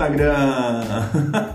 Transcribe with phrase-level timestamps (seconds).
[0.00, 1.04] Instagram.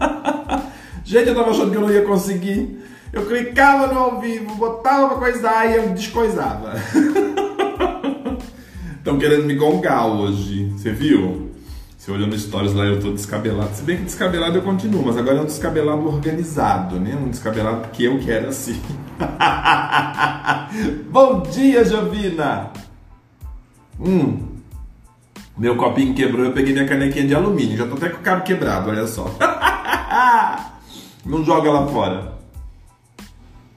[1.04, 2.84] Gente, eu tava achando que eu não ia conseguir.
[3.12, 6.74] Eu clicava no ao vivo, botava pra coisar e eu descoisava.
[8.98, 10.70] Estão querendo me gongar hoje.
[10.72, 11.52] Você viu?
[11.98, 13.74] Você olhou no stories lá, eu tô descabelado.
[13.74, 17.16] Se bem que descabelado eu continuo, mas agora é um descabelado organizado, né?
[17.16, 18.80] Um descabelado que eu quero assim.
[21.10, 22.72] Bom dia, Jovina!
[24.00, 24.45] Hum.
[25.58, 27.78] Meu copinho quebrou, eu peguei minha canequinha de alumínio.
[27.78, 29.26] Já tô até com o cabo quebrado, olha só.
[31.26, 32.34] Não joga lá fora.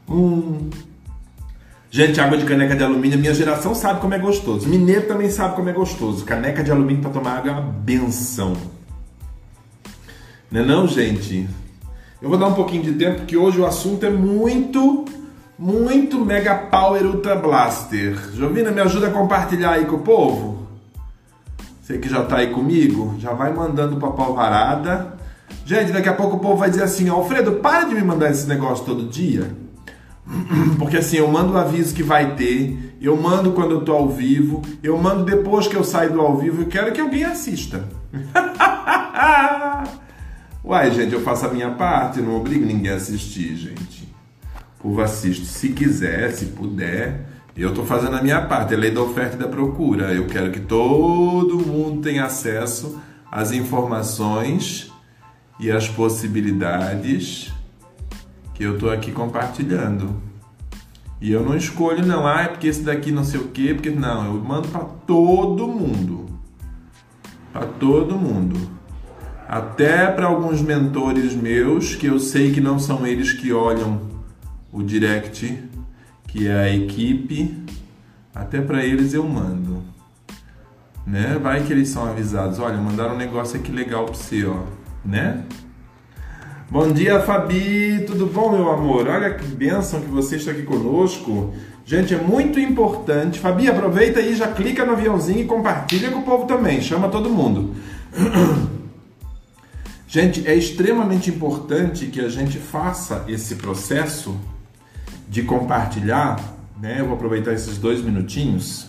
[0.08, 0.68] Hum.
[1.90, 4.68] Gente, água de caneca de alumínio, minha geração sabe como é gostoso.
[4.68, 6.24] Mineiro também sabe como é gostoso.
[6.24, 8.54] Caneca de alumínio para tomar água é uma benção.
[10.50, 11.48] Não é não, gente?
[12.20, 15.04] Eu vou dar um pouquinho de tempo, porque hoje o assunto é muito,
[15.58, 18.18] muito Mega Power Ultra Blaster.
[18.34, 20.57] Jovina, me ajuda a compartilhar aí com o povo?
[21.88, 25.14] Você que já tá aí comigo, já vai mandando pra palvarada.
[25.64, 28.46] Gente, daqui a pouco o povo vai dizer assim, Alfredo, para de me mandar esse
[28.46, 29.56] negócio todo dia.
[30.78, 34.06] Porque assim, eu mando o aviso que vai ter, eu mando quando eu tô ao
[34.06, 37.82] vivo, eu mando depois que eu saio do ao vivo, eu quero que alguém assista.
[40.62, 44.14] Uai, gente, eu faço a minha parte, não obrigo ninguém a assistir, gente.
[44.78, 47.27] O povo assiste se quiser, se puder.
[47.58, 50.14] Eu tô fazendo a minha parte, é lei da oferta e da procura.
[50.14, 54.92] Eu quero que todo mundo tenha acesso às informações
[55.58, 57.52] e às possibilidades
[58.54, 60.22] que eu tô aqui compartilhando.
[61.20, 63.90] E eu não escolho não, ah, é porque esse daqui não sei o quê, porque
[63.90, 66.26] não, eu mando para todo mundo.
[67.52, 68.70] Para todo mundo.
[69.48, 74.00] Até para alguns mentores meus, que eu sei que não são eles que olham
[74.72, 75.67] o direct,
[76.28, 77.64] que é a equipe,
[78.34, 79.82] até para eles eu mando.
[81.06, 81.38] Né?
[81.42, 84.62] Vai que eles são avisados, olha, mandaram um negócio aqui legal para você, ó,
[85.04, 85.42] né?
[86.70, 88.04] Bom dia, Fabi.
[88.06, 89.08] Tudo bom, meu amor?
[89.08, 91.54] Olha que bênção que você está aqui conosco.
[91.86, 93.40] Gente, é muito importante.
[93.40, 96.82] Fabi, aproveita aí, já clica no aviãozinho e compartilha com o povo também.
[96.82, 97.74] Chama todo mundo.
[100.06, 104.38] Gente, é extremamente importante que a gente faça esse processo
[105.28, 106.38] de compartilhar.
[106.80, 107.00] Né?
[107.00, 108.88] Eu vou aproveitar esses dois minutinhos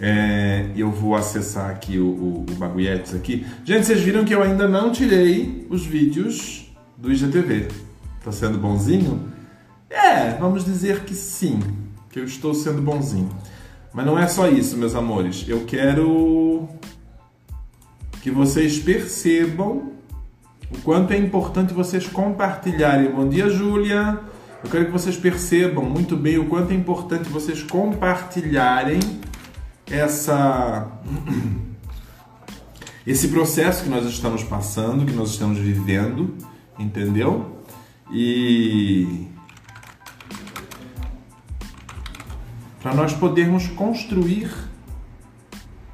[0.00, 3.46] é, eu vou acessar aqui o, o, o Bagulhetes aqui.
[3.64, 7.68] Gente, vocês viram que eu ainda não tirei os vídeos do IGTV.
[8.22, 9.32] Tá sendo bonzinho?
[9.88, 11.60] É, vamos dizer que sim,
[12.10, 13.30] que eu estou sendo bonzinho.
[13.92, 15.46] Mas não é só isso, meus amores.
[15.48, 16.68] Eu quero
[18.20, 19.92] que vocês percebam
[20.70, 23.10] o quanto é importante vocês compartilharem.
[23.10, 24.20] Bom dia, Júlia.
[24.66, 28.98] Eu quero que vocês percebam muito bem o quanto é importante vocês compartilharem
[29.88, 30.90] essa
[33.06, 36.34] esse processo que nós estamos passando, que nós estamos vivendo,
[36.76, 37.62] entendeu?
[38.10, 39.28] E
[42.82, 44.50] para nós podermos construir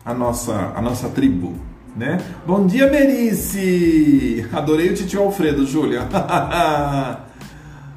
[0.02, 1.60] a nossa a nossa tribo,
[1.94, 2.16] né?
[2.46, 4.48] Bom dia, Merice!
[4.50, 6.08] Adorei o tio Alfredo, Júlia.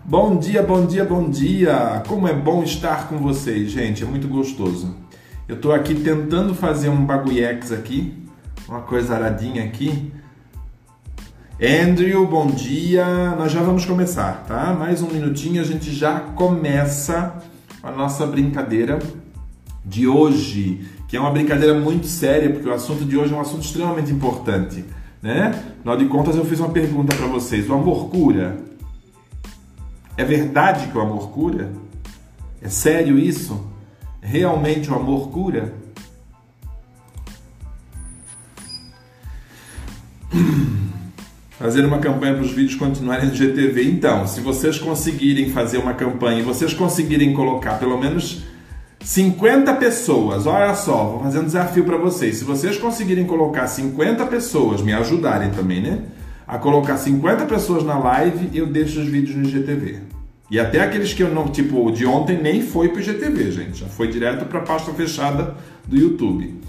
[0.07, 2.03] bom dia, bom dia, bom dia!
[2.07, 4.95] Como é bom estar com vocês, gente, é muito gostoso.
[5.47, 8.13] Eu estou aqui tentando fazer um bagulhex aqui,
[8.69, 10.11] uma coisa aradinha aqui.
[11.59, 13.35] Andrew, bom dia.
[13.35, 14.73] Nós já vamos começar, tá?
[14.73, 17.35] Mais um minutinho, a gente já começa
[17.81, 18.99] a nossa brincadeira
[19.83, 23.41] de hoje, que é uma brincadeira muito séria, porque o assunto de hoje é um
[23.41, 24.85] assunto extremamente importante,
[25.19, 25.47] né?
[25.79, 28.74] Afinal de contas, eu fiz uma pergunta para vocês: o amor cura?
[30.17, 31.71] É verdade que o amor cura?
[32.61, 33.69] É sério isso?
[34.21, 35.73] Realmente o amor cura?
[41.59, 43.89] Fazer uma campanha para os vídeos continuarem no GTV.
[43.89, 48.43] Então, se vocês conseguirem fazer uma campanha e vocês conseguirem colocar pelo menos
[49.01, 52.37] 50 pessoas, olha só, vou fazer um desafio para vocês.
[52.37, 56.03] Se vocês conseguirem colocar 50 pessoas, me ajudarem também, né?
[56.47, 59.99] A colocar 50 pessoas na live, eu deixo os vídeos no GTV.
[60.49, 63.79] E até aqueles que eu não, tipo, de ontem nem foi pro IGTV, gente.
[63.79, 65.55] Já foi direto para a pasta fechada
[65.87, 66.61] do YouTube.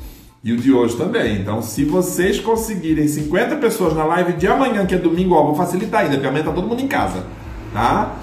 [0.42, 1.40] E o de hoje também.
[1.40, 5.54] Então, se vocês conseguirem 50 pessoas na live de amanhã, que é domingo, ó, vou
[5.54, 7.26] facilitar ainda, porque amanhã tá todo mundo em casa,
[7.72, 8.16] tá?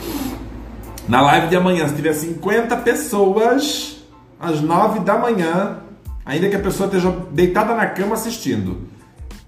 [1.08, 4.04] Na live de amanhã, se tiver 50 pessoas,
[4.40, 5.80] às 9 da manhã,
[6.26, 8.82] ainda que a pessoa esteja deitada na cama assistindo,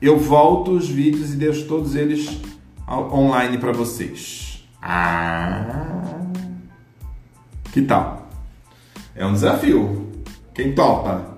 [0.02, 2.40] eu volto os vídeos e deixo todos eles
[2.88, 4.66] online para vocês.
[4.82, 6.22] Ah.
[7.72, 8.30] Que tal?
[9.16, 10.12] É um desafio.
[10.54, 11.36] Quem topa?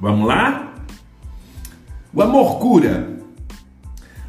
[0.00, 0.74] Vamos lá?
[2.12, 3.16] O amor cura.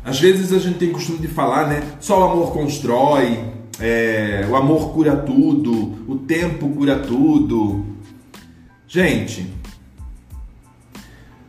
[0.04, 1.81] Às vezes a gente tem costume de falar, né?
[2.00, 7.86] Só o amor constrói, é, o amor cura tudo, o tempo cura tudo.
[8.88, 9.54] Gente,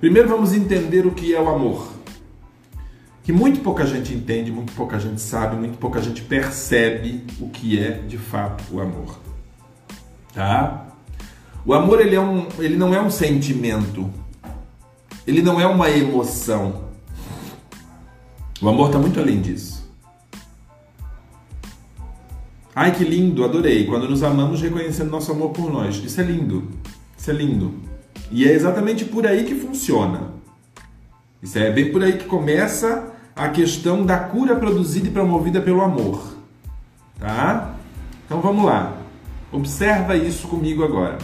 [0.01, 1.93] primeiro vamos entender o que é o amor.
[3.23, 7.79] Que muito pouca gente entende, muito pouca gente sabe, muito pouca gente percebe o que
[7.79, 9.19] é de fato o amor.
[10.33, 10.87] Tá?
[11.65, 14.11] O amor ele, é um, ele não é um sentimento,
[15.27, 16.85] ele não é uma emoção.
[18.63, 19.87] O amor está muito além disso.
[22.75, 23.87] Ai que lindo, adorei.
[23.87, 25.97] Quando nos amamos reconhecendo nosso amor por nós.
[25.97, 26.69] Isso é lindo.
[27.19, 27.88] Isso é lindo.
[28.31, 30.33] E é exatamente por aí que funciona.
[31.43, 35.81] Isso é bem por aí que começa a questão da cura produzida e promovida pelo
[35.81, 36.37] amor.
[37.19, 37.75] Tá?
[38.27, 38.95] Então vamos lá.
[39.53, 41.19] Observa isso comigo agora.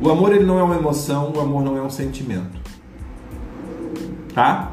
[0.00, 2.60] O amor ele não é uma emoção, o amor não é um sentimento.
[4.34, 4.72] Tá?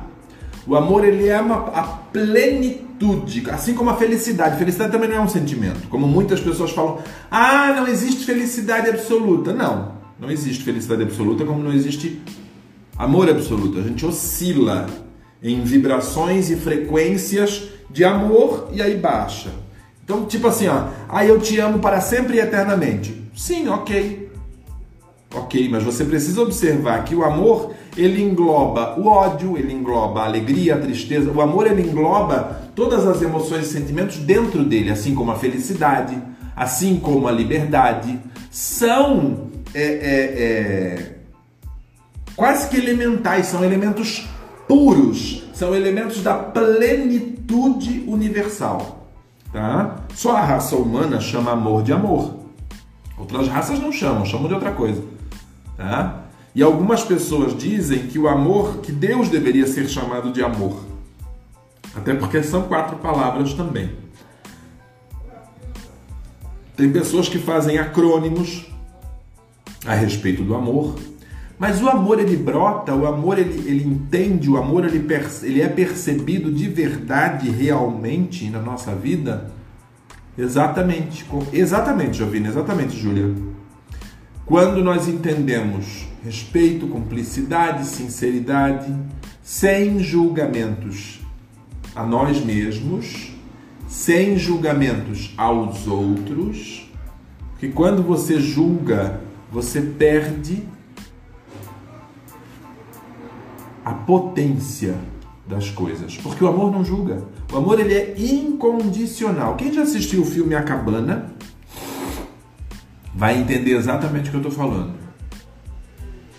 [0.68, 4.58] O amor ele é uma, a plenitude, assim como a felicidade.
[4.58, 5.88] Felicidade também não é um sentimento.
[5.88, 7.00] Como muitas pessoas falam,
[7.32, 9.54] ah, não existe felicidade absoluta.
[9.54, 12.21] Não, não existe felicidade absoluta, como não existe
[12.98, 13.80] amor absoluto.
[13.80, 14.88] A gente oscila
[15.42, 19.50] em vibrações e frequências de amor e aí baixa.
[20.04, 23.24] Então, tipo assim, ó, ah, eu te amo para sempre e eternamente.
[23.36, 24.30] Sim, ok.
[25.33, 30.25] Ok, mas você precisa observar que o amor ele engloba o ódio, ele engloba a
[30.25, 31.31] alegria, a tristeza.
[31.31, 36.19] O amor ele engloba todas as emoções e sentimentos dentro dele, assim como a felicidade,
[36.56, 38.19] assim como a liberdade.
[38.50, 41.16] São é, é, é,
[42.36, 44.27] quase que elementais, são elementos
[44.68, 49.07] puros, são elementos da plenitude universal.
[49.51, 49.95] Tá?
[50.13, 52.36] Só a raça humana chama amor de amor.
[53.18, 55.04] Outras raças não chamam, chamam de outra coisa.
[55.75, 56.24] Tá?
[56.56, 60.83] E algumas pessoas dizem que o amor, que Deus deveria ser chamado de amor.
[61.95, 63.92] Até porque são quatro palavras também.
[66.75, 68.65] Tem pessoas que fazem acrônimos
[69.86, 70.96] a respeito do amor,
[71.58, 75.06] mas o amor ele brota, o amor ele, ele entende, o amor ele,
[75.44, 79.52] ele é percebido de verdade, realmente na nossa vida.
[80.38, 83.34] Exatamente, exatamente, Jovina, exatamente, Júlia
[84.50, 88.92] quando nós entendemos respeito, cumplicidade, sinceridade,
[89.44, 91.20] sem julgamentos
[91.96, 93.32] a nós mesmos,
[93.88, 96.92] sem julgamentos aos outros,
[97.52, 100.63] porque quando você julga, você perde
[103.84, 104.96] a potência
[105.48, 107.24] das coisas, porque o amor não julga.
[107.51, 109.56] O amor ele é incondicional.
[109.56, 111.34] Quem já assistiu o filme A Cabana?
[113.19, 114.94] vai entender exatamente o que eu estou falando.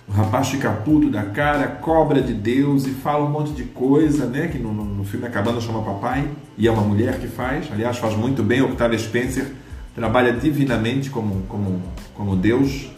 [0.09, 4.25] O rapaz fica puto da cara, cobra de Deus e fala um monte de coisa,
[4.25, 4.49] né?
[4.49, 6.27] Que no, no filme Acabando chama papai,
[6.57, 7.71] e é uma mulher que faz.
[7.71, 8.63] Aliás, faz muito bem.
[8.63, 9.53] Octavia Spencer
[9.95, 11.83] trabalha divinamente como, como,
[12.15, 12.91] como Deus,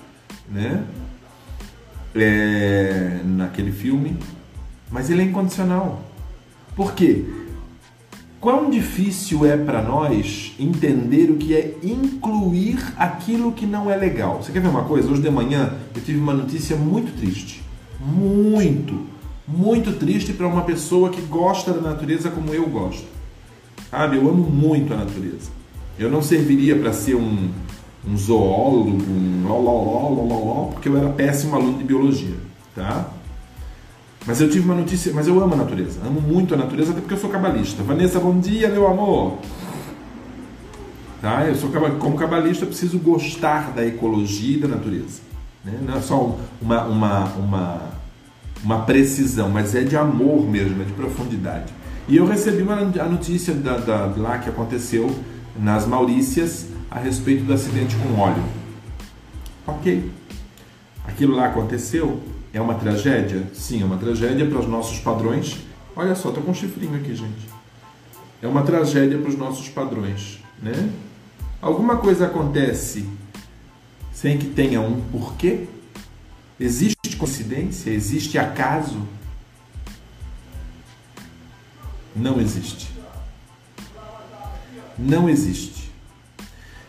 [0.52, 0.84] né?
[2.14, 4.16] É, naquele filme.
[4.90, 6.02] Mas ele é incondicional.
[6.76, 7.25] Por quê?
[8.38, 14.43] Quão difícil é para nós entender o que é incluir aquilo que não é legal?
[14.43, 15.11] Você quer ver uma coisa?
[15.11, 17.62] Hoje de manhã eu tive uma notícia muito triste.
[18.00, 19.06] Muito,
[19.47, 23.06] muito triste para uma pessoa que gosta da natureza como eu gosto.
[23.88, 24.16] Sabe?
[24.16, 25.50] Eu amo muito a natureza.
[25.97, 27.49] Eu não serviria para ser um,
[28.06, 32.37] um zoólogo, um lololó, porque eu era péssimo aluno de biologia,
[32.75, 33.09] tá?
[34.26, 37.00] Mas eu tive uma notícia, mas eu amo a natureza, amo muito a natureza, até
[37.00, 37.82] porque eu sou cabalista.
[37.82, 39.38] Vanessa, bom dia, meu amor.
[41.21, 41.47] Tá?
[41.47, 45.21] Eu sou como cabalista, eu preciso gostar da ecologia e da natureza.
[45.64, 45.78] Né?
[45.87, 47.80] Não é só uma, uma, uma,
[48.62, 51.73] uma precisão, mas é de amor mesmo, é de profundidade.
[52.09, 55.14] E eu recebi uma, a notícia da, da, lá que aconteceu
[55.56, 58.44] nas Maurícias a respeito do acidente com óleo.
[59.66, 60.11] Ok.
[61.06, 62.22] Aquilo lá aconteceu,
[62.52, 63.49] é uma tragédia?
[63.54, 65.56] Sim, é uma tragédia para os nossos padrões.
[65.96, 67.49] Olha só, estou com um chifrinho aqui, gente.
[68.42, 70.90] É uma tragédia para os nossos padrões, né?
[71.62, 73.08] Alguma coisa acontece
[74.12, 75.66] sem que tenha um porquê?
[76.61, 77.90] Existe coincidência?
[77.90, 79.00] Existe acaso?
[82.14, 82.92] Não existe.
[84.99, 85.82] Não existe.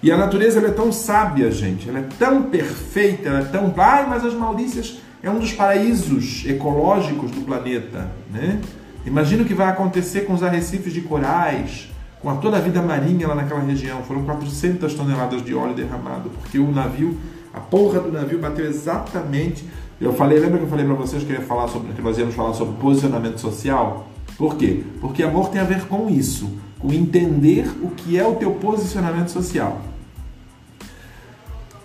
[0.03, 1.87] E a natureza é tão sábia, gente.
[1.87, 3.73] Ela é tão perfeita, ela é tão.
[3.77, 8.11] Ai, mas as Maurícias é um dos paraísos ecológicos do planeta.
[8.29, 8.59] Né?
[9.05, 11.89] Imagina o que vai acontecer com os arrecifes de corais,
[12.21, 14.03] com a toda a vida marinha lá naquela região.
[14.03, 17.17] Foram 400 toneladas de óleo derramado, porque o navio,
[17.53, 19.65] a porra do navio bateu exatamente.
[20.01, 22.17] Eu falei, lembra que eu falei para vocês que eu ia falar sobre que nós
[22.17, 24.09] íamos falar sobre posicionamento social?
[24.37, 24.83] Por quê?
[24.99, 29.29] Porque amor tem a ver com isso, com entender o que é o teu posicionamento
[29.29, 29.92] social.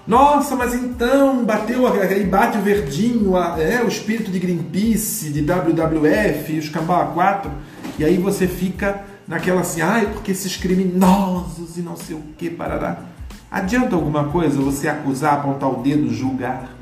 [0.08, 6.58] Nossa, mas então bateu aí bate o verdinho, é o espírito de Greenpeace, de WWF,
[6.58, 7.50] os Cambau 4,
[7.98, 12.48] e aí você fica naquela assim, ai, porque esses criminosos e não sei o que,
[12.48, 13.02] parará.
[13.50, 16.74] Adianta alguma coisa você acusar, apontar o dedo, julgar?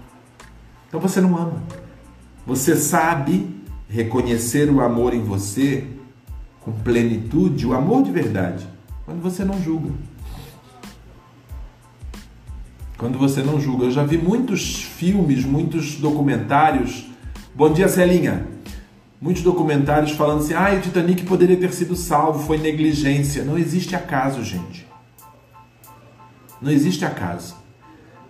[0.86, 1.64] Então você não ama.
[2.46, 5.84] Você sabe reconhecer o amor em você
[6.60, 8.68] com plenitude, o amor de verdade,
[9.04, 9.90] quando você não julga.
[12.98, 13.84] Quando você não julga.
[13.84, 17.06] Eu já vi muitos filmes, muitos documentários.
[17.54, 18.46] Bom dia, Celinha.
[19.20, 23.44] Muitos documentários falando assim: ah, o Titanic poderia ter sido salvo, foi negligência.
[23.44, 24.86] Não existe acaso, gente.
[26.60, 27.54] Não existe acaso.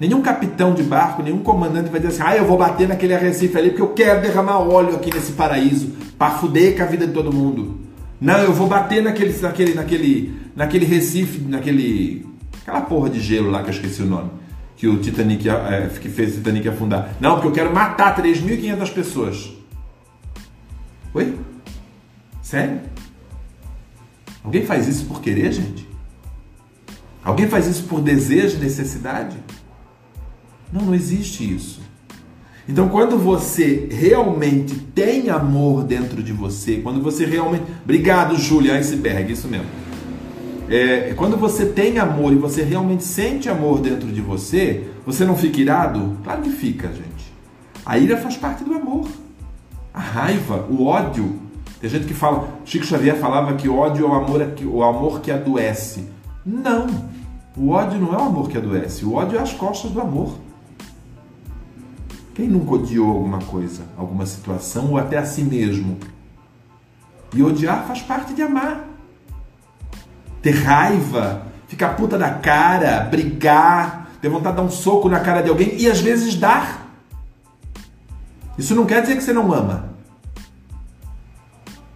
[0.00, 3.56] Nenhum capitão de barco, nenhum comandante vai dizer assim: ah, eu vou bater naquele arrecife
[3.56, 7.12] ali porque eu quero derramar óleo aqui nesse paraíso para fuder com a vida de
[7.12, 7.80] todo mundo.
[8.20, 12.26] Não, eu vou bater naquele, naquele, naquele, naquele recife, naquele.
[12.62, 14.45] aquela porra de gelo lá que eu esqueci o nome
[14.76, 17.16] que o Titanic é, que fez o Titanic afundar.
[17.18, 19.52] Não, porque eu quero matar 3.500 pessoas.
[21.14, 21.38] Oi?
[22.42, 22.80] Sério?
[24.44, 25.88] Alguém faz isso por querer, gente?
[27.24, 29.36] Alguém faz isso por desejo, necessidade?
[30.72, 31.80] Não, não existe isso.
[32.68, 37.64] Então, quando você realmente tem amor dentro de você, quando você realmente.
[37.82, 39.85] Obrigado, Júlia Iceberg, isso mesmo
[40.68, 45.36] é, quando você tem amor e você realmente sente amor dentro de você, você não
[45.36, 46.18] fica irado?
[46.24, 47.32] Claro que fica, gente.
[47.84, 49.08] A ira faz parte do amor.
[49.94, 51.40] A raiva, o ódio.
[51.80, 55.20] Tem gente que fala, Chico Xavier falava que ódio é o amor, é o amor
[55.20, 56.08] que adoece.
[56.44, 56.86] Não.
[57.56, 59.04] O ódio não é o amor que adoece.
[59.04, 60.36] O ódio é as costas do amor.
[62.34, 65.96] Quem nunca odiou alguma coisa, alguma situação ou até a si mesmo?
[67.34, 68.85] E odiar faz parte de amar
[70.42, 75.42] ter raiva, ficar puta da cara, brigar, ter vontade de dar um soco na cara
[75.42, 76.86] de alguém e às vezes dar.
[78.58, 79.90] Isso não quer dizer que você não ama,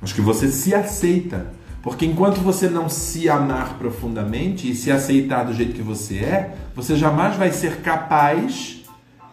[0.00, 1.58] mas que você se aceita.
[1.82, 6.54] Porque enquanto você não se amar profundamente e se aceitar do jeito que você é,
[6.74, 8.82] você jamais vai ser capaz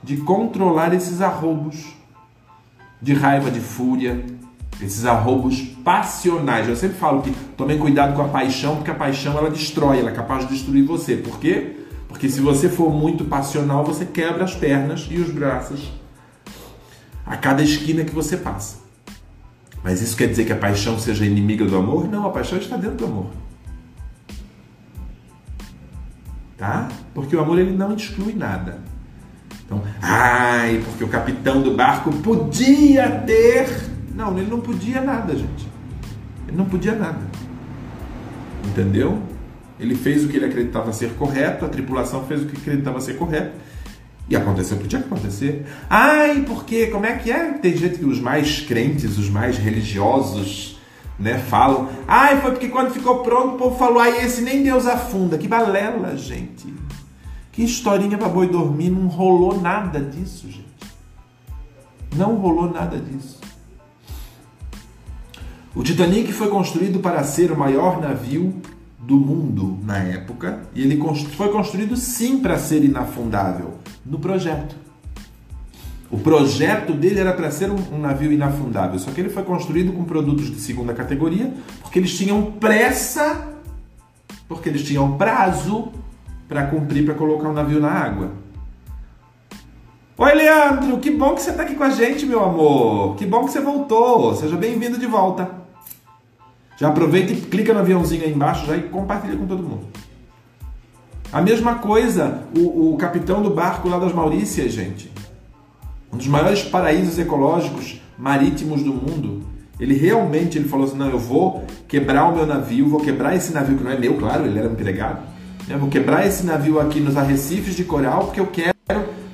[0.01, 1.93] de controlar esses arroubos
[3.01, 4.23] de raiva, de fúria,
[4.81, 6.67] esses arroubos passionais.
[6.67, 10.11] Eu sempre falo que tomem cuidado com a paixão, porque a paixão ela destrói, ela
[10.11, 11.15] é capaz de destruir você.
[11.17, 11.77] Por quê?
[12.07, 15.91] Porque se você for muito passional, você quebra as pernas e os braços
[17.25, 18.77] a cada esquina que você passa.
[19.83, 22.07] Mas isso quer dizer que a paixão seja inimiga do amor?
[22.07, 23.27] Não, a paixão está dentro do amor.
[26.57, 26.87] Tá?
[27.13, 28.79] Porque o amor ele não exclui nada.
[29.65, 33.67] Então, ai, porque o capitão do barco podia ter
[34.17, 35.67] não, ele não podia nada, gente.
[36.47, 37.21] Ele não podia nada.
[38.65, 39.21] Entendeu?
[39.79, 43.13] Ele fez o que ele acreditava ser correto, a tripulação fez o que acreditava ser
[43.15, 43.55] correto.
[44.27, 45.65] E aconteceu o que tinha que acontecer.
[45.87, 47.53] Ai, porque como é que é?
[47.53, 50.79] Tem gente que os mais crentes, os mais religiosos,
[51.19, 51.87] né, falam.
[52.07, 55.37] Ai, foi porque quando ficou pronto o povo falou, ai, esse nem Deus afunda.
[55.37, 56.73] Que balela, gente.
[57.51, 60.65] Que historinha para boi dormir, não rolou nada disso, gente.
[62.15, 63.36] Não rolou nada disso.
[65.77, 68.51] O Titanic foi construído para ser o maior navio
[68.97, 70.99] do mundo na época e ele
[71.35, 74.75] foi construído sim para ser inafundável no projeto.
[76.09, 80.03] O projeto dele era para ser um, navio inafundável, só que ele foi construído com
[80.03, 81.53] produtos de segunda categoria
[81.83, 83.47] porque eles tinham pressa,
[84.47, 85.91] porque eles tinham prazo
[86.47, 88.31] para cumprir para colocar o um navio na água.
[90.17, 93.15] Oi, Leandro, que bom que você está aqui com a gente, meu amor.
[93.15, 94.33] Que bom que você voltou.
[94.33, 95.66] Seja bem-vindo de volta.
[96.77, 99.87] Já aproveita e clica no aviãozinho aí embaixo já e compartilha com todo mundo.
[101.33, 105.11] A mesma coisa, o, o capitão do barco lá das Maurícias, gente.
[106.13, 109.43] Um dos maiores paraísos ecológicos marítimos do mundo.
[109.79, 113.51] Ele realmente ele falou assim: não, eu vou quebrar o meu navio, vou quebrar esse
[113.51, 115.19] navio, que não é meu, claro, ele era um empregado.
[115.67, 118.77] Eu vou quebrar esse navio aqui nos arrecifes de coral, porque eu quero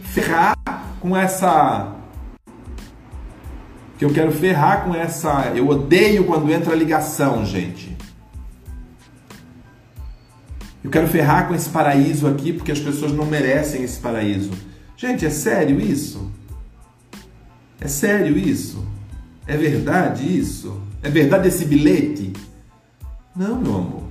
[0.01, 0.57] ferrar
[0.99, 1.93] com essa
[3.97, 5.51] que eu quero ferrar com essa.
[5.55, 7.95] Eu odeio quando entra ligação, gente.
[10.83, 14.51] Eu quero ferrar com esse paraíso aqui porque as pessoas não merecem esse paraíso.
[14.97, 16.31] Gente, é sério isso?
[17.79, 18.85] É sério isso?
[19.47, 20.81] É verdade isso?
[21.01, 22.33] É verdade esse bilhete?
[23.35, 24.03] Não, meu amor.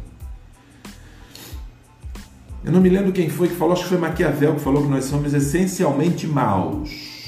[2.65, 4.89] Eu não me lembro quem foi que falou, acho que foi Maquiavel que falou que
[4.89, 7.22] nós somos essencialmente maus.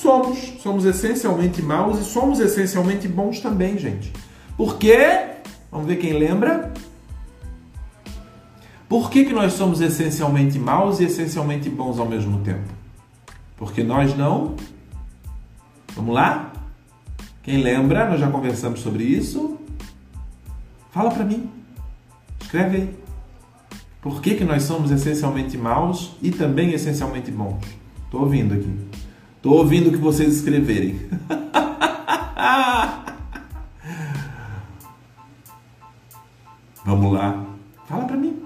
[0.00, 0.38] Somos.
[0.62, 4.12] Somos essencialmente maus e somos essencialmente bons também, gente.
[4.56, 5.30] Por quê?
[5.72, 6.72] Vamos ver quem lembra?
[8.88, 12.68] Por que, que nós somos essencialmente maus e essencialmente bons ao mesmo tempo?
[13.56, 14.54] Porque nós não.
[15.96, 16.52] Vamos lá?
[17.42, 18.08] Quem lembra?
[18.08, 19.58] Nós já conversamos sobre isso.
[20.92, 21.50] Fala para mim.
[22.40, 22.96] Escreve aí.
[24.00, 27.58] Por que, que nós somos essencialmente maus e também essencialmente bons?
[28.06, 28.87] Estou ouvindo aqui.
[29.48, 31.00] Estou ouvindo o que vocês escreverem.
[36.84, 37.46] Vamos lá.
[37.86, 38.42] Fala para mim.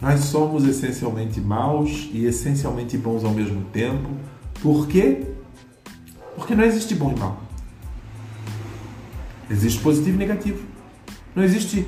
[0.00, 4.10] Nós somos essencialmente maus e essencialmente bons ao mesmo tempo.
[4.60, 5.24] Por quê?
[6.34, 7.40] Porque não existe bom e mal.
[9.48, 10.66] Existe positivo e negativo.
[11.32, 11.86] Não existe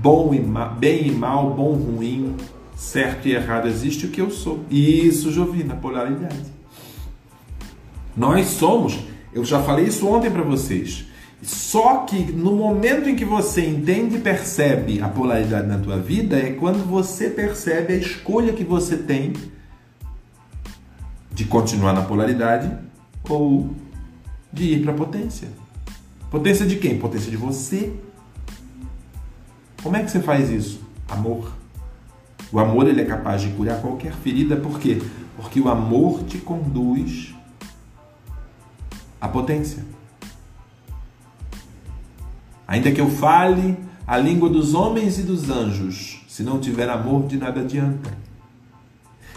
[0.00, 2.36] bom e mal, bem e mal, bom e ruim,
[2.74, 3.68] certo e errado.
[3.68, 4.64] Existe o que eu sou.
[4.70, 6.52] Isso, Jovina, polaridade.
[8.16, 8.98] Nós somos,
[9.32, 11.06] eu já falei isso ontem para vocês.
[11.42, 16.38] Só que no momento em que você entende e percebe a polaridade na tua vida
[16.38, 19.34] é quando você percebe a escolha que você tem
[21.32, 22.70] de continuar na polaridade
[23.28, 23.74] ou
[24.52, 25.48] de ir para potência.
[26.30, 26.98] Potência de quem?
[26.98, 27.92] Potência de você.
[29.82, 30.80] Como é que você faz isso?
[31.08, 31.52] Amor.
[32.54, 35.02] O amor ele é capaz de curar qualquer ferida, por quê?
[35.36, 37.34] Porque o amor te conduz
[39.20, 39.84] à potência.
[42.64, 47.26] Ainda que eu fale a língua dos homens e dos anjos, se não tiver amor,
[47.26, 48.16] de nada adianta.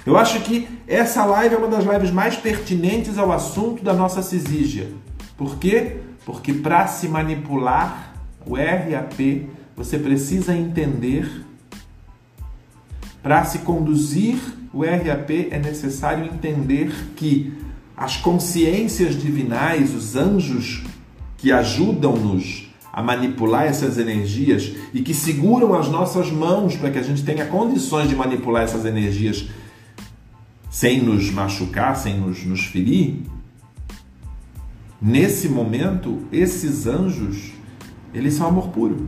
[0.05, 4.21] Eu acho que essa live é uma das lives mais pertinentes ao assunto da nossa
[4.21, 4.91] cisígia.
[5.36, 6.01] Por quê?
[6.24, 8.13] Porque para se manipular
[8.45, 11.46] o RAP, você precisa entender.
[13.27, 14.39] Para se conduzir
[14.71, 17.54] o RAP, é necessário entender que
[17.97, 20.82] as consciências divinais, os anjos
[21.36, 27.04] que ajudam-nos a manipular essas energias e que seguram as nossas mãos para que a
[27.04, 29.49] gente tenha condições de manipular essas energias
[30.71, 33.23] sem nos machucar, sem nos, nos ferir,
[35.01, 37.51] nesse momento, esses anjos,
[38.13, 39.06] eles são amor puro.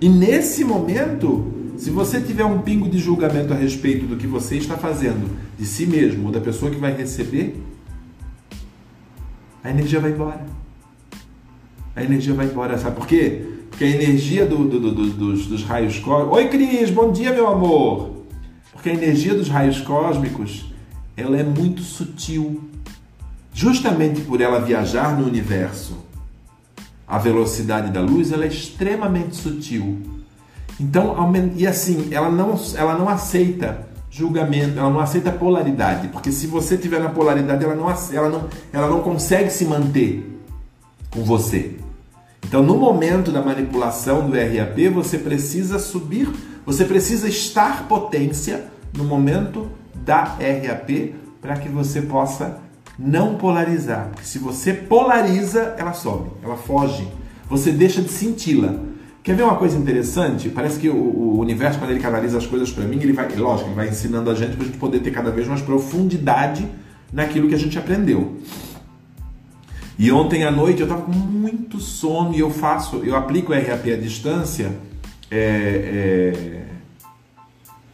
[0.00, 4.56] E nesse momento, se você tiver um pingo de julgamento a respeito do que você
[4.56, 7.60] está fazendo, de si mesmo ou da pessoa que vai receber,
[9.62, 10.44] a energia vai embora
[11.96, 12.76] a energia vai embora.
[12.78, 13.42] Sabe por quê?
[13.70, 16.36] Porque a energia do, do, do, dos, dos raios cósmicos.
[16.36, 18.24] Oi, Cris, bom dia, meu amor!
[18.72, 20.72] Porque a energia dos raios cósmicos
[21.16, 22.62] ela é muito sutil.
[23.52, 25.96] Justamente por ela viajar no universo,
[27.06, 30.02] a velocidade da luz ela é extremamente sutil.
[30.78, 31.14] Então,
[31.56, 36.76] e assim, ela não, ela não aceita julgamento, ela não aceita polaridade, porque se você
[36.76, 40.40] tiver na polaridade, ela não, ela não, ela não consegue se manter
[41.10, 41.76] com você.
[42.44, 46.28] Então, no momento da manipulação do RAP, você precisa subir,
[46.64, 48.64] você precisa estar potência
[48.96, 52.58] no momento da RAP para que você possa
[52.98, 54.08] não polarizar.
[54.10, 57.08] Porque se você polariza, ela sobe, ela foge.
[57.48, 58.74] Você deixa de senti-la.
[59.24, 60.50] Quer ver uma coisa interessante?
[60.50, 63.70] Parece que o, o universo, quando ele canaliza as coisas para mim, ele vai, lógico,
[63.70, 66.68] ele vai ensinando a gente para a gente poder ter cada vez mais profundidade
[67.10, 68.36] naquilo que a gente aprendeu.
[69.98, 73.54] E ontem à noite eu estava com muito sono e eu faço, eu aplico o
[73.54, 74.70] RAP à distância.
[75.30, 76.64] É, é,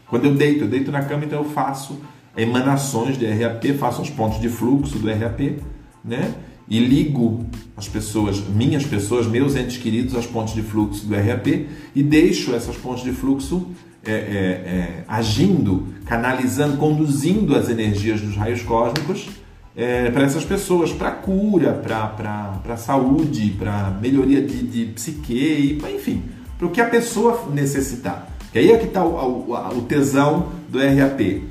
[0.08, 2.00] quando eu deito, eu deito na cama, então eu faço
[2.36, 5.62] emanações de RAP, faço os pontos de fluxo do RAP,
[6.04, 6.34] né?
[6.70, 7.44] E ligo
[7.76, 12.54] as pessoas, minhas pessoas, meus entes queridos, às pontes de fluxo do RAP e deixo
[12.54, 13.66] essas pontes de fluxo
[14.02, 19.28] é, é, é, agindo, canalizando, conduzindo as energias dos raios cósmicos
[19.76, 26.22] é, para essas pessoas, para cura, para saúde, para melhoria de, de psique, enfim,
[26.56, 28.26] para o que a pessoa necessitar.
[28.52, 31.42] Que aí é que está o, o, o, tesão do RAP.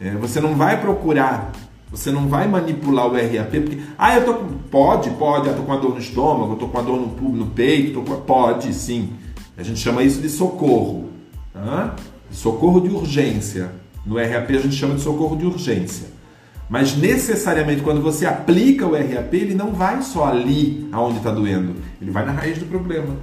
[0.00, 1.52] É, você não vai procurar,
[1.92, 5.62] você não vai manipular o RAP, porque, ah, eu tô com, pode, pode, eu tô
[5.62, 8.72] com a dor no estômago, eu tô com a dor no, no peito, com, pode,
[8.72, 9.10] sim.
[9.58, 11.10] A gente chama isso de socorro,
[11.52, 11.94] tá?
[12.30, 13.70] socorro de urgência.
[14.06, 16.08] No RAP a gente chama de socorro de urgência.
[16.68, 21.74] Mas necessariamente quando você aplica o RAP, ele não vai só ali aonde está doendo,
[22.00, 23.14] ele vai na raiz do problema.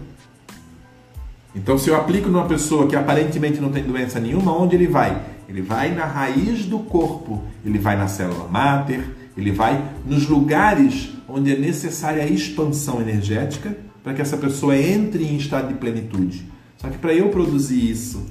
[1.56, 5.20] Então, se eu aplico numa pessoa que aparentemente não tem doença nenhuma, onde ele vai?
[5.50, 9.04] Ele vai na raiz do corpo, ele vai na célula máter,
[9.36, 15.24] ele vai nos lugares onde é necessária a expansão energética para que essa pessoa entre
[15.24, 16.46] em estado de plenitude.
[16.78, 18.26] Só que para eu produzir isso,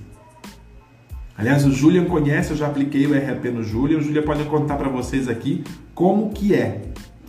[1.37, 3.99] Aliás, o Julian conhece, eu já apliquei o RAP no Julian.
[3.99, 5.63] O Julian pode contar para vocês aqui
[5.95, 6.83] como que é.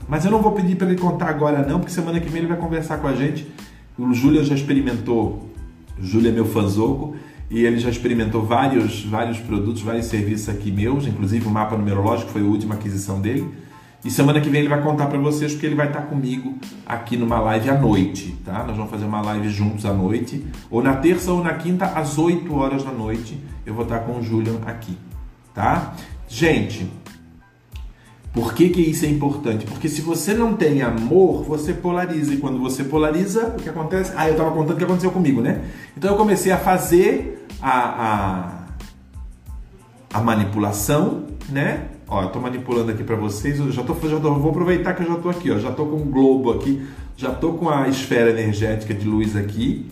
[0.07, 2.47] Mas eu não vou pedir para ele contar agora não, porque semana que vem ele
[2.47, 3.47] vai conversar com a gente.
[3.95, 5.47] O Julian já experimentou,
[5.95, 7.15] o Julian é meu fanzoco,
[7.49, 12.31] e ele já experimentou vários, vários produtos, vários serviços aqui meus, inclusive o mapa numerológico
[12.31, 13.47] foi a última aquisição dele.
[14.05, 17.17] E semana que vem ele vai contar para vocês porque ele vai estar comigo aqui
[17.17, 18.63] numa live à noite, tá?
[18.63, 22.17] Nós vamos fazer uma live juntos à noite, ou na terça ou na quinta às
[22.17, 23.37] 8 horas da noite.
[23.65, 24.97] Eu vou estar com o Julian aqui,
[25.53, 25.95] tá?
[26.29, 26.89] Gente,
[28.31, 29.65] por que, que isso é importante?
[29.65, 32.33] Porque se você não tem amor, você polariza.
[32.33, 34.13] E quando você polariza, o que acontece?
[34.15, 35.61] Ah, eu estava contando o que aconteceu comigo, né?
[35.97, 38.67] Então eu comecei a fazer a,
[40.11, 41.89] a, a manipulação, né?
[42.07, 43.59] Ó, eu tô manipulando aqui para vocês.
[43.59, 45.59] Eu já tô, já tô, vou aproveitar que eu já tô aqui, ó.
[45.59, 49.89] Já tô com o globo aqui, já tô com a esfera energética de luz aqui.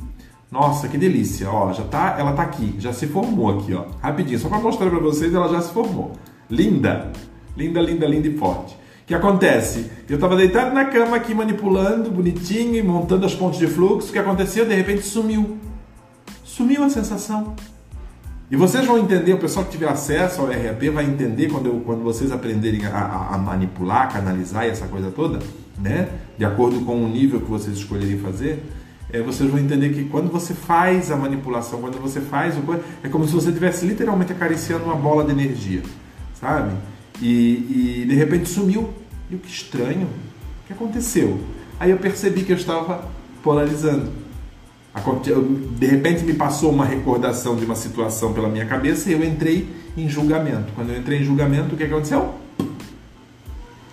[0.52, 1.72] Nossa, que delícia, ó.
[1.74, 3.86] Já tá, ela tá aqui, já se formou aqui, ó.
[4.02, 6.14] Rapidinho, só para mostrar para vocês, ela já se formou.
[6.50, 7.12] Linda,
[7.56, 8.74] linda, linda, linda e forte.
[8.74, 9.90] O que acontece?
[10.10, 14.10] Eu estava deitado na cama aqui manipulando, bonitinho, e montando as pontes de fluxo.
[14.10, 14.66] O que aconteceu?
[14.66, 15.58] De repente sumiu.
[16.58, 17.56] Sumiu a sensação.
[18.50, 21.82] E vocês vão entender, o pessoal que tiver acesso ao RAP vai entender quando, eu,
[21.86, 25.38] quando vocês aprenderem a, a, a manipular, canalizar e essa coisa toda,
[25.78, 26.10] né?
[26.36, 28.64] De acordo com o nível que vocês escolherem fazer,
[29.14, 32.64] é, vocês vão entender que quando você faz a manipulação, quando você faz o
[33.04, 35.84] é como se você estivesse literalmente acariciando uma bola de energia,
[36.42, 36.74] sabe?
[37.22, 38.90] E, e de repente sumiu.
[39.30, 40.08] E o que estranho,
[40.64, 41.40] o que aconteceu?
[41.80, 43.08] Aí eu percebi que eu estava
[43.44, 44.27] polarizando.
[45.78, 49.68] De repente me passou uma recordação de uma situação pela minha cabeça e eu entrei
[49.96, 50.72] em julgamento.
[50.74, 52.36] Quando eu entrei em julgamento, o que aconteceu?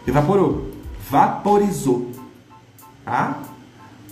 [0.06, 0.70] Evaporou.
[1.10, 2.10] Vaporizou.
[3.04, 3.42] Tá?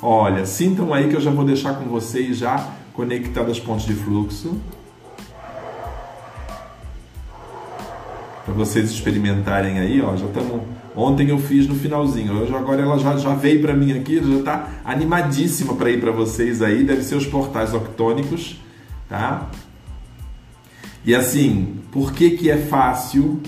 [0.00, 3.94] Olha, sintam aí que eu já vou deixar com vocês já conectadas as pontes de
[3.94, 4.56] fluxo.
[8.44, 10.62] Para vocês experimentarem aí, ó, já estamos
[10.94, 12.54] Ontem eu fiz no finalzinho.
[12.54, 16.60] Agora ela já, já veio para mim aqui, já está animadíssima para ir para vocês
[16.60, 16.84] aí.
[16.84, 18.60] Deve ser os portais octônicos,
[19.08, 19.48] tá?
[21.04, 23.40] E assim, por que que é fácil?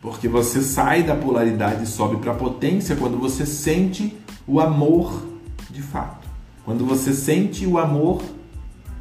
[0.00, 5.26] Porque você sai da polaridade e sobe para a potência quando você sente o amor
[5.70, 6.28] de fato.
[6.64, 8.22] Quando você sente o amor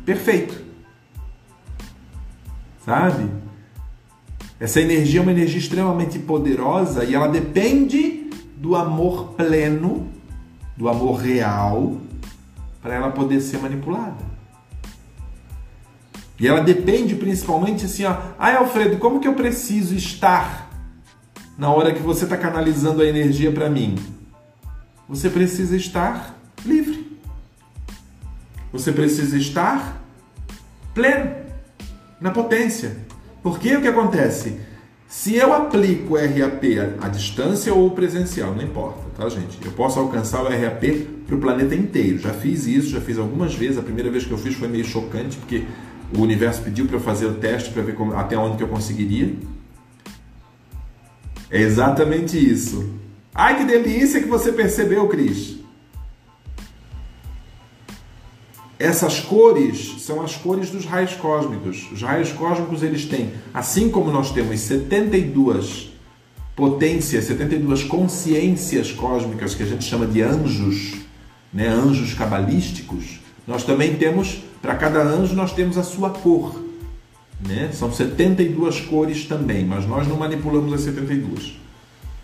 [0.05, 0.61] perfeito.
[2.85, 3.29] Sabe?
[4.59, 10.07] Essa energia é uma energia extremamente poderosa e ela depende do amor pleno,
[10.77, 11.97] do amor real,
[12.81, 14.33] para ela poder ser manipulada.
[16.39, 20.69] E ela depende principalmente assim, ó, ai Alfredo, como que eu preciso estar
[21.57, 23.95] na hora que você está canalizando a energia para mim?
[25.07, 26.35] Você precisa estar
[26.65, 27.17] livre.
[28.71, 30.01] Você precisa estar
[30.93, 31.35] pleno,
[32.19, 32.97] na potência.
[33.43, 34.58] Porque o que acontece?
[35.06, 36.63] Se eu aplico o RAP
[36.99, 39.60] à distância ou presencial, não importa, tá, gente?
[39.63, 40.84] Eu posso alcançar o RAP
[41.27, 42.17] para o planeta inteiro.
[42.17, 43.77] Já fiz isso, já fiz algumas vezes.
[43.77, 45.65] A primeira vez que eu fiz foi meio chocante, porque
[46.17, 48.67] o universo pediu para eu fazer o teste para ver como, até onde que eu
[48.67, 49.36] conseguiria.
[51.51, 52.89] É exatamente isso.
[53.36, 55.62] Ai, que delícia que você percebeu, Cris.
[58.83, 61.89] Essas cores são as cores dos raios cósmicos.
[61.89, 65.93] Os raios cósmicos eles têm, assim como nós temos 72
[66.53, 70.95] potências, 72 consciências cósmicas que a gente chama de anjos,
[71.53, 76.61] né, anjos cabalísticos, nós também temos, para cada anjo nós temos a sua cor.
[77.39, 77.69] Né?
[77.71, 81.57] São 72 cores também, mas nós não manipulamos as 72.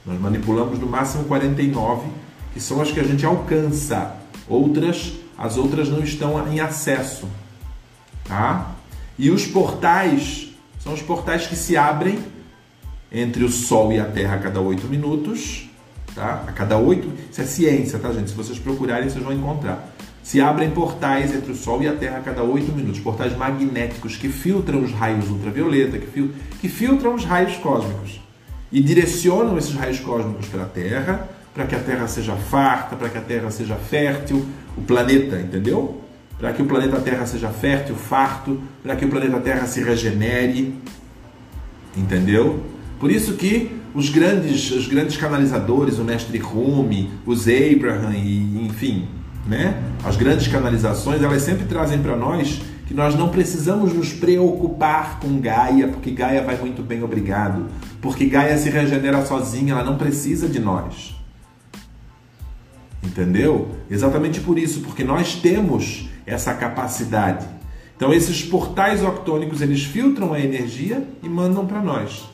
[0.05, 2.09] Nós manipulamos no máximo 49,
[2.53, 4.17] que são as que a gente alcança.
[4.45, 7.25] Outras as outras não estão em acesso.
[8.25, 8.75] Tá?
[9.17, 10.49] E os portais
[10.80, 12.19] são os portais que se abrem
[13.10, 15.69] entre o Sol e a Terra a cada oito minutos.
[16.13, 16.43] Tá?
[16.45, 17.10] A cada oito.
[17.32, 18.32] Isso é ciência, tá, gente?
[18.32, 19.89] Se vocês procurarem, vocês vão encontrar.
[20.21, 22.99] Se abrem portais entre o Sol e a Terra a cada oito minutos.
[22.99, 28.19] Portais magnéticos que filtram os raios ultravioleta, que, fil que filtram os raios cósmicos.
[28.69, 33.10] E direcionam esses raios cósmicos para a Terra para que a Terra seja farta, para
[33.10, 34.45] que a Terra seja fértil,
[34.79, 36.01] o planeta, entendeu?
[36.37, 40.73] Para que o planeta Terra seja fértil, farto, para que o planeta Terra se regenere,
[41.95, 42.63] entendeu?
[42.99, 49.07] Por isso que os grandes, os grandes canalizadores, o mestre Rumi, os Abraham e enfim,
[49.45, 49.81] né?
[50.03, 55.39] As grandes canalizações, elas sempre trazem para nós que nós não precisamos nos preocupar com
[55.39, 57.67] Gaia, porque Gaia vai muito bem, obrigado.
[58.01, 61.18] Porque Gaia se regenera sozinha, ela não precisa de nós.
[63.03, 63.75] Entendeu?
[63.89, 67.45] Exatamente por isso, porque nós temos essa capacidade.
[67.95, 72.29] Então esses portais octônicos eles filtram a energia e mandam para nós.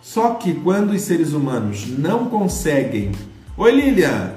[0.00, 3.12] Só que quando os seres humanos não conseguem,
[3.56, 4.34] oi Lilian,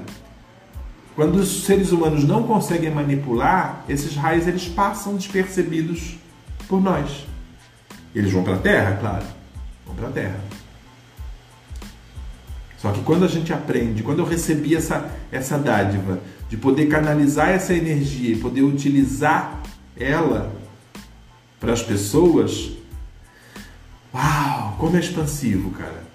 [1.14, 6.16] quando os seres humanos não conseguem manipular, esses raios eles passam despercebidos
[6.68, 7.26] por nós.
[8.14, 9.24] Eles vão para a Terra, claro,
[9.86, 10.40] vão para a Terra.
[12.78, 17.50] Só que quando a gente aprende, quando eu recebi essa, essa dádiva de poder canalizar
[17.50, 19.60] essa energia e poder utilizar
[19.96, 20.52] ela
[21.58, 22.70] para as pessoas,
[24.14, 26.06] uau, como é expansivo, cara.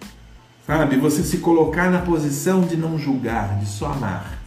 [0.66, 0.96] Sabe?
[0.96, 4.42] Você se colocar na posição de não julgar, de só amar.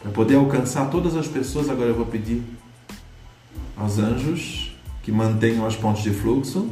[0.00, 2.42] Para poder alcançar todas as pessoas, agora eu vou pedir
[3.76, 6.70] aos anjos que mantenham as pontes de fluxo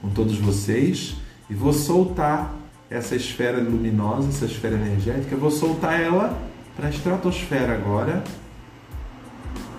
[0.00, 1.16] com todos vocês
[1.50, 2.54] e vou soltar
[2.90, 6.36] essa esfera luminosa, essa esfera energética, vou soltar ela
[6.76, 8.24] para a estratosfera agora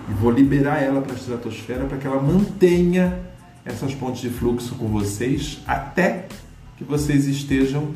[0.08, 3.20] e vou liberar ela para a estratosfera para que ela mantenha
[3.64, 6.26] essas pontes de fluxo com vocês até
[6.78, 7.90] que vocês estejam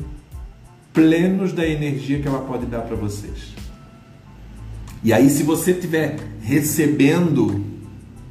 [0.93, 3.55] plenos da energia que ela pode dar para vocês.
[5.03, 7.63] E aí, se você estiver recebendo,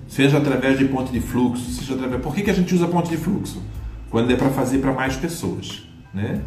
[0.08, 2.20] seja através de ponte de fluxo, seja através.
[2.20, 3.62] Por que, que a gente usa ponte de fluxo?
[4.10, 6.42] Quando é para fazer para mais pessoas, né?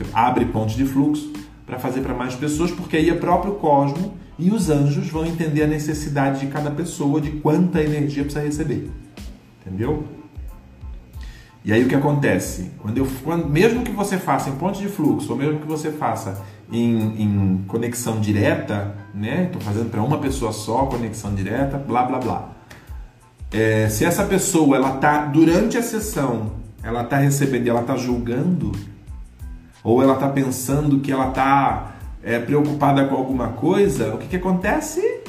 [0.00, 1.30] Você abre ponte de fluxo
[1.66, 5.62] para fazer para mais pessoas, porque aí é próprio cosmo e os anjos vão entender
[5.62, 8.90] a necessidade de cada pessoa, de quanta energia precisa receber.
[9.60, 10.04] Entendeu?
[11.62, 12.70] E aí o que acontece?
[12.78, 15.90] Quando eu, quando, mesmo que você faça em ponte de fluxo, ou mesmo que você
[15.90, 19.44] faça em, em conexão direta, né?
[19.44, 22.50] Estou fazendo para uma pessoa só, conexão direta, blá blá blá.
[23.52, 28.72] É, se essa pessoa ela tá durante a sessão, ela tá recebendo, ela tá julgando,
[29.82, 34.36] ou ela tá pensando que ela tá é, preocupada com alguma coisa, o que, que
[34.36, 35.20] acontece?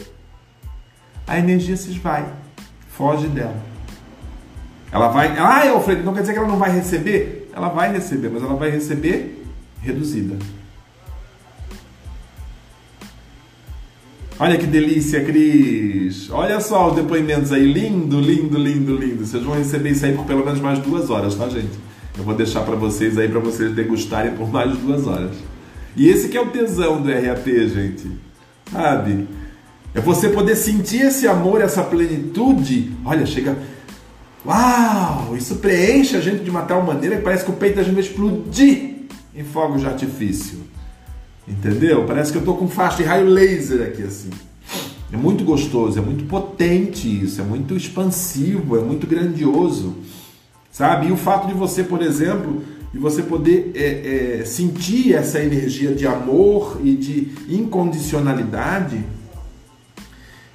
[1.26, 2.26] A energia se esvai,
[2.90, 3.56] foge dela.
[4.92, 5.38] Ela vai.
[5.38, 7.50] Ah, Alfredo, não quer dizer que ela não vai receber?
[7.56, 9.46] Ela vai receber, mas ela vai receber
[9.82, 10.36] reduzida.
[14.38, 16.30] Olha que delícia, Cris!
[16.32, 19.26] Olha só os depoimentos aí, lindo, lindo, lindo, lindo.
[19.26, 21.78] Vocês vão receber isso aí por pelo menos mais duas horas, tá, gente?
[22.18, 25.32] Eu vou deixar para vocês aí, para vocês degustarem por mais duas horas.
[25.96, 28.10] E esse que é o tesão do RAP, gente.
[28.72, 29.28] Sabe?
[29.94, 32.92] É você poder sentir esse amor, essa plenitude.
[33.04, 33.58] Olha, chega.
[34.46, 35.36] Uau!
[35.36, 37.94] Isso preenche a gente de uma tal maneira que parece que o peito da gente
[37.94, 38.96] vai explodir
[39.36, 40.60] em fogos de artifício.
[41.48, 42.06] Entendeu?
[42.06, 44.30] Parece que eu tô com faixa de raio laser aqui assim.
[45.12, 49.96] É muito gostoso, é muito potente isso, é muito expansivo, é muito grandioso.
[50.82, 51.10] Sabe?
[51.10, 55.94] E o fato de você, por exemplo, e você poder é, é, sentir essa energia
[55.94, 59.06] de amor e de incondicionalidade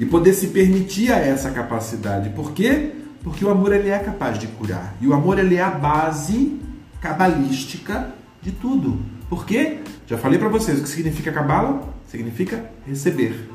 [0.01, 2.31] e poder se permitir a essa capacidade.
[2.31, 2.91] Por quê?
[3.23, 4.97] Porque o amor ele é capaz de curar.
[5.01, 6.59] E o amor ele é a base
[7.01, 8.13] cabalística
[8.43, 8.99] de tudo.
[9.31, 9.79] Por quê?
[10.09, 11.89] Já falei para vocês o que significa cabala?
[12.09, 13.49] Significa receber.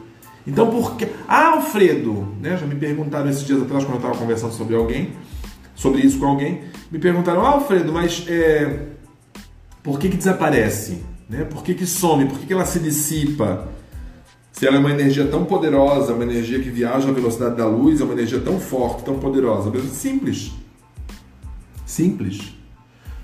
[0.48, 1.06] Então, por que.
[1.28, 2.34] Ah, Alfredo!
[2.40, 2.56] Né?
[2.56, 5.12] Já me perguntaram esses dias atrás quando eu estava conversando sobre alguém
[5.82, 8.86] sobre isso com alguém, me perguntaram, ah, Alfredo, mas é,
[9.82, 11.02] por que, que desaparece?
[11.28, 11.44] Né?
[11.44, 12.28] Por que, que some?
[12.28, 13.68] Por que, que ela se dissipa?
[14.52, 18.00] Se ela é uma energia tão poderosa, uma energia que viaja à velocidade da luz,
[18.00, 19.72] é uma energia tão forte, tão poderosa.
[19.90, 20.52] Simples.
[21.84, 22.54] Simples.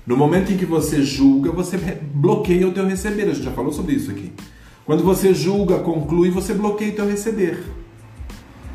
[0.04, 3.22] No momento em que você julga, você bloqueia o teu receber.
[3.22, 4.32] A gente já falou sobre isso aqui.
[4.84, 7.62] Quando você julga, conclui, você bloqueia o teu receber.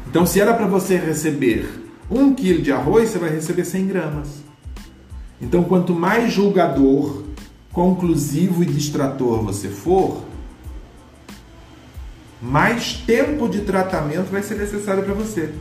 [0.07, 1.82] Então, se era para você receber
[2.13, 4.43] um quilo de arroz, você vai receber 100 gramas.
[5.41, 7.23] Então, quanto mais julgador,
[7.71, 10.23] conclusivo e distrator você for,
[12.41, 15.53] mais tempo de tratamento vai ser necessário para você.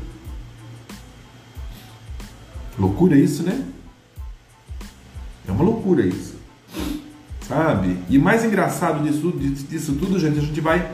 [2.79, 3.65] Loucura isso, né?
[5.47, 6.37] É uma loucura isso.
[7.47, 7.99] Sabe?
[8.09, 9.33] E mais engraçado disso,
[9.69, 10.91] disso tudo, gente, a gente vai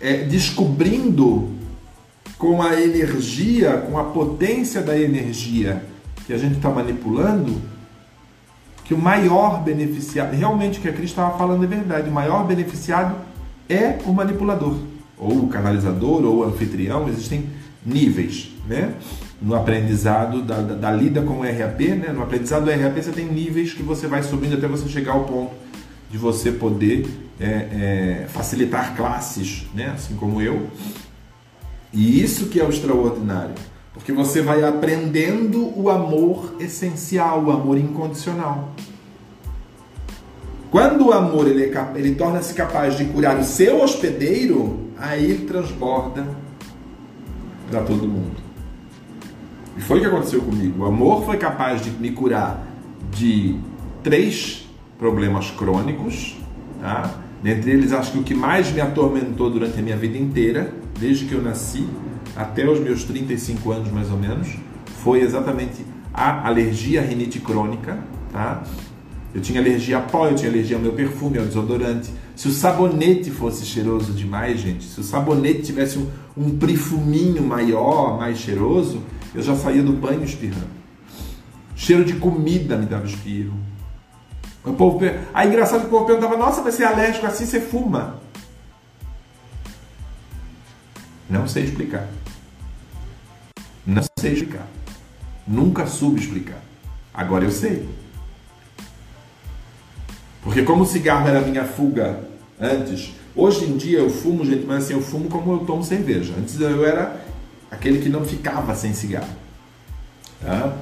[0.00, 1.50] é, descobrindo
[2.38, 5.84] com a energia, com a potência da energia
[6.26, 7.60] que a gente está manipulando,
[8.84, 12.46] que o maior beneficiado, realmente o que a Cris estava falando é verdade, o maior
[12.46, 13.16] beneficiado
[13.68, 14.76] é o manipulador,
[15.16, 17.48] ou o canalizador, ou o anfitrião, existem
[17.84, 18.94] níveis, né?
[19.40, 22.12] No aprendizado da, da, da lida com o RAP, né?
[22.12, 25.24] No aprendizado do RAP você tem níveis que você vai subindo até você chegar ao
[25.24, 25.52] ponto
[26.10, 27.06] de você poder
[27.40, 29.92] é, é, facilitar classes, né?
[29.94, 30.68] Assim como eu,
[31.94, 33.54] e isso que é o extraordinário,
[33.92, 38.74] porque você vai aprendendo o amor essencial, o amor incondicional.
[40.72, 46.26] Quando o amor ele, é, ele torna-se capaz de curar o seu hospedeiro, aí transborda
[47.70, 48.42] para todo mundo.
[49.76, 50.82] E foi o que aconteceu comigo.
[50.82, 52.66] O amor foi capaz de me curar
[53.12, 53.56] de
[54.02, 56.36] três problemas crônicos,
[56.80, 57.20] tá?
[57.40, 61.26] Dentre eles, acho que o que mais me atormentou durante a minha vida inteira, desde
[61.26, 61.86] que eu nasci
[62.36, 64.48] até os meus 35 anos mais ou menos,
[65.02, 67.98] foi exatamente a alergia à rinite crônica,
[68.32, 68.62] tá?
[69.34, 72.08] Eu tinha alergia a pó, eu tinha alergia ao meu perfume, ao desodorante.
[72.36, 78.16] Se o sabonete fosse cheiroso demais, gente, se o sabonete tivesse um, um perfuminho maior,
[78.16, 79.02] mais cheiroso,
[79.34, 80.68] eu já saía do banho espirrando.
[81.74, 83.54] Cheiro de comida me dava espirro.
[84.64, 85.00] O povo,
[85.34, 88.20] aí engraçado que o povo perguntava, nossa, mas você é alérgico assim, você fuma.
[91.34, 92.06] Não sei explicar.
[93.84, 94.68] Não sei explicar.
[95.44, 96.60] Nunca soube explicar.
[97.12, 97.88] Agora eu sei.
[100.44, 102.20] Porque como o cigarro era a minha fuga
[102.60, 106.32] antes, hoje em dia eu fumo, gente, mas assim, eu fumo como eu tomo cerveja.
[106.38, 107.20] Antes eu era
[107.68, 109.34] aquele que não ficava sem cigarro.
[110.40, 110.76] Tá?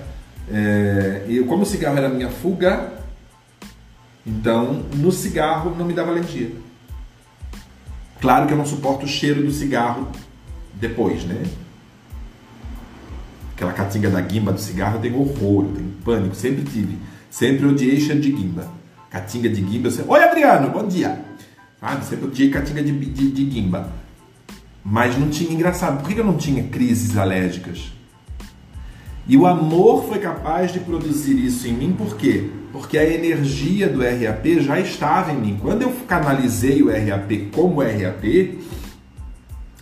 [0.51, 2.93] É, e como o cigarro era a minha fuga,
[4.27, 6.53] então no cigarro não me dava alergia.
[8.21, 10.13] Claro que eu não suporto o cheiro do cigarro
[10.75, 11.43] depois, né?
[13.55, 16.99] Aquela catinga da guimba do cigarro eu tenho horror, eu tenho pânico, sempre tive.
[17.31, 18.83] Sempre odiei cheiro de guimba.
[19.13, 19.91] Catinga de Guimba.
[19.91, 20.03] Você...
[20.09, 21.21] Oi, Adriano, bom dia.
[21.83, 23.93] Ah, sempre odiei Catinga de, de, de Guimba.
[24.83, 27.93] Mas não tinha, engraçado, por que eu não tinha crises alérgicas?
[29.29, 32.49] E o amor foi capaz de produzir isso em mim, por quê?
[32.73, 35.59] Porque a energia do RAP já estava em mim.
[35.61, 38.59] Quando eu canalizei o RAP como RAP,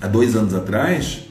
[0.00, 1.24] há dois anos atrás,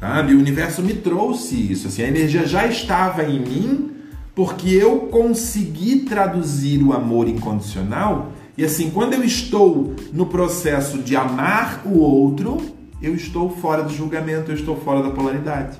[0.00, 1.88] sabe, o universo me trouxe isso.
[1.88, 3.90] Assim, a energia já estava em mim
[4.34, 11.16] porque eu consegui traduzir o amor incondicional e assim, quando eu estou no processo de
[11.16, 12.58] amar o outro,
[13.00, 15.78] eu estou fora do julgamento, eu estou fora da polaridade.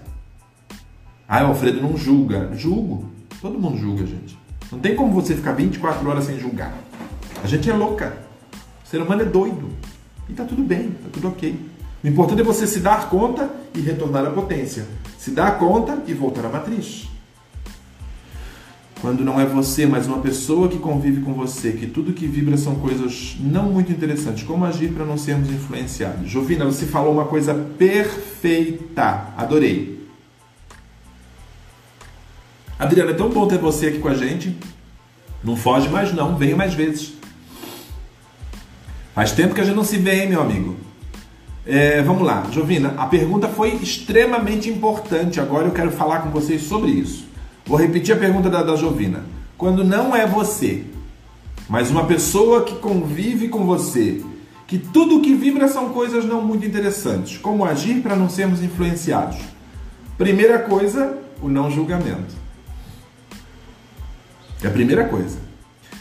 [1.29, 2.51] Ah, o Alfredo não julga.
[2.55, 3.11] Julgo.
[3.41, 4.39] Todo mundo julga, gente.
[4.71, 6.73] Não tem como você ficar 24 horas sem julgar.
[7.45, 8.17] A gente é louca.
[8.85, 9.69] O ser humano é doido.
[10.29, 11.59] E tá tudo bem, tá tudo ok.
[12.03, 14.87] O importante é você se dar conta e retornar à potência.
[15.19, 17.09] Se dar conta e voltar à matriz.
[19.01, 22.57] Quando não é você, mas uma pessoa que convive com você, que tudo que vibra
[22.57, 24.45] são coisas não muito interessantes.
[24.45, 26.31] Como agir para não sermos influenciados?
[26.31, 29.29] Jovina, você falou uma coisa perfeita.
[29.37, 30.07] Adorei.
[32.79, 34.57] Adriana, é tão bom ter você aqui com a gente.
[35.43, 37.13] Não foge mais não, venha mais vezes.
[39.15, 40.77] Faz tempo que a gente não se vê, hein, meu amigo?
[41.65, 45.41] É, vamos lá, Jovina, a pergunta foi extremamente importante.
[45.41, 47.27] Agora eu quero falar com vocês sobre isso.
[47.65, 49.25] Vou repetir a pergunta da, da Jovina.
[49.57, 50.85] Quando não é você,
[51.69, 54.23] mas uma pessoa que convive com você,
[54.67, 59.39] que tudo que vibra são coisas não muito interessantes, como agir para não sermos influenciados?
[60.19, 62.35] Primeira coisa, o não julgamento.
[64.63, 65.39] É a primeira coisa.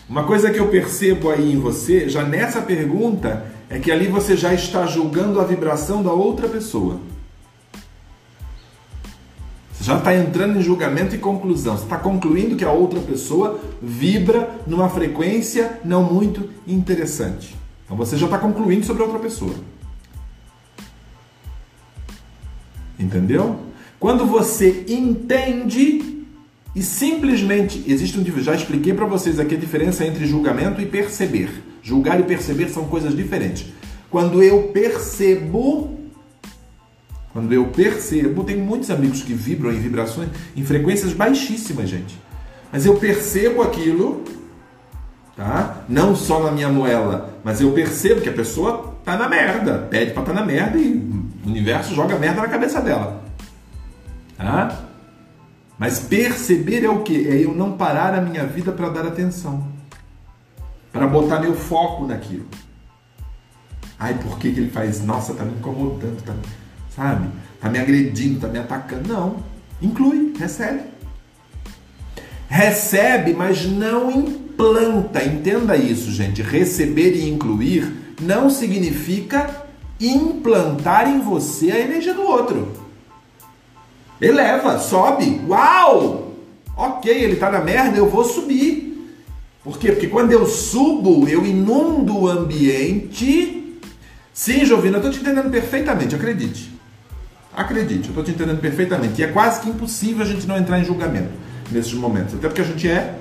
[0.10, 4.36] Uma coisa que eu percebo aí em você, já nessa pergunta, é que ali você
[4.36, 7.00] já está julgando a vibração da outra pessoa.
[9.72, 11.78] Você já está entrando em julgamento e conclusão.
[11.78, 17.56] Você está concluindo que a outra pessoa vibra numa frequência não muito interessante.
[17.86, 19.56] Então você já está concluindo sobre a outra pessoa.
[23.00, 23.58] Entendeu?
[23.98, 26.21] Quando você entende
[26.76, 31.50] e simplesmente existe um já expliquei para vocês aqui a diferença entre julgamento e perceber.
[31.84, 33.66] Julgar e perceber são coisas diferentes.
[34.10, 36.02] Quando eu percebo
[37.34, 42.20] quando eu percebo, tem muitos amigos que vibram em vibrações, em frequências baixíssimas, gente.
[42.72, 44.24] Mas eu percebo aquilo,
[45.36, 45.84] tá?
[45.88, 50.12] Não só na minha moela, mas eu percebo que a pessoa tá na merda, pede
[50.12, 50.94] para tá na merda e
[51.46, 53.24] o universo joga merda na cabeça dela.
[54.38, 54.91] Tá?
[55.82, 57.28] Mas perceber é o que?
[57.28, 59.66] É eu não parar a minha vida para dar atenção.
[60.94, 62.46] Para botar meu foco naquilo.
[63.98, 65.04] Ai, por que, que ele faz?
[65.04, 66.36] Nossa, tá me incomodando, tá
[66.96, 67.30] sabe?
[67.60, 69.12] Tá me agredindo, tá me atacando.
[69.12, 69.38] Não.
[69.82, 70.84] Inclui, recebe.
[72.48, 75.24] Recebe, mas não implanta.
[75.24, 76.44] Entenda isso, gente.
[76.44, 79.50] Receber e incluir não significa
[80.00, 82.81] implantar em você a energia do outro.
[84.22, 85.42] Eleva, sobe.
[85.48, 86.34] Uau!
[86.78, 88.92] Ok, ele tá na merda, eu vou subir.
[89.64, 89.92] Por quê?
[89.92, 93.80] Porque quando eu subo, eu inundo o ambiente.
[94.34, 96.72] Sim, Jovina, eu tô te entendendo perfeitamente, acredite.
[97.54, 99.22] Acredite, eu estou te entendendo perfeitamente.
[99.22, 101.32] E é quase que impossível a gente não entrar em julgamento
[101.70, 102.36] nesses momentos.
[102.36, 103.16] Até porque a gente é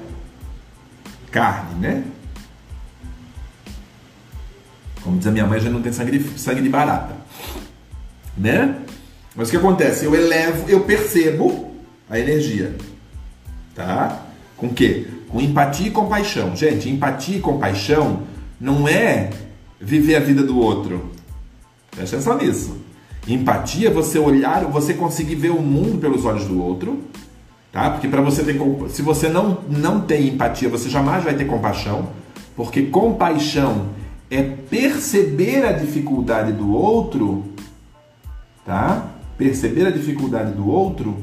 [1.30, 2.05] carne, né?
[5.03, 7.16] Como diz a minha mãe, a gente não tem sangue de, sangue de barata.
[8.36, 8.76] Né?
[9.35, 10.05] Mas o que acontece?
[10.05, 11.70] Eu elevo, eu percebo,
[12.09, 12.74] a energia.
[13.74, 14.22] Tá?
[14.57, 15.07] Com quê?
[15.28, 16.57] Com empatia e compaixão.
[16.57, 18.24] Gente, empatia e compaixão
[18.61, 19.31] não é
[19.81, 21.11] viver a vida do outro.
[21.91, 22.76] Presta atenção nisso.
[23.26, 27.01] Empatia é você olhar, você conseguir ver o mundo pelos olhos do outro,
[27.70, 27.91] tá?
[27.91, 28.59] Porque para você ter
[28.89, 32.11] se você não não tem empatia, você jamais vai ter compaixão,
[32.57, 33.91] porque compaixão
[34.31, 37.45] é perceber a dificuldade do outro,
[38.64, 39.11] tá?
[39.41, 41.16] Perceber a dificuldade do outro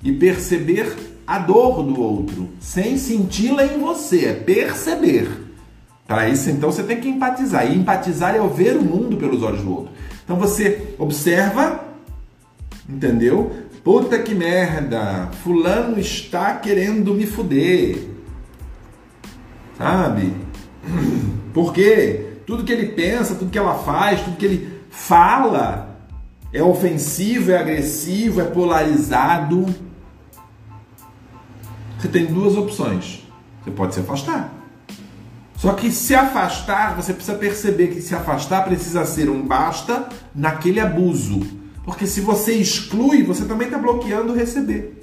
[0.00, 0.94] e perceber
[1.26, 5.28] a dor do outro, sem senti-la em você, é perceber.
[6.06, 7.66] Para isso, então, você tem que empatizar.
[7.66, 9.92] E empatizar é ver o mundo pelos olhos do outro.
[10.24, 11.84] Então você observa,
[12.88, 13.50] entendeu?
[13.82, 18.06] Puta que merda, fulano está querendo me fuder.
[19.76, 20.32] Sabe?
[21.52, 22.34] Por quê?
[22.46, 25.87] Tudo que ele pensa, tudo que ela faz, tudo que ele fala
[26.52, 29.66] é ofensivo, é agressivo, é polarizado.
[31.98, 33.26] Você tem duas opções.
[33.62, 34.52] Você pode se afastar.
[35.56, 40.78] Só que se afastar, você precisa perceber que se afastar precisa ser um basta naquele
[40.78, 41.40] abuso.
[41.84, 45.02] Porque se você exclui, você também está bloqueando receber.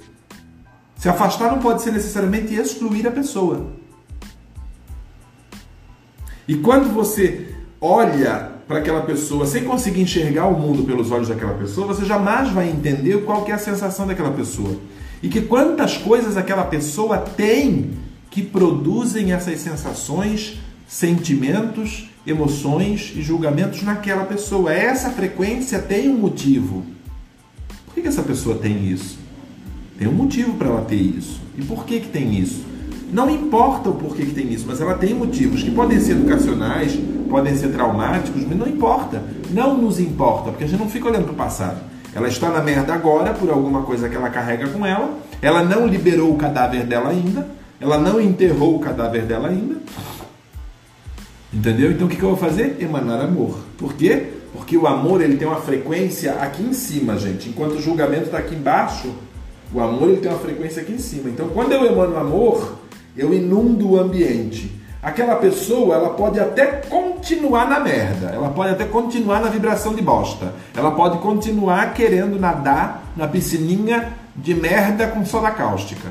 [0.96, 3.72] Se afastar não pode ser necessariamente excluir a pessoa.
[6.48, 11.54] E quando você olha para aquela pessoa sem conseguir enxergar o mundo pelos olhos daquela
[11.54, 14.76] pessoa, você jamais vai entender qual é a sensação daquela pessoa.
[15.22, 17.90] E que quantas coisas aquela pessoa tem
[18.30, 24.72] que produzem essas sensações, sentimentos, emoções e julgamentos naquela pessoa.
[24.72, 26.84] Essa frequência tem um motivo.
[27.86, 29.18] Por que, que essa pessoa tem isso?
[29.98, 31.40] Tem um motivo para ela ter isso.
[31.56, 32.62] E por que, que tem isso?
[33.12, 36.98] Não importa o porquê que tem isso, mas ela tem motivos que podem ser educacionais,
[37.28, 39.22] podem ser traumáticos, mas não importa.
[39.50, 41.80] Não nos importa, porque a gente não fica olhando para o passado.
[42.14, 45.18] Ela está na merda agora por alguma coisa que ela carrega com ela.
[45.42, 47.46] Ela não liberou o cadáver dela ainda.
[47.78, 49.76] Ela não enterrou o cadáver dela ainda.
[51.52, 51.92] Entendeu?
[51.92, 52.78] Então o que, eu vou fazer?
[52.80, 53.58] Emanar amor.
[53.76, 54.28] Por quê?
[54.52, 57.50] Porque o amor ele tem uma frequência aqui em cima, gente.
[57.50, 59.14] Enquanto o julgamento está aqui embaixo,
[59.72, 61.28] o amor ele tem uma frequência aqui em cima.
[61.28, 62.78] Então quando eu emano amor,
[63.16, 64.70] eu inundo o ambiente.
[65.02, 70.02] Aquela pessoa, ela pode até continuar na merda, ela pode até continuar na vibração de
[70.02, 76.08] bosta, ela pode continuar querendo nadar na piscininha de merda com soda cáustica,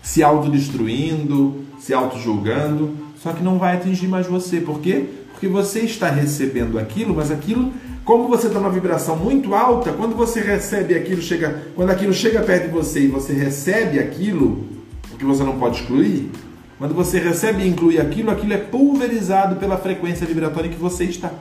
[0.00, 4.60] se autodestruindo, se auto-julgando, só que não vai atingir mais você.
[4.60, 5.04] Por quê?
[5.32, 7.72] Porque você está recebendo aquilo, mas aquilo,
[8.04, 12.40] como você está numa vibração muito alta, quando você recebe aquilo, chega, quando aquilo chega
[12.42, 14.77] perto de você e você recebe aquilo,
[15.18, 16.30] porque você não pode excluir,
[16.78, 21.32] quando você recebe e inclui aquilo, aquilo é pulverizado pela frequência vibratória que você está.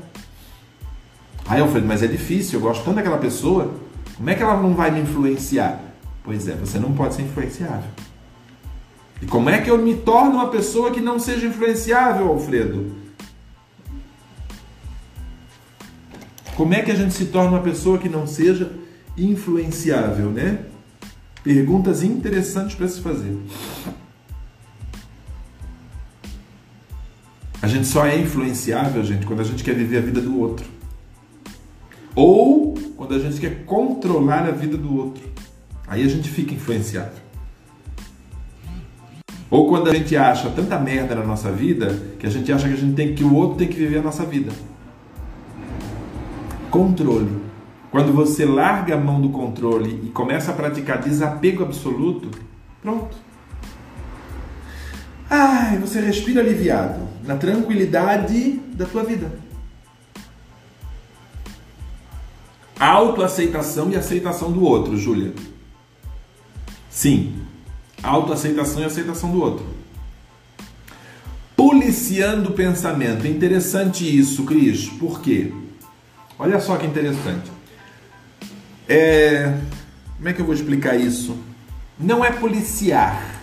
[1.47, 3.75] Aí, Alfredo, mas é difícil, eu gosto tanto daquela pessoa,
[4.17, 5.79] como é que ela não vai me influenciar?
[6.23, 7.87] Pois é, você não pode ser influenciável.
[9.21, 12.93] E como é que eu me torno uma pessoa que não seja influenciável, Alfredo?
[16.55, 18.71] Como é que a gente se torna uma pessoa que não seja
[19.15, 20.61] influenciável, né?
[21.47, 23.33] Perguntas interessantes para se fazer.
[27.61, 30.65] A gente só é influenciável, gente, quando a gente quer viver a vida do outro.
[32.13, 35.23] Ou quando a gente quer controlar a vida do outro.
[35.87, 37.23] Aí a gente fica influenciável.
[39.49, 42.73] Ou quando a gente acha tanta merda na nossa vida que a gente acha que
[42.73, 44.51] a gente tem que o outro tem que viver a nossa vida.
[46.69, 47.46] Controle.
[47.97, 52.29] Quando você larga a mão do controle e começa a praticar desapego absoluto,
[52.79, 53.17] pronto.
[55.27, 59.39] Ai, você respira aliviado, na tranquilidade da tua vida.
[62.79, 65.33] Autoaceitação e aceitação do outro, Júlia.
[66.91, 67.33] Sim,
[68.03, 69.65] autoaceitação e aceitação do outro.
[71.55, 73.25] Policiando o pensamento.
[73.25, 74.85] Interessante isso, Cris.
[74.85, 75.51] Por quê?
[76.37, 77.56] Olha só que interessante.
[78.87, 79.59] É...
[80.17, 81.37] Como é que eu vou explicar isso?
[81.99, 83.41] Não é policiar.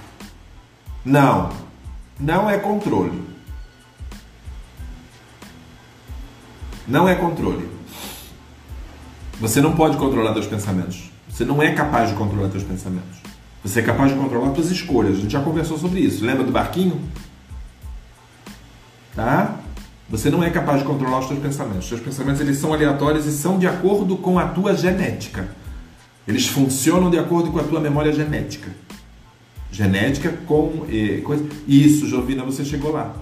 [1.05, 1.51] Não.
[2.19, 3.23] Não é controle.
[6.87, 7.69] Não é controle.
[9.41, 11.11] Você não pode controlar seus pensamentos.
[11.29, 13.19] Você não é capaz de controlar seus pensamentos.
[13.63, 15.17] Você é capaz de controlar suas escolhas.
[15.17, 16.25] A gente já conversou sobre isso.
[16.25, 17.03] Lembra do barquinho?
[19.15, 19.59] Tá?
[20.09, 21.85] Você não é capaz de controlar os seus pensamentos.
[21.85, 25.49] Os seus pensamentos eles são aleatórios e são de acordo com a tua genética.
[26.27, 28.71] Eles funcionam de acordo com a tua memória genética.
[29.71, 31.45] Genética com eh, coisa.
[31.67, 33.15] Isso, Jovina, você chegou lá.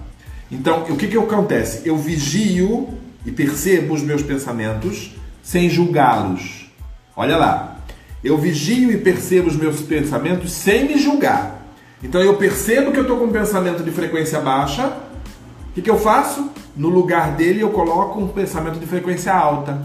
[0.51, 1.87] Então, o que, que acontece?
[1.87, 2.89] Eu vigio
[3.25, 5.11] e percebo os meus pensamentos
[5.41, 6.69] sem julgá-los.
[7.15, 7.79] Olha lá.
[8.23, 11.61] Eu vigio e percebo os meus pensamentos sem me julgar.
[12.01, 14.93] Então eu percebo que eu estou com um pensamento de frequência baixa.
[15.73, 16.51] O que, que eu faço?
[16.77, 19.81] No lugar dele eu coloco um pensamento de frequência alta.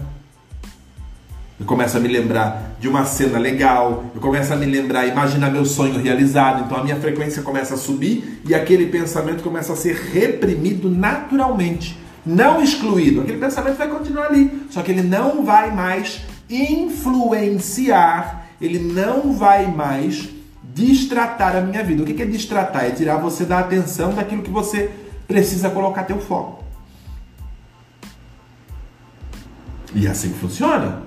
[1.59, 5.49] Eu começo a me lembrar de uma cena legal, eu começo a me lembrar, imaginar
[5.49, 9.75] meu sonho realizado, então a minha frequência começa a subir e aquele pensamento começa a
[9.75, 13.21] ser reprimido naturalmente, não excluído.
[13.21, 19.65] Aquele pensamento vai continuar ali, só que ele não vai mais influenciar, ele não vai
[19.65, 20.29] mais
[20.71, 22.03] distratar a minha vida.
[22.03, 22.85] O que é distratar?
[22.85, 24.91] É tirar você da atenção daquilo que você
[25.29, 26.65] precisa colocar teu foco.
[29.93, 31.03] E é assim funciona.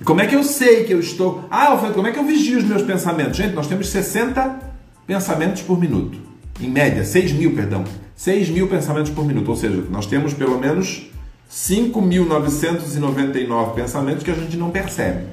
[0.00, 1.44] E como é que eu sei que eu estou.
[1.50, 3.36] Ah, Alfredo, como é que eu vigio os meus pensamentos?
[3.36, 4.58] Gente, nós temos 60
[5.06, 6.18] pensamentos por minuto.
[6.58, 7.84] Em média, 6 mil, perdão.
[8.16, 9.50] 6 mil pensamentos por minuto.
[9.50, 11.10] Ou seja, nós temos pelo menos
[11.50, 15.26] 5.999 pensamentos que a gente não percebe.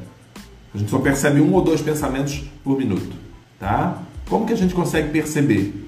[0.74, 3.16] A gente só percebe um ou dois pensamentos por minuto.
[3.58, 4.04] Tá?
[4.28, 5.85] Como que a gente consegue perceber?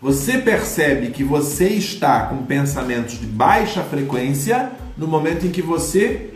[0.00, 6.30] Você percebe que você está com pensamentos de baixa frequência no momento em que você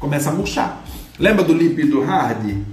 [0.00, 0.82] começa a murchar.
[1.16, 2.64] Lembra do lip do hard?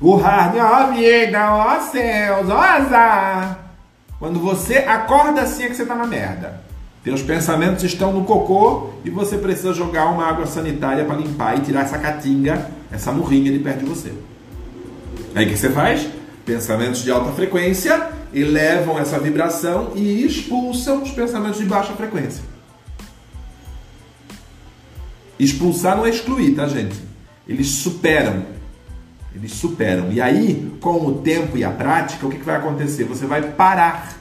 [0.00, 3.58] O hard, ó vida, ó céus, ó azar.
[4.18, 6.62] Quando você acorda assim é que você está na merda.
[7.02, 11.60] Teus pensamentos estão no cocô e você precisa jogar uma água sanitária para limpar e
[11.60, 14.14] tirar essa catinga, essa murrinha de perto de você.
[15.34, 16.08] Aí o que você faz?
[16.44, 22.42] Pensamentos de alta frequência elevam essa vibração e expulsam os pensamentos de baixa frequência.
[25.38, 26.96] Expulsar não é excluir, tá, gente?
[27.46, 28.44] Eles superam.
[29.34, 30.12] Eles superam.
[30.12, 33.04] E aí, com o tempo e a prática, o que, que vai acontecer?
[33.04, 34.16] Você vai parar.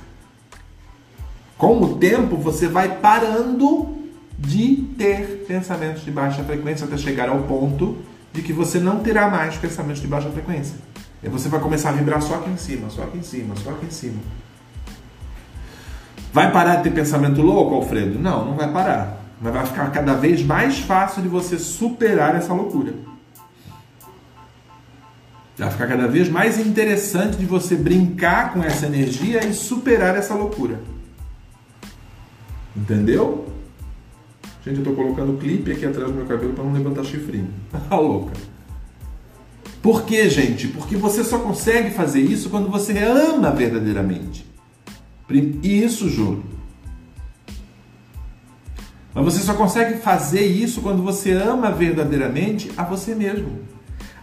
[1.58, 3.96] Com o tempo, você vai parando
[4.38, 7.98] de ter pensamentos de baixa frequência até chegar ao ponto
[8.34, 10.76] de que você não terá mais pensamentos de baixa frequência.
[11.22, 13.70] E você vai começar a vibrar só aqui em cima, só aqui em cima, só
[13.70, 14.20] aqui em cima.
[16.34, 18.20] Vai parar de ter pensamento louco, Alfredo?
[18.20, 19.22] Não, não vai parar.
[19.40, 22.94] Mas vai ficar cada vez mais fácil de você superar essa loucura.
[25.56, 30.34] Vai ficar cada vez mais interessante de você brincar com essa energia e superar essa
[30.34, 30.82] loucura.
[32.76, 33.53] Entendeu?
[34.66, 37.50] Gente, eu tô colocando clipe aqui atrás do meu cabelo para não levantar chifrinho.
[37.90, 38.32] Tá louca.
[39.82, 40.70] Por quê, gente?
[40.70, 44.46] Porque você só consegue fazer isso quando você ama verdadeiramente.
[45.62, 46.44] Isso, juro.
[49.14, 53.60] Mas você só consegue fazer isso quando você ama verdadeiramente a você mesmo.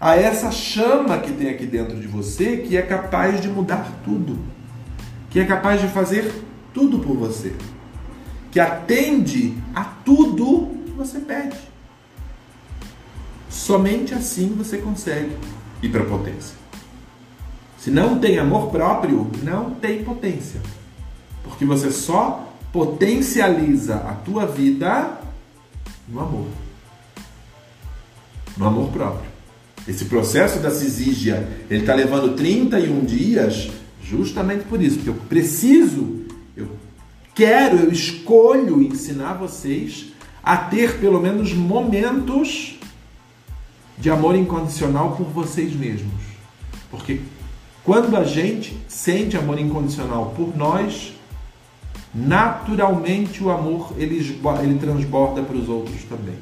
[0.00, 4.38] A essa chama que tem aqui dentro de você que é capaz de mudar tudo.
[5.28, 6.32] Que é capaz de fazer
[6.72, 7.54] tudo por você.
[8.50, 11.56] Que atende a tudo que você pede.
[13.48, 15.36] Somente assim você consegue
[15.82, 16.54] ir para a potência.
[17.78, 20.60] Se não tem amor próprio, não tem potência.
[21.42, 25.18] Porque você só potencializa a tua vida
[26.08, 26.46] no amor.
[28.56, 29.30] No amor próprio.
[29.88, 33.70] Esse processo da cisígia, ele está levando 31 dias
[34.02, 36.19] justamente por isso, porque eu preciso,
[37.34, 40.12] quero, eu escolho ensinar vocês
[40.42, 42.78] a ter pelo menos momentos
[43.98, 46.22] de amor incondicional por vocês mesmos.
[46.90, 47.20] Porque
[47.84, 51.14] quando a gente sente amor incondicional por nós,
[52.14, 54.18] naturalmente o amor ele,
[54.62, 56.36] ele transborda para os outros também.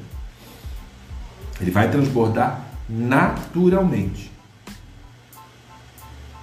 [1.59, 4.31] Ele vai transbordar naturalmente.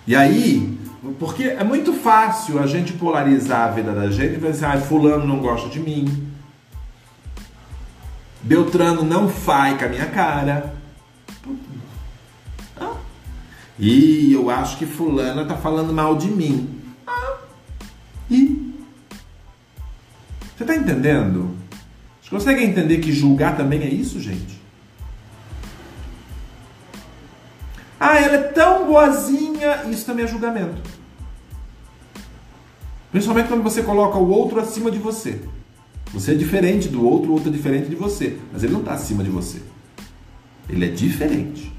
[0.07, 0.76] E aí,
[1.19, 5.27] porque é muito fácil a gente polarizar a vida da gente e dizer, ah, fulano
[5.27, 6.27] não gosta de mim,
[8.47, 10.73] Beltrano não faz com a minha cara.
[12.81, 12.95] Ah.
[13.77, 16.81] E eu acho que fulana tá falando mal de mim.
[17.05, 17.39] Ah.
[18.31, 18.73] E
[20.57, 21.57] você está entendendo?
[22.23, 24.61] Você consegue entender que julgar também é isso, gente?
[27.99, 29.85] Ah, ela é tão boazinha.
[29.91, 30.81] Isso também é julgamento.
[33.17, 35.41] Principalmente quando você coloca o outro acima de você.
[36.13, 38.39] Você é diferente do outro, o outro é diferente de você.
[38.53, 39.63] Mas ele não está acima de você.
[40.69, 41.73] Ele é diferente.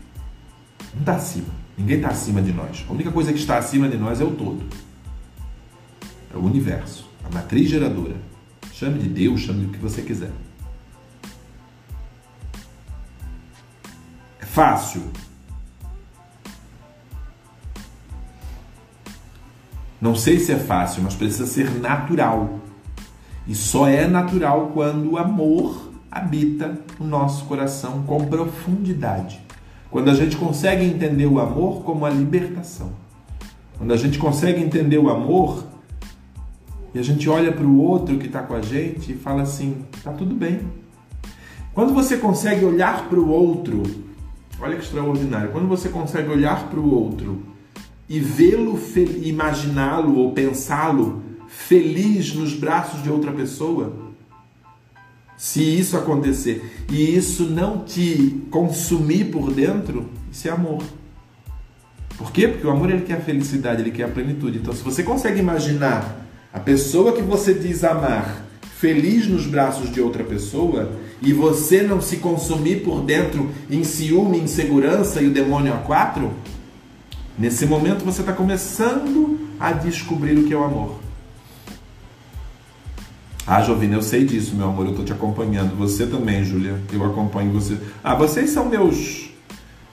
[0.95, 1.45] Não está acima.
[1.77, 2.83] Ninguém está acima de nós.
[2.89, 4.65] A única coisa que está acima de nós é o todo.
[6.33, 7.07] É o universo.
[7.23, 8.15] A matriz geradora.
[8.73, 10.31] Chame de Deus, chame do que você quiser.
[14.39, 15.03] É fácil?
[19.99, 22.59] Não sei se é fácil, mas precisa ser natural.
[23.47, 29.41] E só é natural quando o amor habita o nosso coração com profundidade.
[29.89, 32.91] Quando a gente consegue entender o amor como a libertação.
[33.77, 35.65] Quando a gente consegue entender o amor
[36.93, 39.85] e a gente olha para o outro que está com a gente e fala assim:
[40.03, 40.61] tá tudo bem.
[41.73, 43.83] Quando você consegue olhar para o outro,
[44.59, 47.56] olha que extraordinário, quando você consegue olhar para o outro
[48.09, 48.79] e vê-lo,
[49.21, 54.07] imaginá-lo ou pensá-lo feliz nos braços de outra pessoa,
[55.37, 60.83] se isso acontecer e isso não te consumir por dentro, isso é amor.
[62.17, 62.47] Por quê?
[62.47, 64.57] Porque o amor ele quer a felicidade, ele quer a plenitude.
[64.57, 68.47] Então, se você consegue imaginar a pessoa que você diz amar
[68.79, 70.91] feliz nos braços de outra pessoa
[71.21, 76.31] e você não se consumir por dentro em ciúme, insegurança e o demônio a quatro,
[77.37, 80.99] nesse momento você está começando a descobrir o que é o amor.
[83.45, 85.75] Ah, Jovina, eu sei disso, meu amor, eu estou te acompanhando.
[85.77, 87.77] Você também, Júlia, eu acompanho você.
[88.03, 89.27] Ah, vocês são meus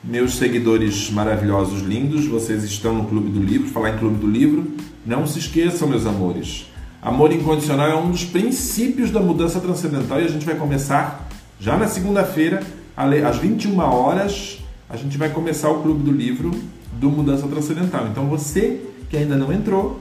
[0.02, 2.26] meus seguidores maravilhosos, lindos.
[2.26, 3.68] Vocês estão no Clube do Livro.
[3.68, 4.72] Falar em Clube do Livro,
[5.06, 6.66] não se esqueçam, meus amores.
[7.00, 11.28] Amor incondicional é um dos princípios da mudança transcendental e a gente vai começar
[11.60, 12.62] já na segunda-feira,
[12.96, 16.50] às 21 horas, a gente vai começar o Clube do Livro
[16.98, 18.08] do Mudança Transcendental.
[18.08, 20.00] Então você que ainda não entrou,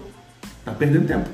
[0.60, 1.30] está perdendo tempo.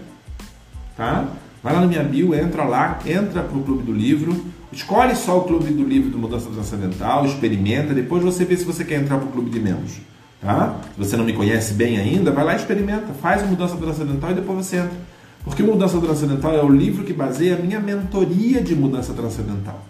[0.98, 1.28] Tá?
[1.64, 5.38] Vai lá na minha bio, entra lá, entra para o Clube do Livro, escolhe só
[5.38, 9.18] o Clube do Livro do Mudança Transcendental, experimenta, depois você vê se você quer entrar
[9.18, 9.98] para o Clube de Membros.
[10.42, 10.80] Tá?
[10.94, 14.34] Se você não me conhece bem ainda, vai lá experimenta, faz o Mudança Transcendental e
[14.36, 14.98] depois você entra.
[15.44, 19.86] Porque o Mudança Transcendental é o livro que baseia a minha mentoria de mudança transcendental.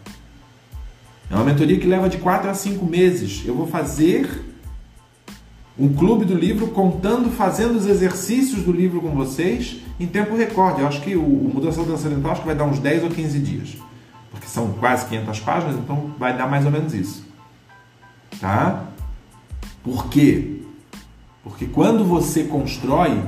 [1.29, 3.43] É uma mentoria que leva de 4 a 5 meses.
[3.45, 4.48] Eu vou fazer
[5.79, 10.81] um clube do livro contando, fazendo os exercícios do livro com vocês em tempo recorde.
[10.81, 13.39] Eu acho que o, o Mudança Transcendental acho que vai dar uns 10 ou 15
[13.39, 13.77] dias.
[14.29, 17.25] Porque são quase 500 páginas, então vai dar mais ou menos isso.
[18.41, 18.87] Tá?
[19.81, 20.57] Por quê?
[21.43, 23.23] Porque quando você constrói,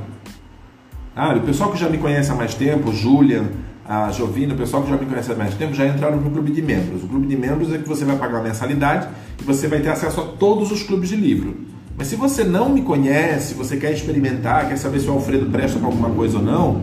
[1.15, 3.49] ah, o pessoal que já me conhece há mais tempo, Julian,
[3.85, 6.51] a Jovina, o pessoal que já me conhece há mais tempo, já entraram no clube
[6.51, 7.03] de membros.
[7.03, 9.07] O clube de membros é que você vai pagar uma mensalidade
[9.39, 11.71] e você vai ter acesso a todos os clubes de livro.
[11.97, 15.77] Mas se você não me conhece, você quer experimentar, quer saber se o Alfredo presta
[15.77, 16.81] para alguma coisa ou não,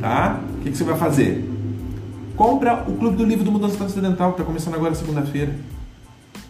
[0.00, 0.40] tá?
[0.58, 1.48] O que, que você vai fazer?
[2.36, 5.52] Compra o Clube do Livro do Mudança Transcendental, que está começando agora segunda-feira.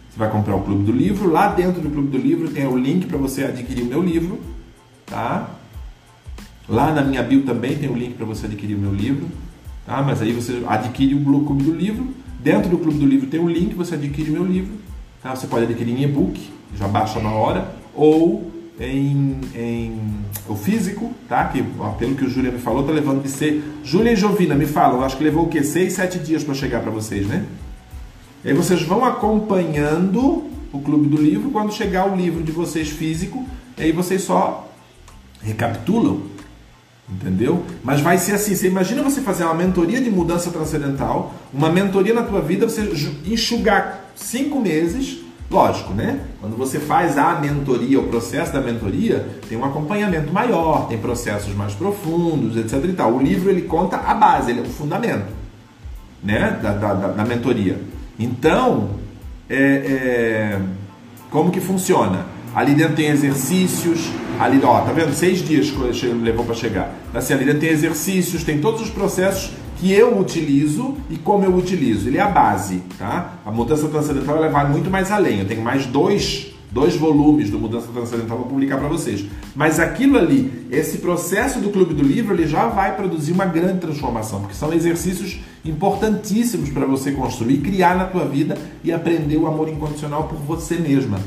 [0.09, 2.77] Você vai comprar o Clube do Livro, lá dentro do Clube do Livro tem o
[2.77, 4.39] link para você adquirir o meu livro,
[5.07, 5.49] tá?
[6.69, 9.27] Lá na minha bio também tem o link para você adquirir o meu livro,
[9.85, 10.01] tá?
[10.01, 12.07] Mas aí você adquire o Clube do Livro,
[12.39, 14.73] dentro do Clube do Livro tem o link, você adquire o meu livro,
[15.21, 15.35] tá?
[15.35, 16.39] Você pode adquirir em e-book,
[16.77, 19.99] já baixa na hora, ou em, em
[20.47, 21.45] o físico, tá?
[21.45, 23.63] Que ó, pelo que o Júlia me falou, tá levando de ser.
[23.83, 25.63] Júlia e Jovina me falam, acho que levou o quê?
[25.63, 27.45] Seis, sete dias para chegar para vocês, né?
[28.43, 32.89] E aí vocês vão acompanhando o Clube do Livro, quando chegar o livro de vocês
[32.89, 34.67] físico, aí vocês só
[35.41, 36.21] recapitulam,
[37.07, 37.63] entendeu?
[37.83, 42.13] Mas vai ser assim, você imagina você fazer uma mentoria de mudança transcendental, uma mentoria
[42.13, 42.81] na tua vida, você
[43.25, 45.19] enxugar cinco meses,
[45.49, 46.21] lógico, né?
[46.39, 51.53] Quando você faz a mentoria, o processo da mentoria, tem um acompanhamento maior, tem processos
[51.55, 53.13] mais profundos, etc e tal.
[53.13, 55.27] O livro, ele conta a base, ele é o fundamento,
[56.23, 56.59] né?
[56.61, 57.79] da, da, da mentoria.
[58.17, 58.91] Então,
[59.49, 60.59] é, é,
[61.29, 62.25] como que funciona?
[62.55, 65.13] Ali dentro tem exercícios, ali, ó, tá vendo?
[65.13, 66.93] Seis dias que levou para chegar.
[67.13, 69.51] Assim, ali dentro tem exercícios, tem todos os processos
[69.83, 72.07] que eu utilizo e como eu utilizo.
[72.07, 73.33] Ele é a base, tá?
[73.45, 75.39] A mudança transcendental ela vai muito mais além.
[75.39, 79.25] Eu tenho mais dois dois volumes do Mudança Transcendental para publicar para vocês.
[79.53, 83.79] Mas aquilo ali, esse processo do Clube do Livro, ele já vai produzir uma grande
[83.79, 89.45] transformação, porque são exercícios importantíssimos para você construir, criar na tua vida e aprender o
[89.45, 91.19] amor incondicional por você mesma.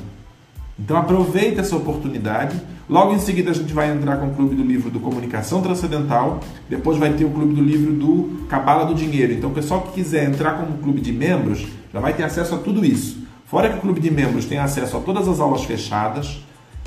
[0.78, 2.60] Então aproveita essa oportunidade.
[2.88, 6.40] Logo em seguida a gente vai entrar com o Clube do Livro do Comunicação Transcendental.
[6.68, 9.32] Depois vai ter o Clube do Livro do Cabala do Dinheiro.
[9.32, 12.58] Então o pessoal que quiser entrar como clube de membros já vai ter acesso a
[12.58, 13.26] tudo isso.
[13.46, 16.40] Fora que o clube de membros tem acesso a todas as aulas fechadas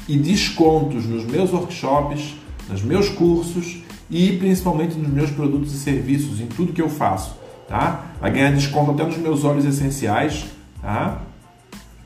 [0.07, 2.35] e descontos nos meus workshops,
[2.69, 7.37] nos meus cursos e principalmente nos meus produtos e serviços, em tudo que eu faço,
[7.67, 8.05] tá?
[8.19, 10.47] Vai ganhar desconto até nos meus óleos essenciais,
[10.81, 11.21] tá?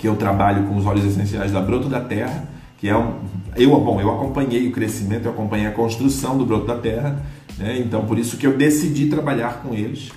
[0.04, 2.44] Que eu trabalho com os óleos essenciais da Broto da Terra,
[2.78, 3.22] que é um
[3.56, 7.24] eu, bom, eu acompanhei o crescimento, eu acompanhei a construção do Broto da Terra,
[7.58, 7.80] né?
[7.80, 10.12] Então por isso que eu decidi trabalhar com eles.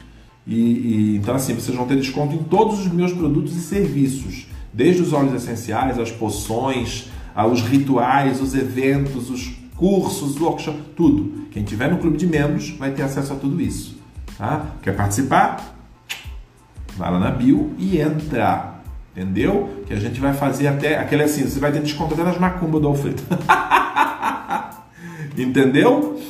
[0.45, 4.49] E, e, então, assim, vocês vão ter desconto em todos os meus produtos e serviços,
[4.73, 7.09] desde os óleos essenciais, as poções,
[7.49, 11.47] os rituais, os eventos, os cursos, o workshop, tudo.
[11.53, 13.97] Quem tiver no clube de membros vai ter acesso a tudo isso.
[14.37, 14.67] Tá?
[14.83, 15.77] Quer participar?
[16.97, 18.76] Vai lá na bio e entra.
[19.17, 19.83] Entendeu?
[19.87, 20.99] Que a gente vai fazer até.
[20.99, 23.23] Aquele assim, você vai ter desconto até nas macumbas do Alfredo.
[25.39, 26.21] Entendeu?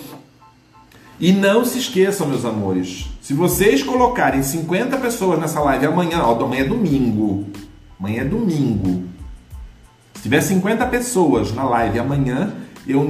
[1.19, 3.09] E não se esqueçam, meus amores.
[3.21, 7.47] Se vocês colocarem 50 pessoas nessa live amanhã, ó, amanhã é domingo.
[7.99, 9.09] Amanhã é domingo.
[10.15, 12.55] Se tiver 50 pessoas na live amanhã,
[12.87, 13.05] eu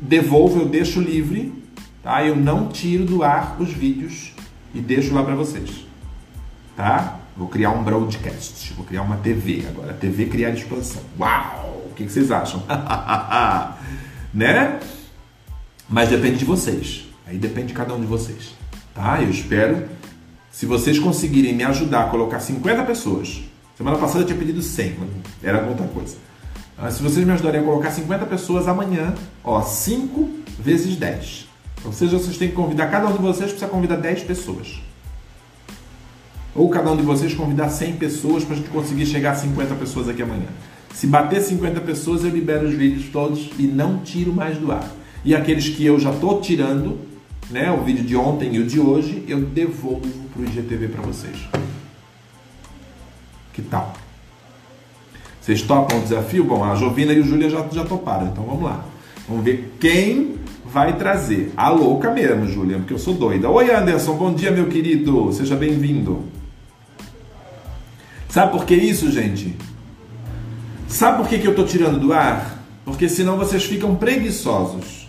[0.00, 1.52] devolvo, eu deixo livre,
[2.00, 2.24] tá?
[2.24, 4.32] Eu não tiro do ar os vídeos
[4.72, 5.84] e deixo lá para vocês.
[6.76, 7.18] Tá?
[7.36, 9.92] Vou criar um broadcast, vou criar uma TV agora.
[9.92, 11.02] TV criar expansão.
[11.18, 11.86] Uau!
[11.90, 12.62] O que, vocês acham?
[14.32, 14.80] né?
[15.88, 17.06] Mas depende de vocês.
[17.26, 18.54] Aí depende de cada um de vocês.
[18.94, 19.22] Tá?
[19.22, 19.86] Eu espero.
[20.50, 23.42] Se vocês conseguirem me ajudar a colocar 50 pessoas.
[23.76, 25.08] Semana passada eu tinha pedido 100, mas
[25.42, 26.16] era outra coisa.
[26.78, 29.14] Ah, se vocês me ajudarem a colocar 50 pessoas amanhã,
[29.44, 31.48] ó, 5 vezes 10.
[31.84, 34.80] Ou seja, vocês têm que convidar, cada um de vocês precisa convidar 10 pessoas.
[36.56, 39.74] Ou cada um de vocês convidar 100 pessoas para a gente conseguir chegar a 50
[39.74, 40.48] pessoas aqui amanhã.
[40.94, 44.90] Se bater 50 pessoas, eu libero os vídeos todos e não tiro mais do ar.
[45.22, 46.98] E aqueles que eu já estou tirando,
[47.50, 51.02] né, o vídeo de ontem e o de hoje, eu devolvo para o IGTV para
[51.02, 51.36] vocês.
[53.52, 53.92] Que tal?
[55.40, 56.44] Vocês topam o desafio?
[56.44, 58.84] Bom, a Jovina e o Júlia já, já toparam, então vamos lá.
[59.28, 61.52] Vamos ver quem vai trazer.
[61.56, 63.50] A louca mesmo, Júlia, porque eu sou doida.
[63.50, 65.32] Oi, Anderson, bom dia, meu querido.
[65.32, 66.35] Seja bem-vindo.
[68.36, 69.56] Sabe por que isso, gente?
[70.86, 72.62] Sabe por que, que eu estou tirando do ar?
[72.84, 75.08] Porque senão vocês ficam preguiçosos.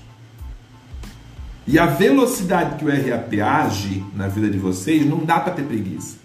[1.68, 5.64] E a velocidade que o RAP age na vida de vocês não dá para ter
[5.64, 6.16] preguiça.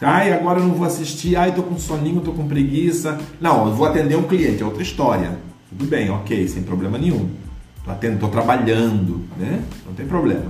[0.00, 3.18] Ai, agora eu não vou assistir, ai, tô com soninho, tô com preguiça.
[3.40, 5.36] Não, eu vou atender um cliente, é outra história.
[5.68, 7.28] Tudo bem, ok, sem problema nenhum.
[7.84, 9.64] Tô atendendo, tô trabalhando, né?
[9.84, 10.46] Não tem problema.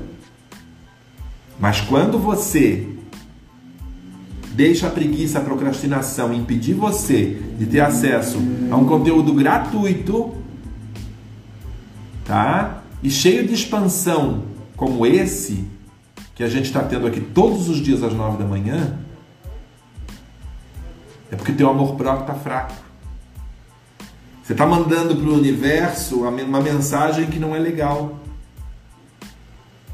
[1.59, 3.00] Mas quando você
[4.53, 8.39] deixa a preguiça, a procrastinação impedir você de ter acesso
[8.71, 10.35] a um conteúdo gratuito,
[12.25, 12.83] tá?
[13.03, 14.45] E cheio de expansão
[14.77, 15.65] como esse,
[16.35, 18.99] que a gente está tendo aqui todos os dias às nove da manhã,
[21.31, 22.75] é porque teu amor próprio está fraco.
[24.43, 28.19] Você está mandando para o universo uma mensagem que não é legal.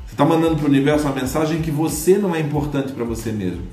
[0.07, 3.31] Você está mandando para o universo uma mensagem que você não é importante para você
[3.31, 3.67] mesmo.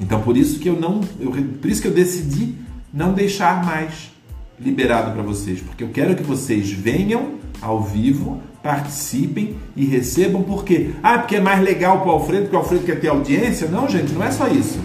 [0.00, 2.54] Então por isso que eu não, eu, por isso que eu decidi
[2.92, 4.12] não deixar mais
[4.58, 10.90] liberado para vocês, porque eu quero que vocês venham ao vivo, participem e recebam porque
[11.02, 13.68] ah, porque é mais legal para o Alfredo, porque o Alfredo quer ter audiência?
[13.68, 14.78] Não, gente, não é só isso.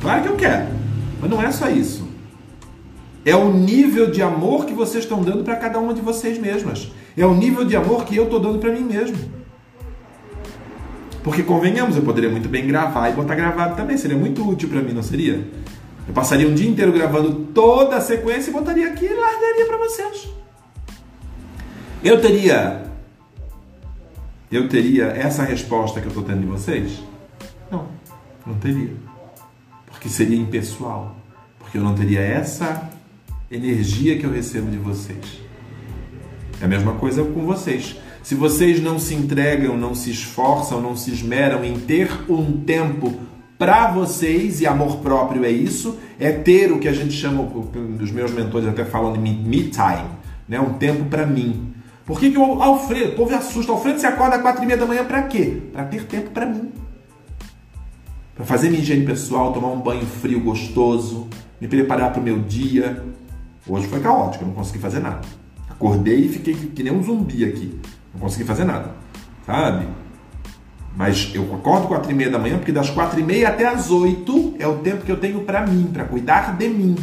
[0.00, 0.68] Claro que eu quero,
[1.20, 2.10] mas não é só isso.
[3.24, 6.90] É o nível de amor que vocês estão dando para cada uma de vocês mesmas.
[7.16, 9.16] É o nível de amor que eu estou dando para mim mesmo.
[11.22, 14.80] Porque convenhamos, eu poderia muito bem gravar e botar gravado também, seria muito útil para
[14.80, 15.46] mim, não seria?
[16.06, 19.76] Eu passaria um dia inteiro gravando toda a sequência e botaria aqui e largaria para
[19.78, 20.28] vocês.
[22.02, 22.82] Eu teria
[24.50, 27.02] eu teria essa resposta que eu estou tendo de vocês?
[27.70, 27.86] Não,
[28.44, 28.90] não teria
[30.02, 31.14] porque seria impessoal,
[31.60, 32.90] porque eu não teria essa
[33.48, 35.40] energia que eu recebo de vocês.
[36.60, 37.96] É a mesma coisa com vocês.
[38.22, 43.12] Se vocês não se entregam, não se esforçam, não se esmeram em ter um tempo
[43.58, 47.42] para vocês, e amor próprio é isso, é ter o que a gente chama,
[48.00, 50.08] os meus mentores até falam de me, me time,
[50.48, 50.60] né?
[50.60, 51.72] um tempo para mim.
[52.04, 54.78] Por que, que o Alfredo, o povo assusta, Alfredo se acorda às quatro e meia
[54.78, 55.62] da manhã para quê?
[55.72, 56.72] Para ter tempo para mim
[58.34, 61.28] para fazer minha higiene pessoal, tomar um banho frio gostoso,
[61.60, 63.04] me preparar para o meu dia.
[63.66, 65.20] Hoje foi caótico, eu não consegui fazer nada.
[65.68, 67.78] Acordei e fiquei que nem um zumbi aqui.
[68.12, 68.90] Não consegui fazer nada,
[69.46, 69.86] sabe?
[70.96, 73.90] Mas eu acordo quatro e meia da manhã porque das quatro e meia até as
[73.90, 76.96] oito é o tempo que eu tenho para mim, para cuidar de mim.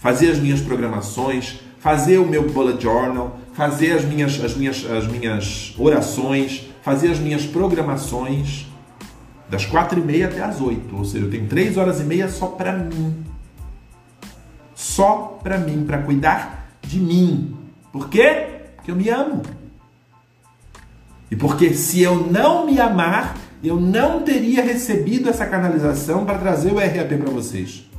[0.00, 5.06] Fazer as minhas programações, fazer o meu bullet journal, fazer as minhas, as minhas, as
[5.06, 8.66] minhas orações, fazer as minhas programações
[9.48, 12.28] das quatro e meia até as oito, ou seja, eu tenho três horas e meia
[12.28, 13.24] só para mim,
[14.74, 17.54] só para mim, para cuidar de mim.
[17.92, 18.46] Por quê?
[18.76, 19.42] Porque eu me amo.
[21.32, 26.70] E porque se eu não me amar, eu não teria recebido essa canalização para trazer
[26.70, 27.90] o RAP para vocês.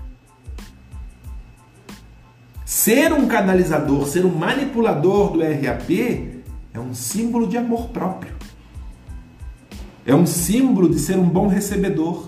[2.64, 5.90] Ser um canalizador, ser um manipulador do RAP
[6.72, 8.36] é um símbolo de amor próprio.
[10.06, 12.28] É um símbolo de ser um bom recebedor.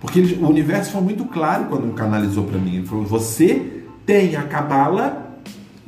[0.00, 2.76] Porque o universo foi muito claro quando canalizou para mim.
[2.76, 5.23] Ele falou: você tem a cabala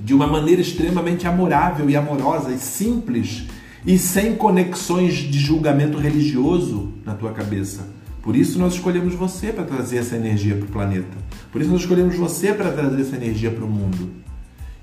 [0.06, 3.42] de uma maneira extremamente amorável e amorosa e simples
[3.84, 7.88] e sem conexões de julgamento religioso na tua cabeça.
[8.22, 11.16] Por isso nós escolhemos você para trazer essa energia para o planeta.
[11.50, 14.10] Por isso nós escolhemos você para trazer essa energia para o mundo.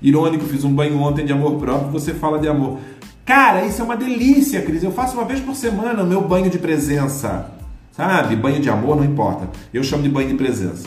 [0.02, 2.80] Irônico, fiz um banho ontem de amor próprio, você fala de amor.
[3.24, 4.82] Cara, isso é uma delícia, Cris.
[4.82, 7.50] Eu faço uma vez por semana o meu banho de presença.
[7.92, 8.36] Sabe?
[8.36, 9.48] Banho de amor, não importa.
[9.72, 10.86] Eu chamo de banho de presença.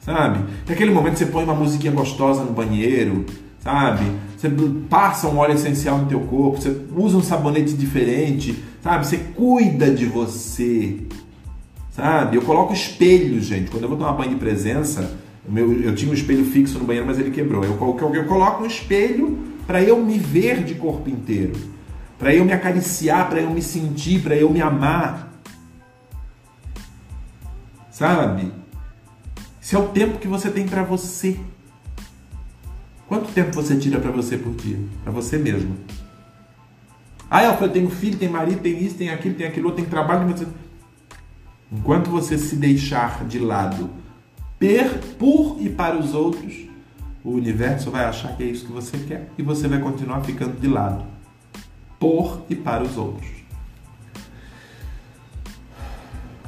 [0.00, 0.42] Sabe?
[0.66, 3.26] É aquele momento você põe uma musiquinha gostosa no banheiro,
[3.66, 4.04] sabe?
[4.36, 4.48] Você
[4.88, 9.04] passa um óleo essencial no teu corpo, você usa um sabonete diferente, sabe?
[9.04, 11.00] Você cuida de você,
[11.90, 12.36] sabe?
[12.36, 13.68] Eu coloco espelho, gente.
[13.68, 17.08] Quando eu vou tomar banho de presença, meu, eu tinha um espelho fixo no banheiro,
[17.08, 17.64] mas ele quebrou.
[17.64, 19.36] Eu, eu, eu coloco um espelho
[19.66, 21.54] para eu me ver de corpo inteiro,
[22.20, 25.32] para eu me acariciar, para eu me sentir, para eu me amar.
[27.90, 28.52] Sabe?
[29.60, 31.36] Esse é o tempo que você tem para você.
[33.08, 34.78] Quanto tempo você tira para você por dia?
[35.04, 35.76] Para você mesmo.
[37.30, 40.28] Ah, eu tenho filho, tem marido, tem isso, tem aquilo, tem aquilo, tem trabalho.
[40.28, 40.46] Você...
[41.70, 43.90] Enquanto você se deixar de lado
[44.58, 46.66] per, por e para os outros,
[47.24, 50.58] o universo vai achar que é isso que você quer e você vai continuar ficando
[50.60, 51.04] de lado
[51.98, 53.28] por e para os outros.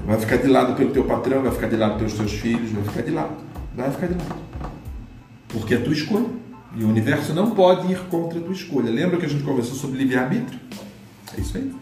[0.06, 2.84] Vai ficar de lado pelo teu patrão, vai ficar de lado pelos teus filhos, vai
[2.84, 3.36] ficar de lado.
[3.74, 4.36] Vai ficar de lado.
[5.48, 6.47] Porque é tua escolha.
[6.74, 8.90] E o universo não pode ir contra a tua escolha.
[8.90, 10.60] Lembra que a gente conversou sobre livre-arbítrio?
[11.36, 11.74] É isso aí.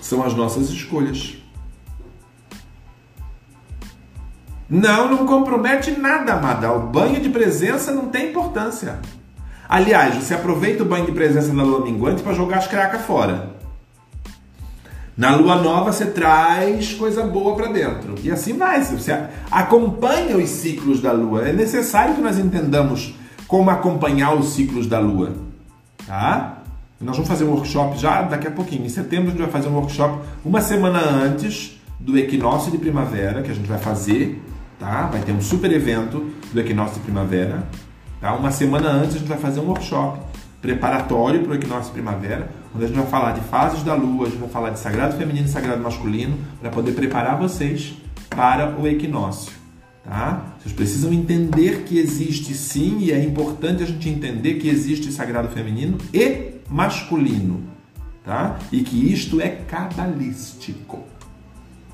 [0.00, 1.36] São as nossas escolhas.
[4.68, 6.72] Não, não compromete nada, amada.
[6.72, 9.00] O banho de presença não tem importância.
[9.68, 13.55] Aliás, você aproveita o banho de presença da lua minguante para jogar as cracas fora.
[15.16, 18.16] Na lua nova você traz coisa boa para dentro.
[18.22, 18.84] E assim vai.
[18.84, 19.18] Você
[19.50, 21.48] acompanha os ciclos da lua.
[21.48, 23.14] É necessário que nós entendamos
[23.48, 25.32] como acompanhar os ciclos da lua.
[26.06, 26.58] Tá?
[27.00, 28.84] Nós vamos fazer um workshop já daqui a pouquinho.
[28.84, 33.42] Em setembro a gente vai fazer um workshop uma semana antes do equinócio de primavera
[33.42, 34.42] que a gente vai fazer.
[34.78, 35.06] Tá?
[35.06, 37.66] Vai ter um super evento do equinócio de primavera.
[38.20, 38.34] Tá?
[38.34, 40.18] Uma semana antes a gente vai fazer um workshop
[40.60, 44.26] preparatório para o equinócio de primavera, onde a gente vai falar de fases da lua,
[44.26, 47.94] a gente vai falar de sagrado feminino e sagrado masculino, para poder preparar vocês
[48.28, 49.52] para o equinócio.
[50.04, 50.54] Tá?
[50.60, 55.48] Vocês precisam entender que existe sim, e é importante a gente entender que existe sagrado
[55.48, 57.62] feminino e masculino.
[58.22, 58.58] Tá?
[58.70, 61.02] E que isto é cabalístico.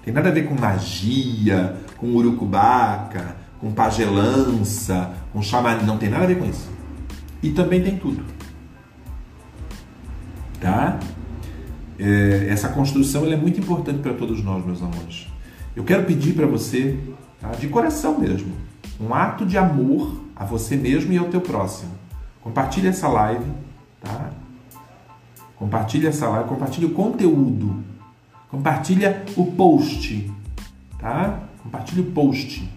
[0.05, 5.87] Tem nada a ver com magia, com urucubaca, com pagelança, com xamanismo.
[5.87, 6.69] Não tem nada a ver com isso.
[7.41, 8.42] E também tem tudo
[10.63, 10.99] tá?
[11.99, 15.27] É, essa construção é muito importante para todos nós, meus amores.
[15.75, 16.99] Eu quero pedir para você,
[17.41, 17.51] tá?
[17.51, 18.53] de coração mesmo,
[19.01, 21.91] um ato de amor a você mesmo e ao teu próximo.
[22.41, 23.51] Compartilhe essa live,
[24.01, 24.31] tá?
[25.57, 27.83] Compartilhe essa live, compartilhe o conteúdo,
[28.49, 30.31] compartilha o post,
[30.99, 31.41] tá?
[31.63, 32.69] Compartilhe o post,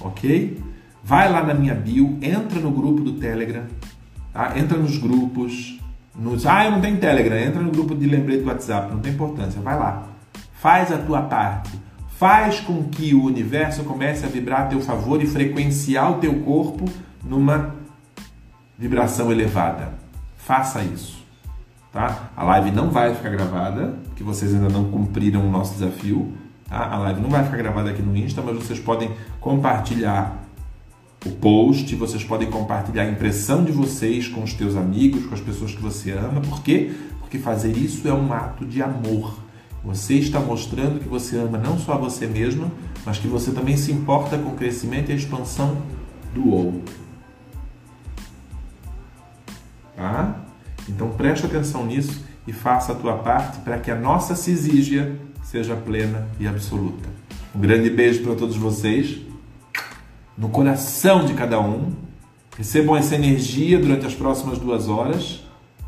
[0.00, 0.62] ok?
[1.02, 3.64] Vai lá na minha bio, entra no grupo do Telegram,
[4.32, 4.58] tá?
[4.58, 5.78] Entra nos grupos,
[6.16, 9.12] nos, ah, eu não tenho Telegram, entra no grupo de lembrete do WhatsApp, não tem
[9.12, 10.04] importância, vai lá.
[10.54, 11.70] Faz a tua parte.
[12.16, 16.40] Faz com que o universo comece a vibrar a teu favor e frequenciar o teu
[16.40, 16.84] corpo
[17.24, 17.74] numa
[18.78, 19.92] vibração elevada.
[20.36, 21.24] Faça isso.
[21.92, 22.30] Tá?
[22.36, 26.32] A live não vai ficar gravada, porque vocês ainda não cumpriram o nosso desafio.
[26.68, 26.92] Tá?
[26.92, 29.10] A live não vai ficar gravada aqui no Insta, mas vocês podem
[29.40, 30.43] compartilhar
[31.24, 35.40] o post, vocês podem compartilhar a impressão de vocês com os teus amigos, com as
[35.40, 36.40] pessoas que você ama.
[36.42, 36.92] Por quê?
[37.20, 39.38] Porque fazer isso é um ato de amor.
[39.82, 42.70] Você está mostrando que você ama não só a você mesmo,
[43.04, 45.78] mas que você também se importa com o crescimento e a expansão
[46.34, 46.94] do outro.
[49.96, 50.44] Tá?
[50.88, 55.74] Então preste atenção nisso e faça a tua parte para que a nossa cisígia seja
[55.74, 57.08] plena e absoluta.
[57.54, 59.20] Um grande beijo para todos vocês
[60.36, 61.92] no coração de cada um.
[62.56, 65.42] Recebam essa energia durante as próximas duas horas,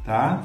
[0.04, 0.42] tá?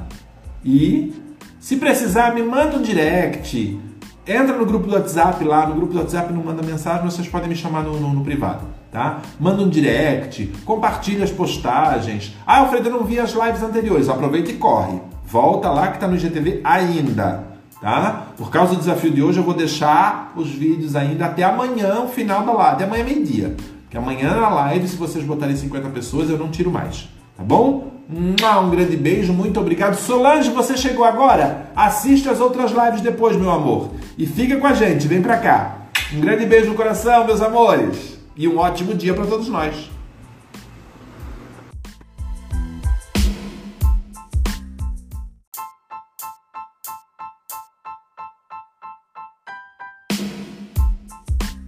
[0.64, 1.14] E
[1.60, 3.80] se precisar, me manda um direct.
[4.26, 7.50] Entra no grupo do WhatsApp lá, no grupo do WhatsApp não manda mensagem, vocês podem
[7.50, 9.20] me chamar no, no, no privado, tá?
[9.40, 12.36] Manda um direct, compartilha as postagens.
[12.46, 14.10] Ah, Alfredo, eu não vi as lives anteriores.
[14.10, 15.00] Aproveita e corre.
[15.26, 17.44] Volta lá que está no IGTV ainda,
[17.82, 18.28] tá?
[18.38, 22.08] Por causa do desafio de hoje, eu vou deixar os vídeos ainda até amanhã, o
[22.08, 23.56] final da live, até amanhã meio-dia.
[23.92, 27.10] Que amanhã na live, se vocês botarem 50 pessoas, eu não tiro mais.
[27.36, 27.92] Tá bom?
[28.10, 29.96] Um grande beijo, muito obrigado.
[29.96, 31.70] Solange, você chegou agora?
[31.76, 33.92] Assiste as outras lives depois, meu amor.
[34.18, 35.88] E fica com a gente, vem pra cá.
[36.14, 38.18] Um grande beijo no coração, meus amores.
[38.38, 39.92] E um ótimo dia para todos nós.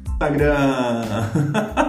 [0.06, 1.74] Instagram.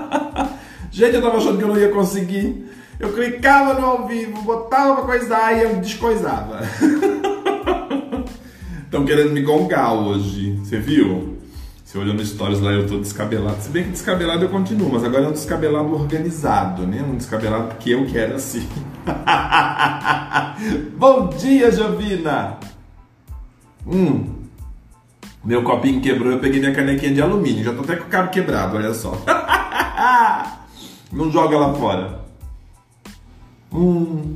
[0.95, 2.71] Gente, eu tava achando que eu não ia conseguir.
[3.01, 6.61] Eu clicava no ao vivo, botava pra coisar e eu descoisava.
[8.85, 10.57] Estão querendo me gongar hoje.
[10.63, 11.37] Você viu?
[11.85, 13.61] Você olhou no stories lá, eu tô descabelado.
[13.61, 17.03] Se bem que descabelado eu continuo, mas agora é um descabelado organizado, né?
[17.03, 18.65] Um descabelado que eu quero assim.
[20.97, 22.57] Bom dia, Jovina!
[23.85, 24.33] Hum.
[25.45, 27.65] Meu copinho quebrou, eu peguei minha canequinha de alumínio.
[27.65, 29.21] Já tô até com o cabo quebrado, olha só.
[31.15, 32.21] Não joga lá fora.
[33.73, 34.35] Hum.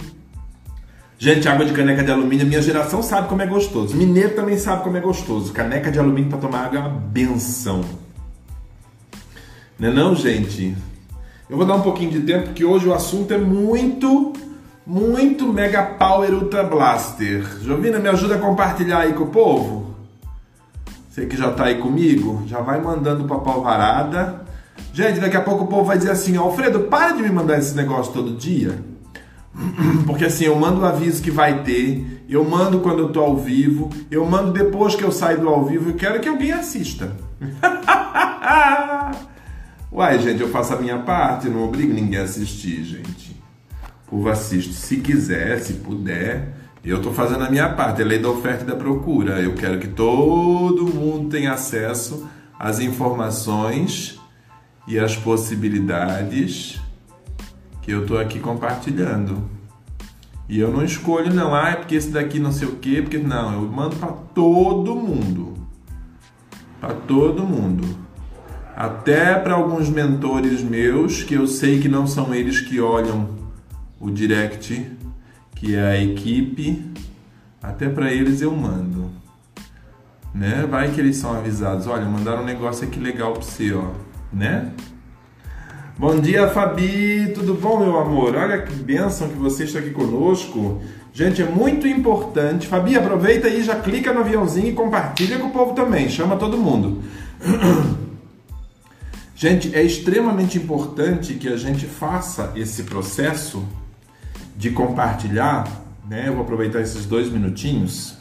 [1.18, 3.96] Gente, água de caneca de alumínio, minha geração sabe como é gostoso.
[3.96, 5.52] Mineiro também sabe como é gostoso.
[5.52, 7.80] Caneca de alumínio para tomar água é uma benção.
[9.76, 10.76] Não é não, gente?
[11.50, 14.32] Eu vou dar um pouquinho de tempo, porque hoje o assunto é muito,
[14.86, 17.44] muito Mega Power Ultra Blaster.
[17.62, 19.94] Jovina, me ajuda a compartilhar aí com o povo?
[21.10, 24.47] Você que já tá aí comigo, já vai mandando pra Palvarada.
[24.92, 27.74] Gente, daqui a pouco o povo vai dizer assim, Alfredo, para de me mandar esse
[27.76, 28.78] negócio todo dia.
[30.06, 33.36] Porque assim, eu mando o aviso que vai ter, eu mando quando eu tô ao
[33.36, 37.12] vivo, eu mando depois que eu saio do ao vivo, eu quero que alguém assista.
[39.90, 43.36] Uai, gente, eu faço a minha parte, não obrigo ninguém a assistir, gente.
[44.06, 46.54] O povo assiste se quiser, se puder.
[46.84, 49.40] Eu tô fazendo a minha parte, é lei da oferta e da procura.
[49.40, 52.26] Eu quero que todo mundo tenha acesso
[52.58, 54.17] às informações
[54.88, 56.80] e às possibilidades
[57.82, 59.48] que eu tô aqui compartilhando.
[60.48, 63.18] E eu não escolho não, ah, é porque esse daqui não sei o quê, porque
[63.18, 65.54] não, eu mando para todo mundo.
[66.80, 67.86] Para todo mundo.
[68.74, 73.28] Até para alguns mentores meus, que eu sei que não são eles que olham
[74.00, 74.90] o direct,
[75.54, 76.82] que é a equipe,
[77.62, 79.10] até para eles eu mando.
[80.34, 80.66] Né?
[80.70, 83.90] Vai que eles são avisados, olha, mandaram um negócio aqui legal para você, ó,
[84.32, 84.72] né?
[85.98, 87.32] Bom dia, Fabi.
[87.34, 88.36] Tudo bom, meu amor?
[88.36, 90.80] Olha que bênção que você está aqui conosco.
[91.12, 92.68] Gente, é muito importante.
[92.68, 96.08] Fabi, aproveita aí, já clica no aviãozinho e compartilha com o povo também.
[96.08, 97.02] Chama todo mundo.
[99.34, 103.64] Gente, é extremamente importante que a gente faça esse processo
[104.56, 105.64] de compartilhar.
[106.08, 106.28] Né?
[106.28, 108.17] Eu vou aproveitar esses dois minutinhos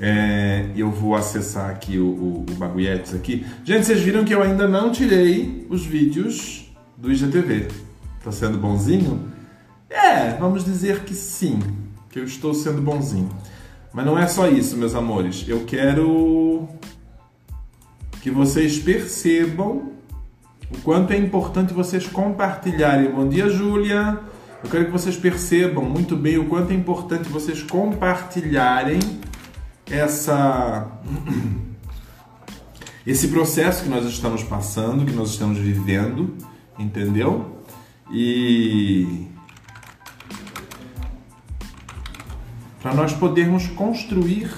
[0.00, 3.44] é, eu vou acessar aqui o, o, o aqui.
[3.64, 7.68] Gente, vocês viram que eu ainda não tirei os vídeos do IGTV.
[8.22, 9.28] Tá sendo bonzinho?
[9.90, 11.58] É, vamos dizer que sim,
[12.10, 13.28] que eu estou sendo bonzinho.
[13.92, 15.44] Mas não é só isso, meus amores.
[15.48, 16.68] Eu quero
[18.20, 19.92] que vocês percebam
[20.70, 23.10] o quanto é importante vocês compartilharem.
[23.10, 24.20] Bom dia, Júlia.
[24.62, 28.98] Eu quero que vocês percebam muito bem o quanto é importante vocês compartilharem
[29.90, 30.86] essa
[33.06, 36.34] esse processo que nós estamos passando, que nós estamos vivendo,
[36.78, 37.62] entendeu?
[38.10, 39.26] E
[42.82, 44.50] para nós podermos construir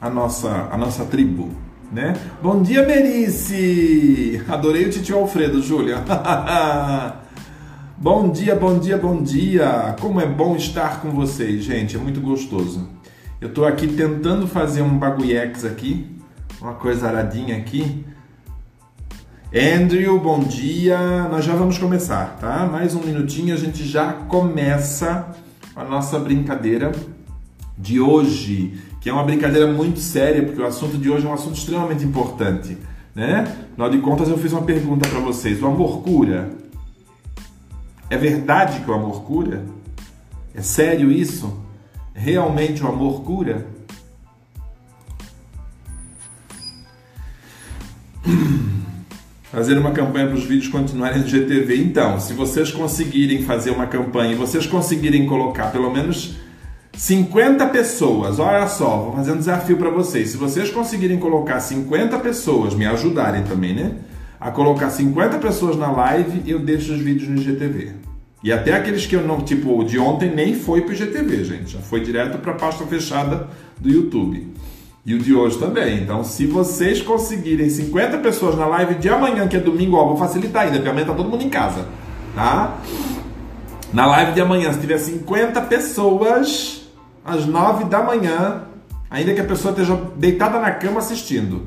[0.00, 1.50] a nossa a nossa tribo,
[1.90, 2.14] né?
[2.40, 4.42] Bom dia, Merice!
[4.48, 6.04] Adorei o tio Alfredo, Júlia.
[7.98, 9.96] bom dia, bom dia, bom dia!
[10.00, 12.99] Como é bom estar com vocês, gente, é muito gostoso.
[13.40, 16.06] Eu estou aqui tentando fazer um bagulhex aqui,
[16.60, 18.04] uma coisa aradinha aqui.
[19.50, 21.26] Andrew, bom dia.
[21.30, 22.66] Nós já vamos começar, tá?
[22.66, 25.34] Mais um minutinho, a gente já começa
[25.74, 26.92] a nossa brincadeira
[27.78, 31.32] de hoje, que é uma brincadeira muito séria, porque o assunto de hoje é um
[31.32, 32.76] assunto extremamente importante,
[33.14, 33.44] né?
[33.72, 36.50] Afinal de contas, eu fiz uma pergunta para vocês: o amor cura?
[38.10, 39.64] É verdade que o amor cura?
[40.54, 41.69] É sério isso?
[42.22, 43.66] Realmente o amor cura?
[49.50, 51.82] Fazer uma campanha para os vídeos continuarem no GTV.
[51.82, 56.36] Então, se vocês conseguirem fazer uma campanha e vocês conseguirem colocar pelo menos
[56.92, 60.28] 50 pessoas, olha só, vou fazer um desafio para vocês.
[60.28, 63.92] Se vocês conseguirem colocar 50 pessoas, me ajudarem também, né?
[64.38, 68.09] A colocar 50 pessoas na live, eu deixo os vídeos no GTV.
[68.42, 71.72] E até aqueles que eu não, tipo, o de ontem nem foi pro IGTV, gente.
[71.72, 74.48] Já foi direto para a pasta fechada do YouTube.
[75.04, 76.02] E o de hoje também.
[76.02, 80.16] Então, se vocês conseguirem 50 pessoas na live de amanhã, que é domingo, ó, vou
[80.16, 81.86] facilitar ainda, porque amanhã tá todo mundo em casa,
[82.34, 82.78] tá?
[83.92, 86.88] Na live de amanhã, se tiver 50 pessoas,
[87.24, 88.62] às 9 da manhã,
[89.10, 91.66] ainda que a pessoa esteja deitada na cama assistindo,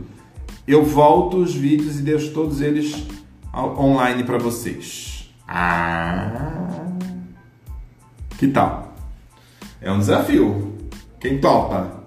[0.68, 2.96] eu volto os vídeos e deixo todos eles
[3.54, 5.13] online para vocês.
[5.48, 6.32] Ah.
[8.38, 8.94] Que tal?
[9.82, 10.78] É um desafio.
[11.20, 12.04] Quem topa?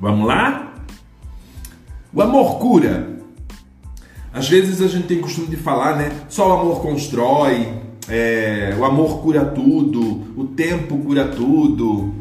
[0.00, 0.74] Vamos lá?
[2.12, 3.18] O amor cura.
[4.32, 6.10] Às vezes a gente tem costume de falar, né?
[6.28, 12.14] Só o amor constrói, é, o amor cura tudo, o tempo cura tudo.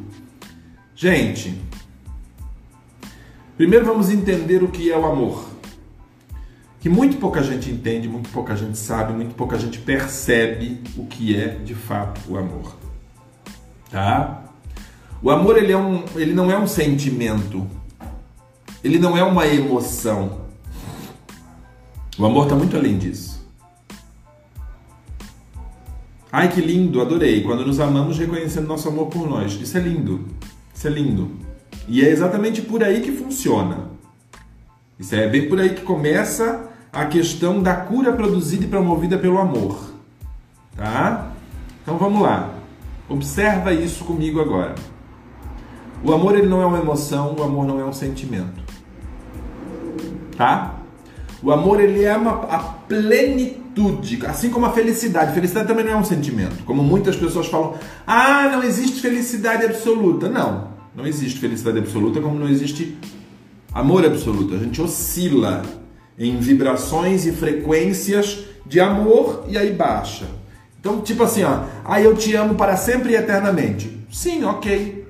[0.96, 1.62] Gente,
[3.56, 5.57] primeiro vamos entender o que é o amor.
[6.80, 11.36] Que muito pouca gente entende, muito pouca gente sabe, muito pouca gente percebe o que
[11.36, 12.76] é de fato o amor.
[13.90, 14.44] Tá?
[15.22, 17.66] O amor ele, é um, ele não é um sentimento,
[18.84, 20.42] ele não é uma emoção.
[22.18, 23.38] O amor está muito além disso.
[26.32, 27.42] Ai que lindo, adorei.
[27.42, 29.54] Quando nos amamos reconhecendo nosso amor por nós.
[29.54, 30.26] Isso é lindo.
[30.74, 31.32] Isso é lindo.
[31.88, 33.90] E é exatamente por aí que funciona.
[35.00, 39.38] Isso é bem por aí que começa a questão da cura produzida e promovida pelo
[39.38, 39.94] amor.
[40.76, 41.32] Tá?
[41.82, 42.54] Então vamos lá.
[43.10, 44.76] Observa isso comigo agora.
[46.04, 48.62] O amor ele não é uma emoção, o amor não é um sentimento.
[50.38, 50.76] Tá?
[51.42, 55.34] O amor ele é uma, a plenitude, assim como a felicidade.
[55.34, 56.64] Felicidade também não é um sentimento.
[56.66, 57.76] Como muitas pessoas falam,
[58.06, 60.30] ah, não existe felicidade absoluta.
[60.30, 62.98] Não, não existe felicidade absoluta, como não existe
[63.74, 64.56] amor absoluto.
[64.56, 65.62] A gente oscila
[66.18, 70.26] em vibrações e frequências de amor e aí baixa.
[70.80, 74.06] Então, tipo assim, ó, ah, eu te amo para sempre e eternamente.
[74.12, 75.06] Sim, ok.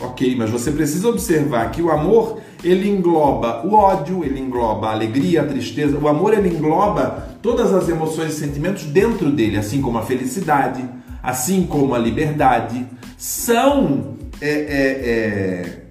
[0.00, 4.92] Ok, mas você precisa observar que o amor ele engloba o ódio, ele engloba a
[4.92, 5.98] alegria, a tristeza.
[5.98, 10.88] O amor ele engloba todas as emoções e sentimentos dentro dele, assim como a felicidade,
[11.22, 12.86] assim como a liberdade.
[13.16, 15.82] São é, é, é,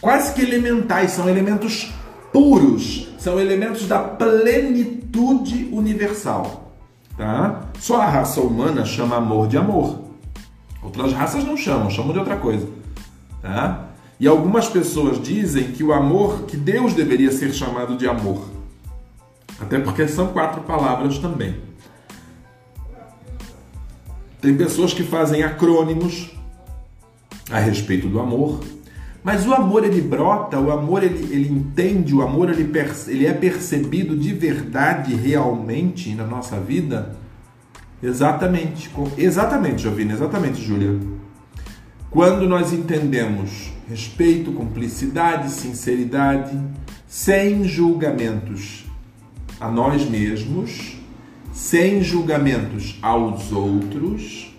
[0.00, 1.92] quase que elementais, são elementos
[2.32, 6.72] puros, são elementos da plenitude universal.
[7.16, 7.62] Tá?
[7.78, 10.00] Só a raça humana chama amor de amor.
[10.82, 12.68] Outras raças não chamam, chamam de outra coisa.
[13.40, 13.88] Tá?
[14.20, 18.48] E algumas pessoas dizem que o amor, que Deus deveria ser chamado de amor.
[19.60, 21.56] Até porque são quatro palavras também.
[24.40, 26.30] Tem pessoas que fazem acrônimos
[27.50, 28.60] a respeito do amor,
[29.26, 32.70] mas o amor ele brota, o amor ele, ele entende, o amor ele,
[33.08, 37.16] ele é percebido de verdade, realmente na nossa vida.
[38.02, 40.98] Exatamente, exatamente, Jovina, exatamente, Júlia
[42.16, 46.58] quando nós entendemos respeito, cumplicidade, sinceridade,
[47.06, 48.86] sem julgamentos
[49.60, 50.96] a nós mesmos,
[51.52, 54.56] sem julgamentos aos outros,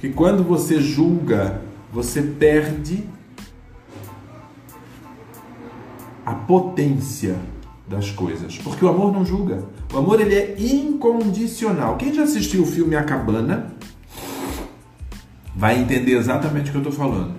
[0.00, 3.04] que quando você julga, você perde
[6.24, 7.36] a potência
[7.88, 9.64] das coisas, porque o amor não julga.
[9.92, 11.96] O amor ele é incondicional.
[11.96, 13.72] Quem já assistiu o filme A Cabana?
[15.54, 17.34] vai entender exatamente o que eu estou falando.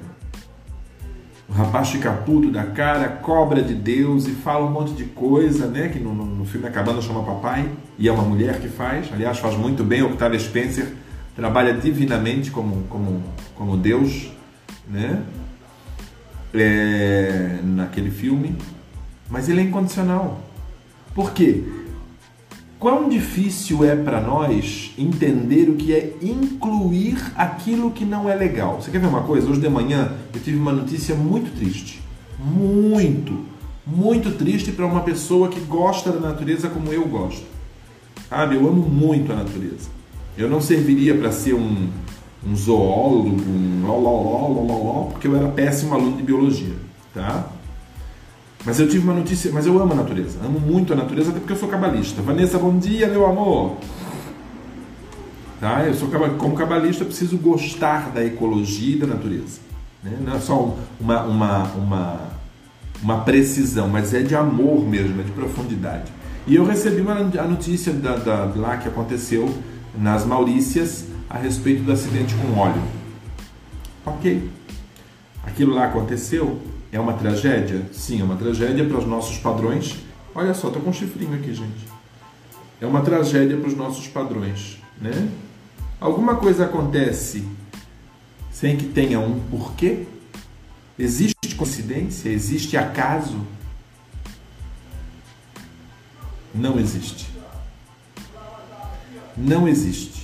[1.50, 5.68] O rapaz fica puto da cara, cobra de Deus e fala um monte de coisa,
[5.68, 5.90] né?
[5.90, 9.12] Que no, no filme Acabando chama papai, e é uma mulher que faz.
[9.12, 10.02] Aliás, faz muito bem.
[10.02, 10.94] Octavia Spencer
[11.36, 13.22] trabalha divinamente como, como,
[13.56, 14.32] como Deus,
[14.88, 15.22] né?
[16.54, 18.56] É, naquele filme.
[19.30, 20.42] Mas ele é incondicional.
[21.16, 21.64] Por quê?
[22.84, 28.82] Quão difícil é para nós entender o que é incluir aquilo que não é legal.
[28.82, 29.50] Você quer ver uma coisa?
[29.50, 32.02] Hoje de manhã eu tive uma notícia muito triste.
[32.38, 33.40] Muito,
[33.88, 37.46] muito triste para uma pessoa que gosta da natureza como eu gosto.
[38.30, 38.56] Sabe?
[38.56, 39.90] Eu amo muito a natureza.
[40.38, 41.88] Eu não serviria para ser um,
[42.46, 46.76] um zoólogo, um lololó, porque eu era péssimo aluno de biologia,
[47.14, 47.48] tá?
[48.66, 51.40] Mas eu tive uma notícia, mas eu amo a natureza, amo muito a natureza, até
[51.40, 52.22] porque eu sou cabalista.
[52.22, 53.78] Vanessa, bom dia, meu amor.
[55.60, 55.86] Tá?
[55.86, 59.60] Eu sou como cabalista, eu preciso gostar da ecologia e da natureza.
[60.02, 60.18] Né?
[60.20, 62.20] Não é só uma, uma, uma,
[63.02, 66.12] uma precisão, mas é de amor mesmo, é de profundidade.
[66.46, 69.54] E eu recebi uma, a notícia da, da, lá que aconteceu
[69.98, 72.82] nas Maurícias a respeito do acidente com óleo.
[74.06, 74.50] Ok.
[75.44, 77.86] Aquilo lá aconteceu, é uma tragédia?
[77.92, 79.98] Sim, é uma tragédia para os nossos padrões.
[80.34, 81.88] Olha só, tô com um chifrinho aqui, gente.
[82.80, 85.30] É uma tragédia para os nossos padrões, né?
[86.00, 87.48] Alguma coisa acontece
[88.52, 90.06] sem que tenha um porquê?
[90.98, 92.30] Existe coincidência?
[92.30, 93.40] Existe acaso?
[96.54, 97.30] Não existe.
[99.36, 100.23] Não existe.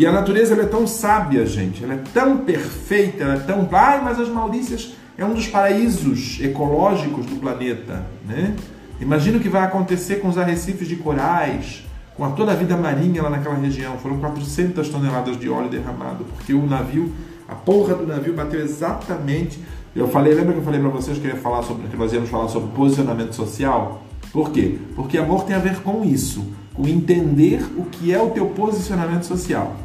[0.00, 1.84] E a natureza é tão sábia, gente.
[1.84, 3.68] Ela é tão perfeita, ela é tão.
[3.70, 8.06] Ai, mas as Maurícias é um dos paraísos ecológicos do planeta.
[8.26, 8.56] Né?
[8.98, 11.86] Imagina o que vai acontecer com os arrecifes de corais,
[12.16, 13.98] com a toda a vida marinha lá naquela região.
[13.98, 17.12] Foram 400 toneladas de óleo derramado, porque o navio
[17.46, 19.62] A porra do navio bateu exatamente.
[19.94, 22.10] Eu falei, lembra que eu falei para vocês que eu ia falar sobre que nós
[22.10, 24.02] íamos falar sobre posicionamento social?
[24.32, 24.78] Por quê?
[24.96, 29.24] Porque amor tem a ver com isso, com entender o que é o teu posicionamento
[29.24, 29.76] social.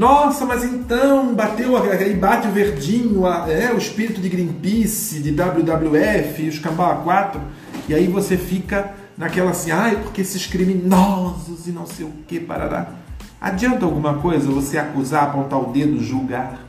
[0.00, 6.48] Nossa, mas então bateu aí bate o verdinho, é o espírito de Greenpeace, de WWF,
[6.48, 7.38] os Cambau 4,
[7.86, 12.40] e aí você fica naquela assim, ai, porque esses criminosos e não sei o que,
[12.40, 12.94] parará.
[13.38, 16.64] Adianta alguma coisa você acusar, apontar o dedo, julgar?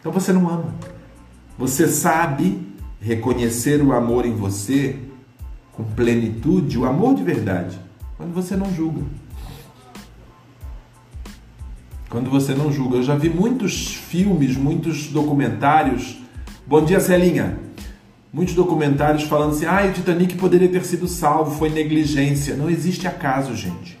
[0.00, 0.74] Então você não ama.
[1.58, 2.66] Você sabe
[3.02, 4.98] reconhecer o amor em você
[5.72, 7.78] com plenitude, o amor de verdade,
[8.16, 9.02] quando você não julga.
[12.10, 12.96] Quando você não julga.
[12.96, 16.16] Eu já vi muitos filmes, muitos documentários.
[16.66, 17.56] Bom dia, Celinha.
[18.32, 22.56] Muitos documentários falando assim: ah, o Titanic poderia ter sido salvo, foi negligência.
[22.56, 23.96] Não existe acaso, gente.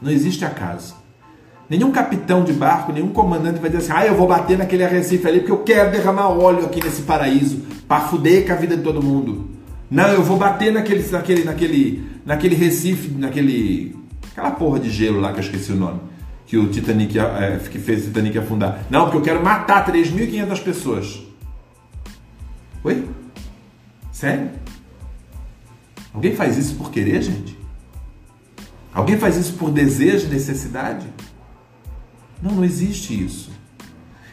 [0.00, 0.94] Não existe acaso.
[1.68, 5.26] Nenhum capitão de barco, nenhum comandante vai dizer assim: ah, eu vou bater naquele arrecife
[5.26, 8.82] ali porque eu quero derramar óleo aqui nesse paraíso para fuder com a vida de
[8.84, 9.50] todo mundo.
[9.90, 13.96] Não, eu vou bater naquele, naquele, naquele, naquele recife, naquele.
[14.30, 16.06] aquela porra de gelo lá que eu esqueci o nome
[16.48, 18.82] que o Titanic é, que fez o Titanic afundar.
[18.88, 21.22] Não, porque eu quero matar 3.500 pessoas.
[22.82, 23.06] Oi?
[24.10, 24.48] Sério?
[26.12, 27.56] Alguém faz isso por querer, gente?
[28.94, 31.06] Alguém faz isso por desejo, necessidade?
[32.42, 33.50] Não, não existe isso.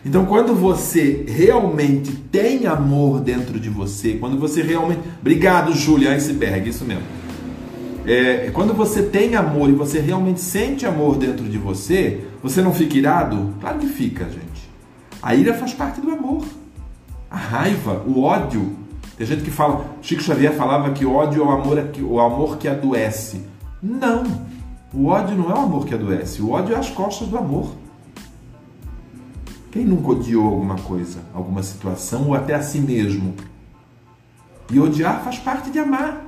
[0.06, 5.02] Então, quando você realmente tem amor dentro de você, quando você realmente.
[5.20, 7.25] Obrigado, Júlia Iceberg, isso mesmo
[8.08, 12.74] é, quando você tem amor e você realmente sente amor dentro de você, você não
[12.74, 13.54] fica irado?
[13.60, 14.70] Claro que fica, gente.
[15.22, 16.46] A ira faz parte do amor.
[17.30, 18.76] A raiva, o ódio.
[19.18, 22.68] Tem gente que fala, Chico Xavier falava que ódio é o amor, o amor que
[22.68, 23.42] adoece.
[23.82, 24.24] Não.
[24.94, 26.42] O ódio não é o amor que adoece.
[26.42, 27.72] O ódio é as costas do amor.
[29.72, 33.34] Quem nunca odiou alguma coisa, alguma situação ou até a si mesmo?
[34.72, 36.25] E odiar faz parte de amar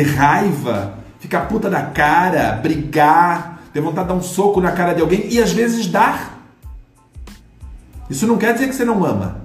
[0.00, 4.94] ter raiva, ficar puta da cara, brigar, ter vontade de dar um soco na cara
[4.94, 6.38] de alguém e às vezes dar.
[8.08, 9.42] Isso não quer dizer que você não ama,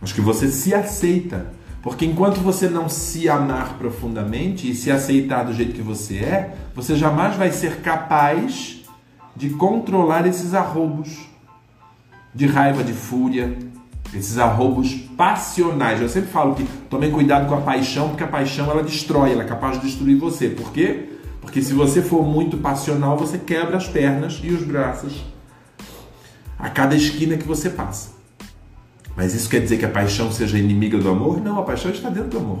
[0.00, 1.46] mas que você se aceita.
[1.82, 6.54] Porque enquanto você não se amar profundamente e se aceitar do jeito que você é,
[6.76, 8.82] você jamais vai ser capaz
[9.34, 11.26] de controlar esses arroubos
[12.32, 13.58] de raiva, de fúria,
[14.14, 16.00] esses arroubos passionais.
[16.00, 19.42] Eu sempre falo que tomem cuidado com a paixão, porque a paixão ela destrói, ela
[19.42, 20.48] é capaz de destruir você.
[20.48, 21.08] Por quê?
[21.40, 25.24] Porque se você for muito passional, você quebra as pernas e os braços
[26.58, 28.10] a cada esquina que você passa.
[29.16, 31.40] Mas isso quer dizer que a paixão seja inimiga do amor?
[31.40, 32.60] Não, a paixão está dentro do amor.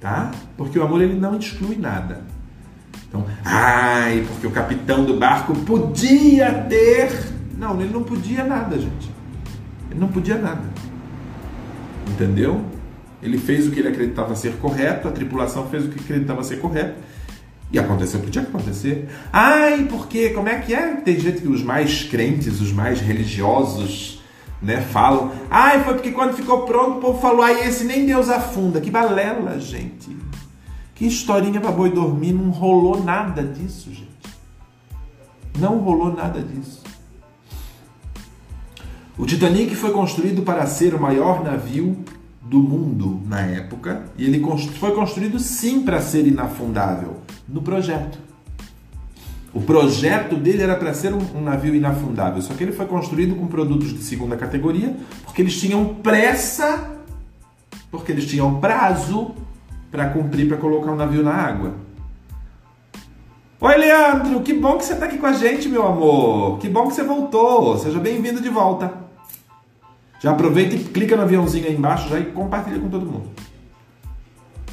[0.00, 0.32] Tá?
[0.56, 2.24] Porque o amor ele não exclui nada.
[3.08, 7.10] Então, ai, porque o capitão do barco podia ter
[7.62, 9.08] não, ele não podia nada, gente.
[9.88, 10.64] Ele não podia nada.
[12.10, 12.64] Entendeu?
[13.22, 16.58] Ele fez o que ele acreditava ser correto, a tripulação fez o que acreditava ser
[16.58, 16.98] correto.
[17.70, 19.08] E aconteceu o que tinha que acontecer.
[19.32, 20.96] Ai, porque como é que é?
[20.96, 24.20] Tem gente que os mais crentes, os mais religiosos,
[24.60, 25.30] né, falam.
[25.48, 28.80] Ai, foi porque quando ficou pronto o povo falou, ai, esse nem Deus afunda.
[28.80, 30.14] Que balela, gente.
[30.96, 34.10] Que historinha para boi dormir, não rolou nada disso, gente.
[35.58, 36.81] Não rolou nada disso.
[39.18, 41.98] O Titanic foi construído para ser o maior navio
[42.40, 44.42] do mundo na época e ele
[44.78, 48.18] foi construído sim para ser inafundável no projeto.
[49.52, 53.46] O projeto dele era para ser um, navio inafundável, só que ele foi construído com
[53.46, 56.96] produtos de segunda categoria porque eles tinham pressa,
[57.90, 59.32] porque eles tinham prazo
[59.90, 61.74] para cumprir para colocar o um navio na água.
[63.64, 66.58] Oi, Leandro, que bom que você está aqui com a gente, meu amor.
[66.58, 67.78] Que bom que você voltou.
[67.78, 68.92] Seja bem-vindo de volta.
[70.18, 73.30] Já aproveita e clica no aviãozinho aí embaixo já e compartilha com todo mundo.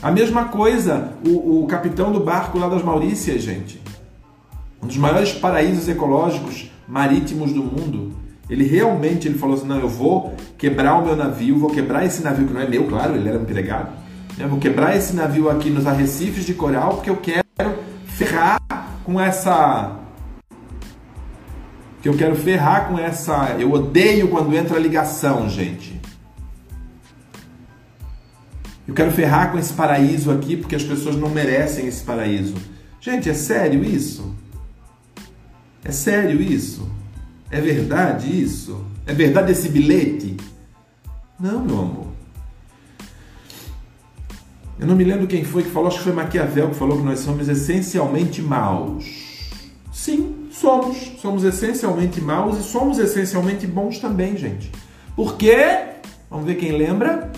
[0.01, 3.79] A mesma coisa, o, o capitão do barco lá das Maurícias, gente.
[4.81, 8.13] Um dos maiores paraísos ecológicos marítimos do mundo.
[8.49, 12.23] Ele realmente ele falou assim: não, eu vou quebrar o meu navio, vou quebrar esse
[12.23, 13.91] navio que não é meu, claro, ele era empregado.
[14.35, 14.47] Né?
[14.47, 17.45] Vou quebrar esse navio aqui nos arrecifes de coral porque eu quero
[18.07, 18.59] ferrar
[19.09, 19.97] com essa.
[22.01, 23.55] Que eu quero ferrar com essa.
[23.59, 25.99] Eu odeio quando entra ligação, gente.
[28.87, 32.55] Eu quero ferrar com esse paraíso aqui porque as pessoas não merecem esse paraíso.
[33.01, 34.35] Gente, é sério isso?
[35.83, 36.89] É sério isso?
[37.49, 38.85] É verdade isso?
[39.05, 40.37] É verdade esse bilhete?
[41.39, 41.98] Não, meu amor.
[44.79, 47.03] Eu não me lembro quem foi que falou, acho que foi Maquiavel que falou que
[47.03, 49.03] nós somos essencialmente maus.
[49.91, 50.97] Sim, somos.
[51.21, 54.71] Somos essencialmente maus e somos essencialmente bons também, gente.
[55.17, 55.89] Por quê?
[56.29, 57.29] Vamos ver quem lembra?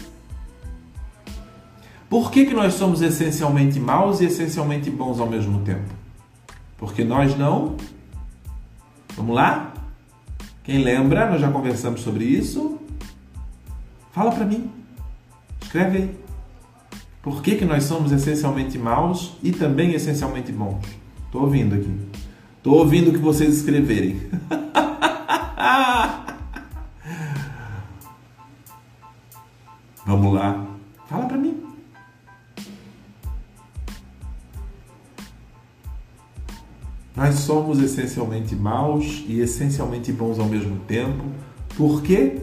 [2.08, 5.90] Por que, que nós somos essencialmente maus e essencialmente bons ao mesmo tempo?
[6.78, 7.76] Porque nós não.
[9.16, 9.74] Vamos lá?
[10.64, 11.28] Quem lembra?
[11.28, 12.80] Nós já conversamos sobre isso.
[14.12, 14.70] Fala para mim.
[15.62, 16.21] Escreve aí.
[17.22, 20.84] Por que, que nós somos essencialmente maus e também essencialmente bons?
[21.26, 21.96] Estou ouvindo aqui.
[22.58, 24.20] Estou ouvindo o que vocês escreverem.
[30.04, 30.66] Vamos lá.
[31.08, 31.62] Fala para mim.
[37.16, 41.24] Nós somos essencialmente maus e essencialmente bons ao mesmo tempo.
[41.78, 42.42] Por quê?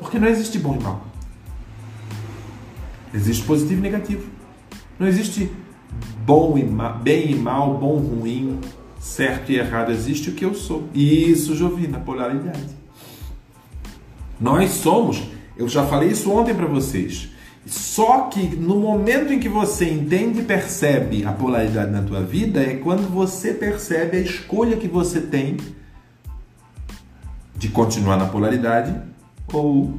[0.00, 1.09] Porque não existe bom e mal.
[3.12, 4.30] Existe positivo e negativo.
[4.98, 5.50] Não existe
[6.24, 8.60] bom e mal, bem e mal, bom e ruim,
[9.00, 9.90] certo e errado.
[9.90, 10.88] Existe o que eu sou.
[10.94, 12.68] E isso, Jovina, polaridade.
[14.40, 15.22] Nós somos,
[15.56, 17.30] eu já falei isso ontem para vocês.
[17.66, 22.62] Só que no momento em que você entende e percebe a polaridade na tua vida
[22.62, 25.58] é quando você percebe a escolha que você tem
[27.54, 28.98] de continuar na polaridade
[29.52, 29.98] ou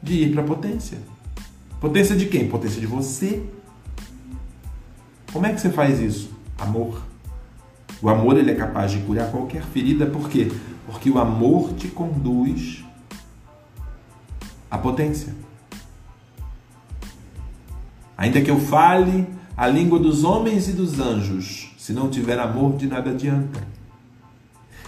[0.00, 0.98] de ir para a potência.
[1.80, 2.48] Potência de quem?
[2.48, 3.42] Potência de você.
[5.32, 6.30] Como é que você faz isso?
[6.58, 7.02] Amor.
[8.00, 10.50] O amor ele é capaz de curar qualquer ferida, por quê?
[10.86, 12.84] Porque o amor te conduz
[14.70, 15.34] à potência.
[18.16, 19.26] Ainda que eu fale
[19.56, 23.66] a língua dos homens e dos anjos, se não tiver amor, de nada adianta.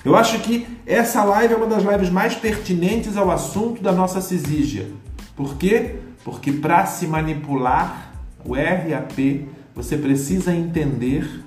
[0.04, 4.20] Eu acho que essa live é uma das lives mais pertinentes ao assunto da nossa
[4.20, 4.90] cisígia.
[5.36, 5.96] Por quê?
[6.24, 8.12] Porque para se manipular
[8.44, 11.44] o RAP, você precisa entender.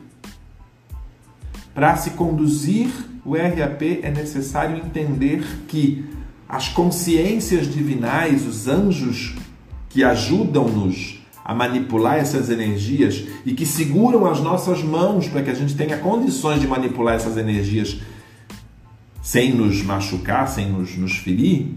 [1.74, 2.90] Para se conduzir
[3.26, 6.06] o RAP, é necessário entender que
[6.48, 9.36] as consciências divinais, os anjos
[9.90, 15.54] que ajudam-nos a manipular essas energias e que seguram as nossas mãos para que a
[15.54, 18.00] gente tenha condições de manipular essas energias
[19.22, 21.74] sem nos machucar, sem nos, nos ferir,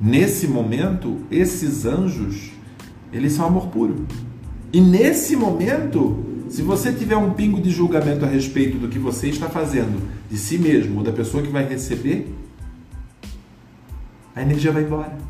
[0.00, 2.50] nesse momento, esses anjos,
[3.12, 4.06] eles são amor puro.
[4.72, 9.28] E nesse momento, se você tiver um pingo de julgamento a respeito do que você
[9.28, 10.00] está fazendo,
[10.30, 12.34] de si mesmo ou da pessoa que vai receber,
[14.34, 15.28] a energia vai embora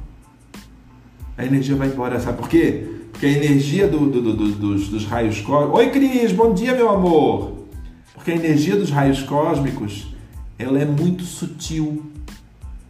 [1.39, 2.19] a energia vai embora.
[2.19, 2.85] Sabe por quê?
[3.12, 5.78] Porque a energia do, do, do, dos, dos raios cósmicos.
[5.78, 7.66] Oi, Cris, bom dia, meu amor!
[8.12, 10.15] Porque a energia dos raios cósmicos
[10.59, 12.07] ela é muito sutil.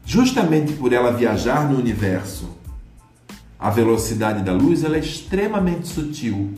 [0.08, 2.48] Justamente por ela viajar no universo,
[3.60, 6.50] a velocidade da luz ela é extremamente sutil.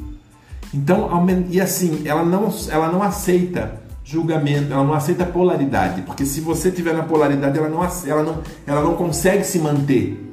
[0.72, 1.10] Então,
[1.50, 6.70] e assim, ela não, ela não aceita julgamento, ela não aceita polaridade, porque se você
[6.70, 10.32] tiver na polaridade, ela não, ela não, ela não consegue se manter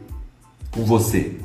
[0.70, 1.38] com você.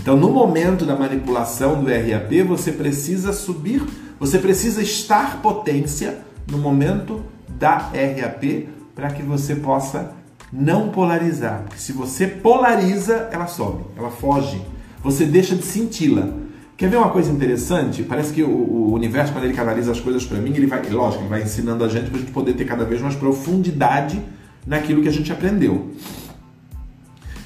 [0.00, 3.82] Então, no momento da manipulação do RAP, você precisa subir,
[4.16, 10.19] você precisa estar potência no momento da RAP para que você possa
[10.52, 11.62] não polarizar.
[11.62, 14.60] Porque se você polariza, ela sobe, ela foge.
[15.02, 16.28] Você deixa de senti-la.
[16.76, 18.02] Quer ver uma coisa interessante?
[18.02, 21.22] Parece que o, o universo, quando ele canaliza as coisas para mim, ele vai, lógico,
[21.22, 24.20] ele vai ensinando a gente para a gente poder ter cada vez mais profundidade
[24.66, 25.90] naquilo que a gente aprendeu.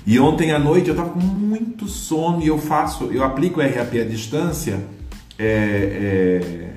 [0.06, 3.62] E ontem à noite eu estava com muito sono e eu faço, eu aplico o
[3.62, 4.78] RAP à distância.
[5.38, 6.70] É, é,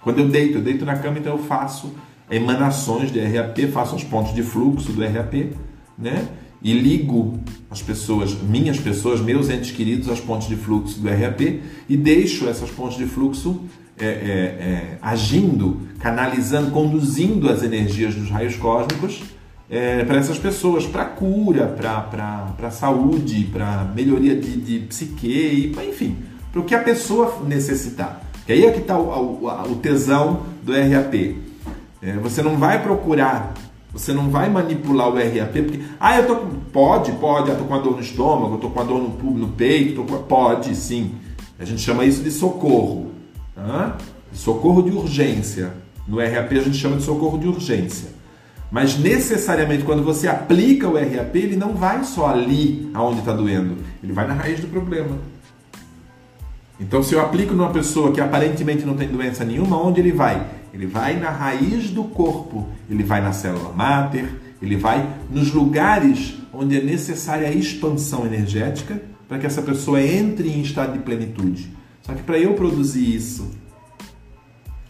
[0.00, 1.92] quando eu deito, eu deito na cama, então eu faço
[2.30, 5.52] emanações de RAP, faço os pontos de fluxo do RAP,
[5.98, 6.28] né?
[6.62, 7.38] E ligo
[7.70, 12.48] as pessoas, minhas pessoas, meus entes queridos, às pontes de fluxo do RAP e deixo
[12.48, 13.60] essas pontes de fluxo
[13.98, 19.22] é, é, é, agindo, canalizando, conduzindo as energias dos raios cósmicos
[19.70, 26.16] é, para essas pessoas, para cura, para saúde, para melhoria de, de psique, enfim,
[26.52, 28.22] para o que a pessoa necessitar.
[28.48, 31.36] E aí é que está o, o, o, tesão do RAP.
[32.02, 33.54] É, você não vai procurar,
[33.92, 37.64] você não vai manipular o RAP, porque, ah, eu tô com, pode, pode, eu tô
[37.64, 41.14] com uma dor no estômago, eu tô com uma dor no, no peito, pode, sim.
[41.58, 43.12] A gente chama isso de socorro,
[43.54, 43.96] tá?
[44.32, 45.72] socorro de urgência.
[46.06, 48.10] No RAP a gente chama de socorro de urgência.
[48.70, 53.76] Mas necessariamente quando você aplica o RAP, ele não vai só ali aonde está doendo,
[54.02, 55.18] ele vai na raiz do problema.
[56.78, 60.46] Então, se eu aplico numa pessoa que aparentemente não tem doença nenhuma, onde ele vai?
[60.76, 64.28] Ele vai na raiz do corpo, ele vai na célula máter,
[64.60, 70.50] ele vai nos lugares onde é necessária a expansão energética para que essa pessoa entre
[70.50, 71.74] em estado de plenitude.
[72.02, 73.50] Só que para eu produzir isso,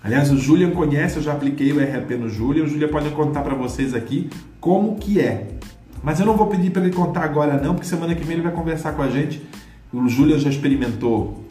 [0.02, 3.42] aliás, o Julian conhece, eu já apliquei o RAP no Julian, o Julian pode contar
[3.42, 5.46] para vocês aqui como que é.
[6.02, 8.42] Mas eu não vou pedir para ele contar agora não, porque semana que vem ele
[8.42, 9.40] vai conversar com a gente.
[9.92, 11.44] O Julian já experimentou,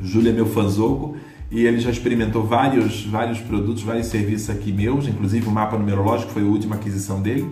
[0.00, 1.14] o Julian é meu fanzoco,
[1.52, 6.32] e ele já experimentou vários, vários produtos, vários serviços aqui meus, inclusive o mapa numerológico
[6.32, 7.46] foi a última aquisição dele.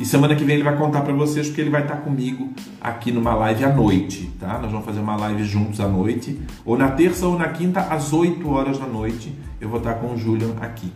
[0.00, 3.12] E semana que vem ele vai contar para vocês porque ele vai estar comigo aqui
[3.12, 4.58] numa live à noite, tá?
[4.58, 8.12] Nós vamos fazer uma live juntos à noite, ou na terça ou na quinta às
[8.12, 9.32] 8 horas da noite.
[9.60, 10.92] Eu vou estar com o Julian aqui,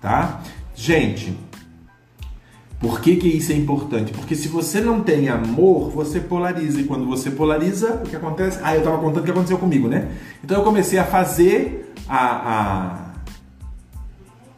[0.00, 0.40] tá?
[0.76, 1.36] Gente,
[2.80, 4.12] por que, que isso é importante?
[4.12, 6.80] Porque se você não tem amor, você polariza.
[6.80, 8.60] E quando você polariza, o que acontece?
[8.62, 10.08] Ah, eu estava contando o que aconteceu comigo, né?
[10.44, 13.16] Então eu comecei a fazer a,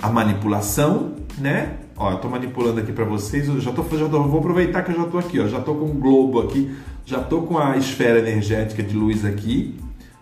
[0.02, 1.76] a, a manipulação, né?
[1.96, 3.48] Ó, eu tô manipulando aqui para vocês.
[3.48, 5.48] Eu já tô, já tô, vou aproveitar que eu já tô aqui, ó.
[5.48, 6.74] Já tô com o globo aqui,
[7.06, 9.78] já tô com a esfera energética de luz aqui.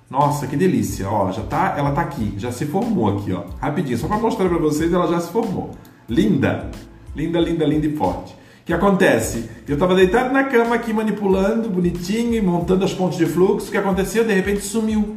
[0.08, 3.44] Nossa, que delícia, ó, já tá, ela tá aqui, já se formou aqui, ó.
[3.60, 5.72] Rapidinho, só para mostrar para vocês, ela já se formou.
[6.08, 6.70] Linda.
[7.14, 8.32] Linda, linda, linda e forte.
[8.32, 9.48] O que acontece?
[9.66, 13.68] Eu estava deitado na cama aqui manipulando, bonitinho, e montando as pontes de fluxo.
[13.68, 14.24] O que aconteceu?
[14.24, 15.16] De repente sumiu.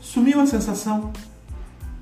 [0.00, 1.12] Sumiu a sensação.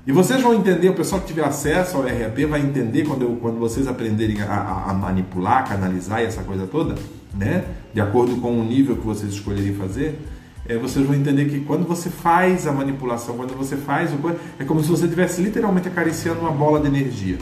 [0.07, 3.37] E vocês vão entender, o pessoal que tiver acesso ao RAP vai entender quando, eu,
[3.41, 6.93] quando vocês aprenderem a, a, a manipular, canalizar e essa coisa toda,
[7.33, 7.65] né?
[7.91, 10.19] De acordo com o nível que vocês escolherem fazer,
[10.67, 14.17] é, vocês vão entender que quando você faz a manipulação, quando você faz o
[14.59, 17.39] é como se você estivesse literalmente acariciando uma bola de energia,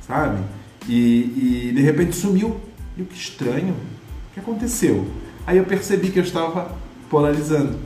[0.00, 0.38] sabe?
[0.88, 2.56] E, e de repente sumiu.
[2.96, 3.74] E o que estranho,
[4.30, 5.06] o que aconteceu?
[5.46, 6.74] Aí eu percebi que eu estava
[7.10, 7.78] polarizando.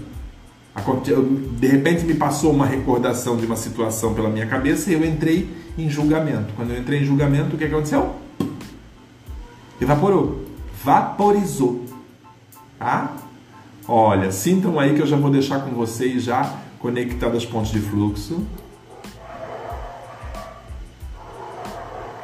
[1.59, 5.51] De repente me passou uma recordação de uma situação pela minha cabeça e eu entrei
[5.77, 6.53] em julgamento.
[6.55, 8.15] Quando eu entrei em julgamento, o que aconteceu?
[9.81, 10.45] Evaporou.
[10.83, 11.85] Vaporizou.
[12.79, 13.17] Tá?
[13.87, 17.81] Olha, sintam aí que eu já vou deixar com vocês já conectadas as pontes de
[17.81, 18.43] fluxo.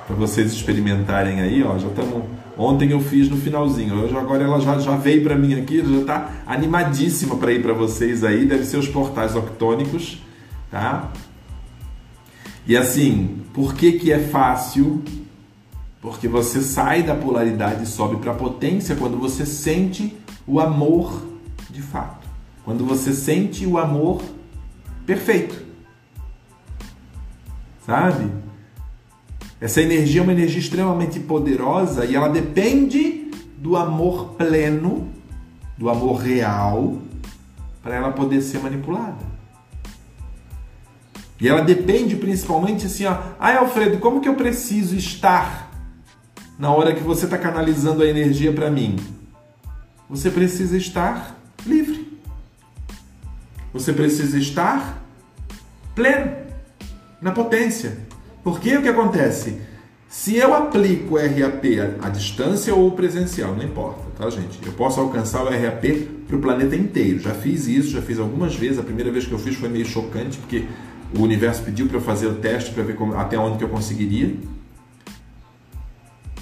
[0.06, 2.24] Para vocês experimentarem aí, ó, já estamos
[2.58, 4.02] Ontem eu fiz no finalzinho.
[4.02, 7.74] Hoje agora ela já, já veio para mim aqui, já está animadíssima para ir para
[7.74, 8.46] vocês aí.
[8.46, 10.22] Deve ser os portais octônicos,
[10.70, 11.12] tá?
[12.66, 15.02] E assim, por que que é fácil?
[16.00, 20.16] Porque você sai da polaridade e sobe para a potência quando você sente
[20.46, 21.26] o amor
[21.68, 22.26] de fato.
[22.64, 24.22] Quando você sente o amor
[25.04, 25.62] perfeito.
[27.84, 28.30] Sabe?
[29.60, 35.08] Essa energia é uma energia extremamente poderosa e ela depende do amor pleno,
[35.78, 36.98] do amor real,
[37.82, 39.24] para ela poder ser manipulada.
[41.40, 45.70] E ela depende principalmente assim, ó, ai Alfredo, como que eu preciso estar
[46.58, 48.96] na hora que você está canalizando a energia para mim?
[50.08, 52.20] Você precisa estar livre.
[53.72, 55.02] Você precisa estar
[55.94, 56.36] pleno,
[57.20, 58.05] na potência.
[58.46, 59.60] Porque o que acontece?
[60.08, 61.64] Se eu aplico o RAP
[62.00, 64.64] à distância ou presencial, não importa, tá, gente?
[64.64, 65.84] Eu posso alcançar o RAP
[66.28, 67.18] para o planeta inteiro.
[67.18, 68.78] Já fiz isso, já fiz algumas vezes.
[68.78, 70.64] A primeira vez que eu fiz foi meio chocante, porque
[71.18, 73.68] o universo pediu para eu fazer o teste para ver como, até onde que eu
[73.68, 74.36] conseguiria.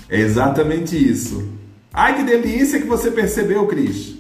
[0.07, 1.49] É exatamente isso.
[1.91, 4.19] Ai, que delícia que você percebeu, Cris.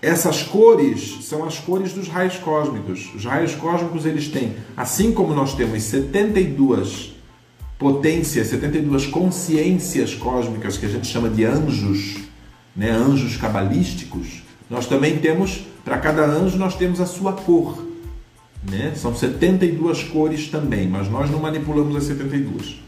[0.00, 3.12] Essas cores são as cores dos raios cósmicos.
[3.14, 7.14] Os raios cósmicos eles têm, assim como nós temos 72
[7.78, 12.16] potências, 72 consciências cósmicas que a gente chama de anjos,
[12.74, 17.86] né, anjos cabalísticos, nós também temos, para cada anjo nós temos a sua cor.
[18.68, 18.92] Né?
[18.94, 22.80] São 72 cores também, mas nós não manipulamos as 72.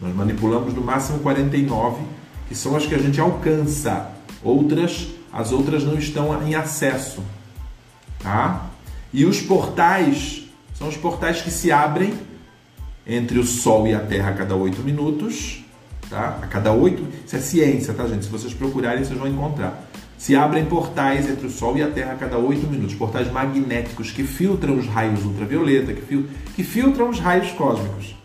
[0.00, 2.02] Nós manipulamos no máximo 49,
[2.48, 4.12] que são as que a gente alcança.
[4.44, 7.22] Outras as outras não estão em acesso.
[8.18, 8.66] Tá?
[9.12, 12.14] E os portais são os portais que se abrem
[13.06, 15.62] entre o Sol e a Terra a cada oito minutos.
[16.08, 16.38] Tá?
[16.42, 17.06] A cada oito.
[17.24, 18.24] Isso é ciência, tá, gente?
[18.24, 19.86] Se vocês procurarem, vocês vão encontrar.
[20.16, 24.10] Se abrem portais entre o Sol e a Terra a cada oito minutos, portais magnéticos
[24.10, 28.16] que filtram os raios ultravioleta, que, fil que filtram os raios cósmicos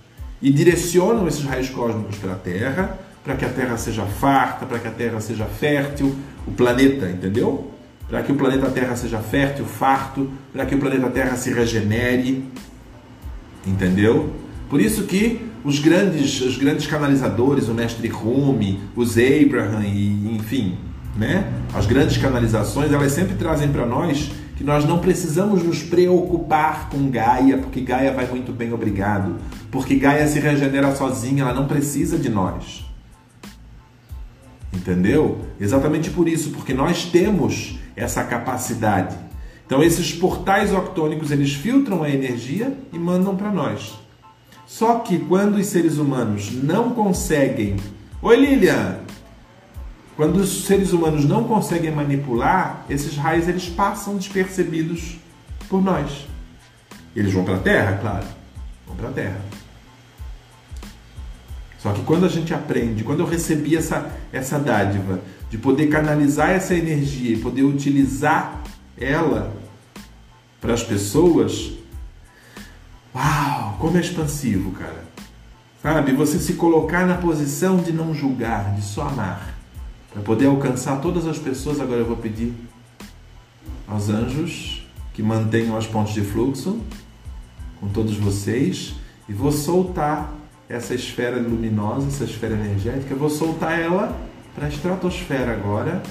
[0.42, 4.80] e direcionam esses raios cósmicos para a Terra para que a Terra seja farta, para
[4.80, 6.16] que a Terra seja fértil,
[6.48, 7.72] o planeta, entendeu?
[8.10, 12.44] Para que o planeta Terra seja fértil, farto, para que o planeta Terra se regenere,
[13.66, 14.32] entendeu?
[14.70, 20.78] Por isso que os grandes, os grandes canalizadores, o mestre Rumi, os Abraham e enfim,
[21.16, 21.52] né?
[21.74, 24.32] As grandes canalizações, elas sempre trazem para nós
[24.62, 29.38] que nós não precisamos nos preocupar com Gaia, porque Gaia vai muito bem, obrigado.
[29.72, 32.86] Porque Gaia se regenera sozinha, ela não precisa de nós.
[34.74, 35.46] Entendeu?
[35.60, 39.16] Exatamente por isso, porque nós temos essa capacidade.
[39.66, 44.00] Então esses portais octônicos eles filtram a energia e mandam para nós.
[44.66, 47.76] Só que quando os seres humanos não conseguem,
[48.22, 49.00] oi Lilian,
[50.16, 55.18] quando os seres humanos não conseguem manipular, esses raios eles passam despercebidos
[55.68, 56.28] por nós.
[57.16, 58.28] Eles vão para a Terra, claro,
[58.88, 59.61] vão para a Terra.
[61.82, 66.52] Só que quando a gente aprende, quando eu recebi essa, essa dádiva de poder canalizar
[66.52, 68.62] essa energia e poder utilizar
[68.96, 69.52] ela
[70.60, 71.72] para as pessoas,
[73.16, 75.04] uau, como é expansivo, cara.
[75.82, 76.12] Sabe?
[76.14, 79.58] Você se colocar na posição de não julgar, de só amar.
[80.14, 82.54] Para poder alcançar todas as pessoas, agora eu vou pedir
[83.88, 86.80] aos anjos que mantenham as pontes de fluxo
[87.80, 88.94] com todos vocês
[89.28, 90.41] e vou soltar
[90.72, 94.18] essa esfera luminosa, essa esfera energética, vou soltar ela
[94.56, 96.02] para a estratosfera agora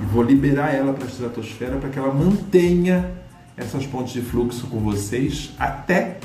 [0.00, 3.12] e vou liberar ela para a estratosfera para que ela mantenha
[3.56, 6.18] essas pontes de fluxo com vocês até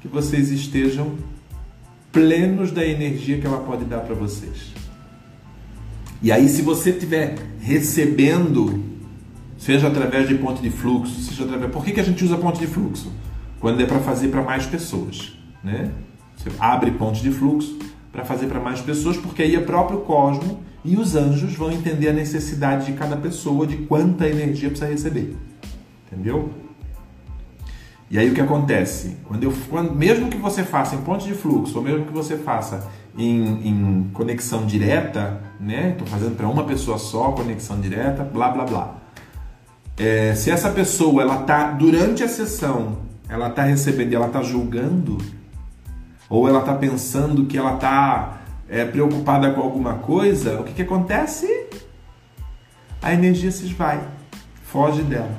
[0.00, 1.16] que vocês estejam
[2.12, 4.72] plenos da energia que ela pode dar para vocês.
[6.22, 8.82] E aí, se você estiver recebendo,
[9.58, 11.70] seja através de ponte de fluxo, seja através.
[11.70, 13.12] Por que, que a gente usa ponte de fluxo?
[13.60, 15.92] Quando é para fazer para mais pessoas, né?
[16.38, 17.76] Você abre pontos de fluxo
[18.12, 22.08] para fazer para mais pessoas, porque aí é próprio cosmo e os anjos vão entender
[22.08, 25.36] a necessidade de cada pessoa, de quanta energia precisa receber.
[26.06, 26.50] Entendeu?
[28.10, 29.18] E aí o que acontece?
[29.24, 32.38] Quando eu, quando, mesmo que você faça em pontos de fluxo, ou mesmo que você
[32.38, 35.90] faça em, em conexão direta, né?
[35.90, 38.94] Estou fazendo para uma pessoa só, conexão direta, blá blá blá.
[39.98, 42.98] É, se essa pessoa ela tá durante a sessão,
[43.28, 45.18] ela tá recebendo, ela tá julgando,
[46.28, 48.38] ou ela está pensando que ela está
[48.68, 51.66] é, preocupada com alguma coisa, o que, que acontece?
[53.00, 54.00] A energia se esvai,
[54.64, 55.30] foge dela.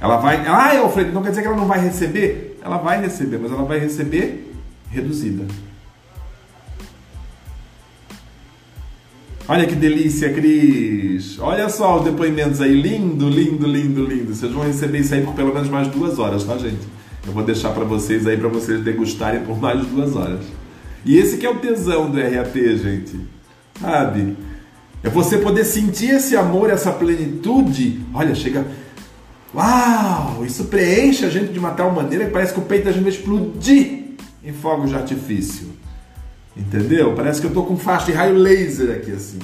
[0.00, 0.44] Ela vai.
[0.46, 2.58] Ah, Alfredo, não quer dizer que ela não vai receber?
[2.64, 4.52] Ela vai receber, mas ela vai receber
[4.90, 5.44] reduzida.
[9.48, 11.38] Olha que delícia, Cris!
[11.38, 14.34] Olha só os depoimentos aí, lindo, lindo, lindo, lindo.
[14.34, 16.80] Vocês vão receber isso aí por pelo menos mais duas horas, tá, gente?
[17.26, 20.40] Eu vou deixar para vocês aí para vocês degustarem por mais duas horas.
[21.04, 23.20] E esse que é o tesão do RAP, gente.
[23.80, 24.36] Sabe?
[25.02, 28.00] É você poder sentir esse amor, essa plenitude.
[28.12, 28.66] Olha, chega.
[29.54, 30.44] Uau!
[30.44, 33.02] Isso preenche a gente de uma tal maneira que parece que o peito da gente
[33.02, 34.04] vai explodir
[34.44, 35.68] em fogos de artifício.
[36.56, 37.14] Entendeu?
[37.14, 39.38] Parece que eu tô com faixa de raio laser aqui assim.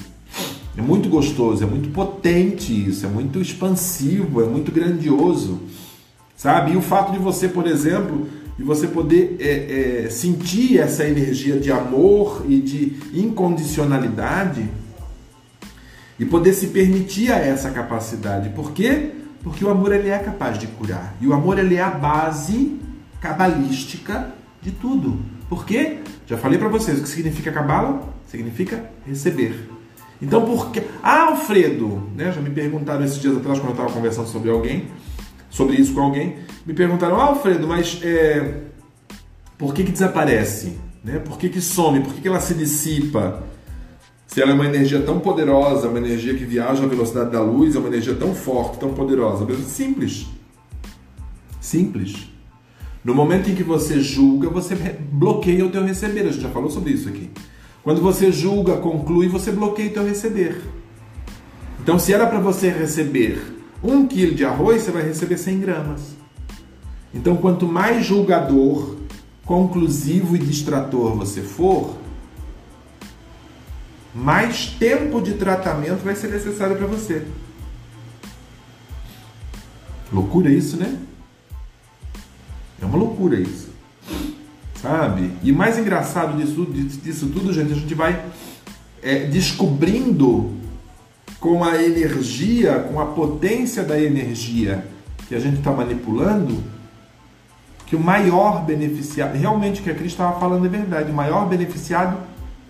[0.76, 5.60] É muito gostoso, é muito potente isso, é muito expansivo, é muito grandioso
[6.38, 6.72] sabe?
[6.72, 11.58] E o fato de você, por exemplo, de você poder é, é, sentir essa energia
[11.58, 14.70] de amor e de incondicionalidade
[16.18, 18.50] e poder se permitir a essa capacidade.
[18.50, 19.10] Por quê?
[19.42, 21.14] Porque o amor ele é capaz de curar.
[21.20, 22.78] E o amor ele é a base
[23.20, 24.32] cabalística
[24.62, 25.20] de tudo.
[25.48, 25.98] Por quê?
[26.26, 28.12] Já falei para vocês o que significa cabala?
[28.26, 29.68] Significa receber.
[30.20, 30.82] Então, por que.
[31.00, 32.32] Ah, Alfredo, né?
[32.32, 34.88] Já me perguntaram esses dias atrás quando eu estava conversando sobre alguém
[35.50, 38.62] sobre isso com alguém, me perguntaram, ah, Alfredo, mas é,
[39.56, 40.78] por que, que desaparece?
[41.02, 41.18] Né?
[41.18, 42.00] Por que, que some?
[42.00, 43.42] Por que, que ela se dissipa?
[44.26, 47.74] Se ela é uma energia tão poderosa, uma energia que viaja à velocidade da luz,
[47.74, 49.46] é uma energia tão forte, tão poderosa.
[49.64, 50.26] Simples.
[51.60, 52.28] Simples.
[53.02, 56.20] No momento em que você julga, você bloqueia o teu receber.
[56.20, 57.30] A gente já falou sobre isso aqui.
[57.82, 60.60] Quando você julga, conclui, você bloqueia o teu receber.
[61.82, 66.16] Então, se era para você receber um quilo de arroz, você vai receber 100 gramas.
[67.14, 68.96] Então, quanto mais julgador,
[69.44, 71.96] conclusivo e distrator você for,
[74.14, 77.26] mais tempo de tratamento vai ser necessário para você.
[80.12, 80.98] Loucura isso, né?
[82.80, 83.68] É uma loucura isso.
[84.80, 85.32] Sabe?
[85.42, 86.66] E mais engraçado disso,
[87.02, 88.24] disso tudo, gente, a gente vai
[89.02, 90.57] é, descobrindo
[91.40, 94.84] com a energia, com a potência da energia
[95.28, 96.62] que a gente está manipulando,
[97.86, 101.48] que o maior beneficiado, realmente o que a Cris estava falando é verdade, o maior
[101.48, 102.18] beneficiado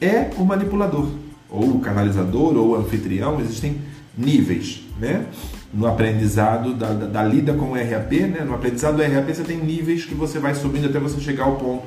[0.01, 1.09] é o manipulador,
[1.51, 3.81] ou o canalizador, ou o anfitrião, existem
[4.17, 5.27] níveis, né?
[5.73, 8.45] No aprendizado da, da, da lida com o RAP, né?
[8.45, 11.57] No aprendizado do RAP você tem níveis que você vai subindo até você chegar ao
[11.57, 11.85] ponto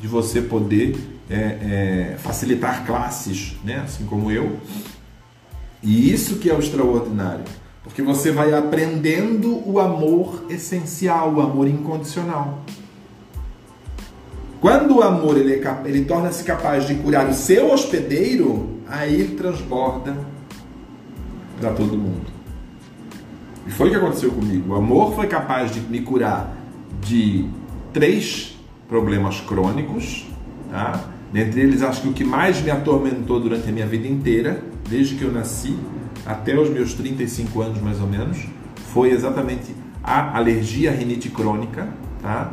[0.00, 0.96] de você poder
[1.28, 3.82] é, é, facilitar classes, né?
[3.84, 4.58] Assim como eu,
[5.86, 7.44] e isso que é o extraordinário,
[7.84, 12.64] porque você vai aprendendo o amor essencial, o amor incondicional.
[14.60, 19.36] Quando o amor ele, é, ele torna-se capaz de curar o seu hospedeiro, aí ele
[19.36, 20.16] transborda
[21.60, 22.26] para todo mundo.
[23.64, 24.72] E foi o que aconteceu comigo.
[24.72, 26.52] O amor foi capaz de me curar
[27.00, 27.48] de
[27.92, 28.58] três
[28.88, 30.26] problemas crônicos,
[30.68, 31.00] tá?
[31.32, 35.16] Dentre eles, acho que o que mais me atormentou durante a minha vida inteira, desde
[35.16, 35.76] que eu nasci
[36.24, 38.38] até os meus 35 anos mais ou menos,
[38.92, 41.88] foi exatamente a alergia à rinite crônica,
[42.22, 42.52] tá?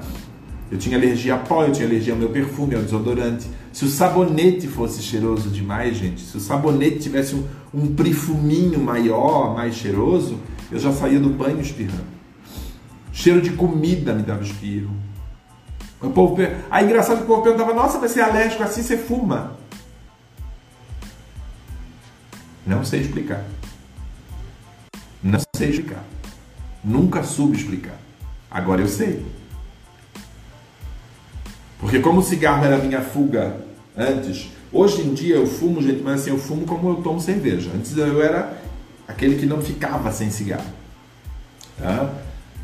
[0.72, 3.48] Eu tinha alergia a pó, eu tinha alergia ao meu perfume, ao desodorante.
[3.72, 7.44] Se o sabonete fosse cheiroso demais, gente, se o sabonete tivesse um,
[7.74, 10.40] um perfuminho maior, mais cheiroso,
[10.72, 12.14] eu já saía do banho espirrando.
[13.12, 14.90] Cheiro de comida me dava espirro.
[16.02, 16.38] O povo,
[16.72, 19.56] aí engraçado que o povo perguntava, nossa, mas você é alérgico assim, você fuma.
[22.66, 23.44] Não sei explicar.
[25.22, 26.04] Não sei explicar.
[26.84, 27.98] Nunca soube explicar.
[28.50, 29.26] Agora eu sei.
[31.80, 33.58] Porque como o cigarro era minha fuga
[33.98, 37.72] antes, hoje em dia eu fumo, gente, mas assim, eu fumo como eu tomo cerveja.
[37.76, 38.58] Antes eu era
[39.08, 40.72] aquele que não ficava sem cigarro.
[41.78, 42.14] Tá?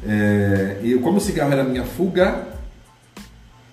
[0.06, 2.48] É, e como o cigarro era minha fuga,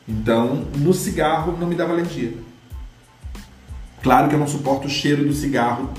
[0.09, 2.33] então no cigarro não me dava alergia.
[4.03, 5.91] Claro que eu não suporto o cheiro do cigarro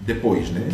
[0.00, 0.68] depois, né?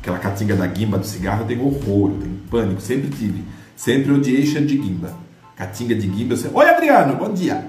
[0.00, 3.44] Aquela catinga da guimba do cigarro eu tenho horror, eu tenho pânico, sempre tive.
[3.76, 5.14] Sempre odiei cheiro de guimba.
[5.56, 6.36] Catinga de guimba.
[6.36, 6.56] Sempre...
[6.56, 7.66] Oi, Adriano, bom dia.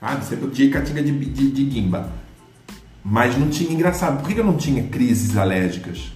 [0.00, 0.24] Sabe?
[0.24, 2.12] Sempre odiei catinga de, de, de guimba.
[3.04, 6.12] Mas não tinha, engraçado, por que eu não tinha crises alérgicas?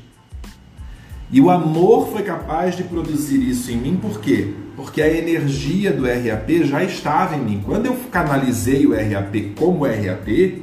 [1.30, 4.55] E o amor foi capaz de produzir isso em mim, por quê?
[4.74, 7.62] Porque a energia do RAP já estava em mim.
[7.62, 10.62] Quando eu canalizei o RAP como RAP,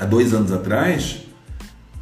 [0.00, 1.26] há dois anos atrás,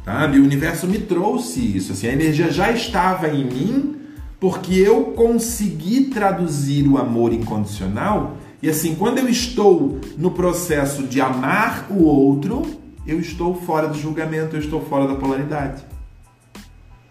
[0.05, 1.91] sabe, o universo me trouxe isso.
[1.91, 3.95] Assim, a energia já estava em mim
[4.39, 8.37] porque eu consegui traduzir o amor incondicional.
[8.63, 12.61] E assim, quando eu estou no processo de amar o outro,
[13.05, 15.83] eu estou fora do julgamento, eu estou fora da polaridade.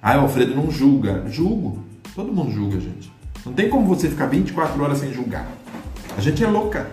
[0.01, 1.24] Ah, o Alfredo não julga.
[1.28, 1.85] Julgo.
[2.15, 3.12] Todo mundo julga, gente.
[3.44, 5.47] Não tem como você ficar 24 horas sem julgar.
[6.16, 6.90] A gente é louca.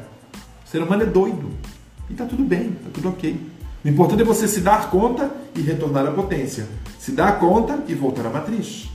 [0.66, 1.52] O ser humano é doido.
[2.10, 3.55] E tá tudo bem, tá tudo ok.
[3.86, 6.68] O importante é você se dar conta e retornar à potência.
[6.98, 8.90] Se dar conta e voltar à matriz.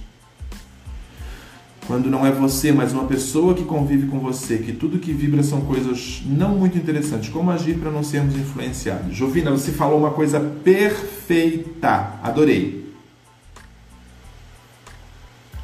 [1.87, 5.45] Quando não é você, mas uma pessoa que convive com você, que tudo que vibra
[5.45, 7.29] são coisas não muito interessantes.
[7.29, 9.15] Como agir para não sermos influenciados?
[9.15, 12.19] Jovina, você falou uma coisa perfeita.
[12.21, 12.93] Adorei.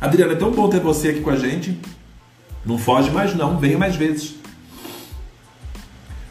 [0.01, 1.77] Adriana, é tão bom ter você aqui com a gente.
[2.65, 4.36] Não foge mais não, venha mais vezes.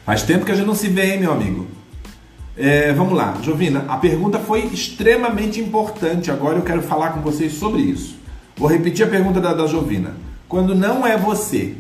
[0.05, 1.74] Faz tempo que a gente não se vê, hein, meu amigo?
[2.57, 6.31] É, vamos lá, Jovina, a pergunta foi extremamente importante.
[6.31, 8.17] Agora eu quero falar com vocês sobre isso.
[8.55, 10.13] Vou repetir a pergunta da, da Jovina.
[10.47, 11.75] Quando não é você,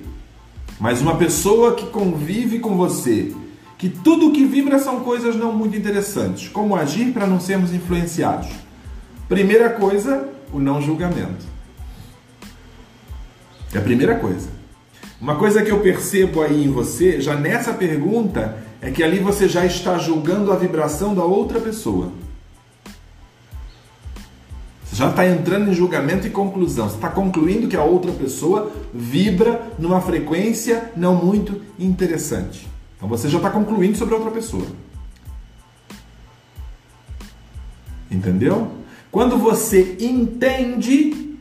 [0.79, 3.33] mas uma pessoa que convive com você,
[3.77, 8.49] que tudo que vibra são coisas não muito interessantes, como agir para não sermos influenciados?
[9.29, 11.45] Primeira coisa, o não julgamento.
[13.73, 14.49] É a primeira coisa.
[15.21, 19.49] Uma coisa que eu percebo aí em você, já nessa pergunta, é que ali você
[19.49, 22.11] já está julgando a vibração da outra pessoa.
[24.83, 26.87] Você já está entrando em julgamento e conclusão.
[26.87, 32.67] Você está concluindo que a outra pessoa vibra numa frequência não muito interessante.
[32.95, 34.67] Então você já está concluindo sobre a outra pessoa.
[38.11, 38.69] Entendeu?
[39.11, 41.37] Quando você entende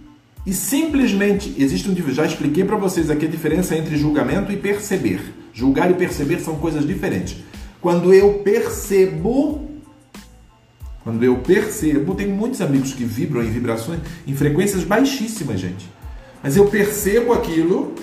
[0.47, 5.44] e simplesmente existe um já expliquei para vocês aqui a diferença entre julgamento e perceber.
[5.55, 7.37] Julgar e perceber são coisas diferentes.
[7.81, 9.71] Quando eu percebo,
[11.05, 15.89] quando eu percebo, tem muitos amigos que vibram em vibrações, em frequências baixíssimas, gente.
[16.43, 17.95] Mas eu percebo aquilo,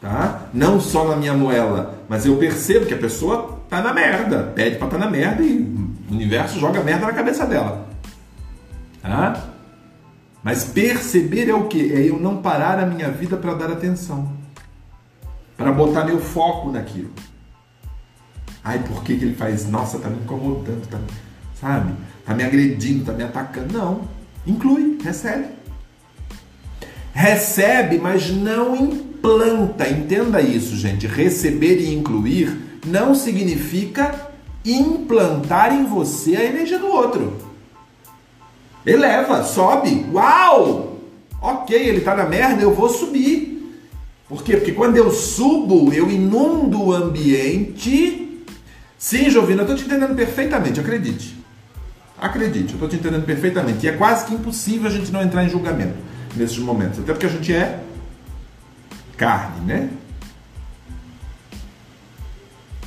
[0.00, 0.48] tá?
[0.54, 4.76] Não só na minha moela, mas eu percebo que a pessoa tá na merda, pede
[4.76, 5.60] para tá na merda e
[6.10, 7.86] o universo joga merda na cabeça dela.
[9.02, 9.50] Tá?
[10.42, 11.92] Mas perceber é o que?
[11.92, 14.37] É eu não parar a minha vida para dar atenção
[15.58, 17.10] para botar meu foco naquilo.
[18.62, 19.68] Ai, por que, que ele faz?
[19.68, 20.98] Nossa, tá me incomodando, tá,
[21.60, 21.92] sabe?
[22.24, 23.76] Tá me agredindo, tá me atacando.
[23.76, 24.02] Não.
[24.46, 25.46] Inclui, recebe.
[27.12, 29.88] Recebe, mas não implanta.
[29.88, 31.06] Entenda isso, gente.
[31.08, 34.28] Receber e incluir não significa
[34.64, 37.36] implantar em você a energia do outro.
[38.86, 40.06] Eleva, sobe.
[40.12, 40.98] Uau!
[41.40, 43.47] Ok, ele tá na merda, eu vou subir.
[44.28, 44.56] Por quê?
[44.56, 48.44] Porque quando eu subo, eu inundo o ambiente.
[48.98, 51.36] Sim, Jovina, eu estou te entendendo perfeitamente, acredite.
[52.20, 53.86] Acredite, eu estou te entendendo perfeitamente.
[53.86, 55.96] E é quase que impossível a gente não entrar em julgamento
[56.36, 56.98] nesses momentos.
[56.98, 57.80] Até porque a gente é
[59.16, 59.88] carne, né?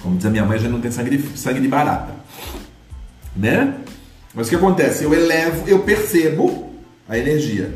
[0.01, 2.13] Como diz a minha mãe, já não tem sangue de, sangue de barata.
[3.35, 3.77] Né?
[4.33, 5.03] Mas o que acontece?
[5.03, 6.73] Eu elevo, eu percebo
[7.07, 7.73] a energia.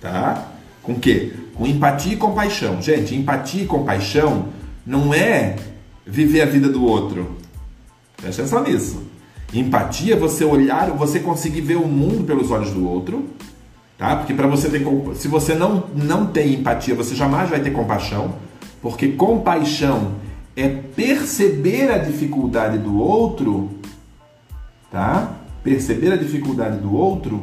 [0.00, 0.48] Tá?
[0.82, 1.32] Com o quê?
[1.58, 2.80] Com empatia e compaixão.
[2.80, 4.50] Gente, empatia e compaixão
[4.86, 5.56] não é
[6.06, 7.36] viver a vida do outro.
[8.16, 9.02] Presta atenção nisso.
[9.52, 13.26] Empatia é você olhar, você conseguir ver o mundo pelos olhos do outro,
[13.98, 14.14] tá?
[14.14, 14.84] Porque para você ter
[15.16, 18.36] se você não não tem empatia, você jamais vai ter compaixão,
[18.80, 20.12] porque compaixão
[20.54, 23.70] é perceber a dificuldade do outro,
[24.92, 25.40] tá?
[25.64, 27.42] Perceber a dificuldade do outro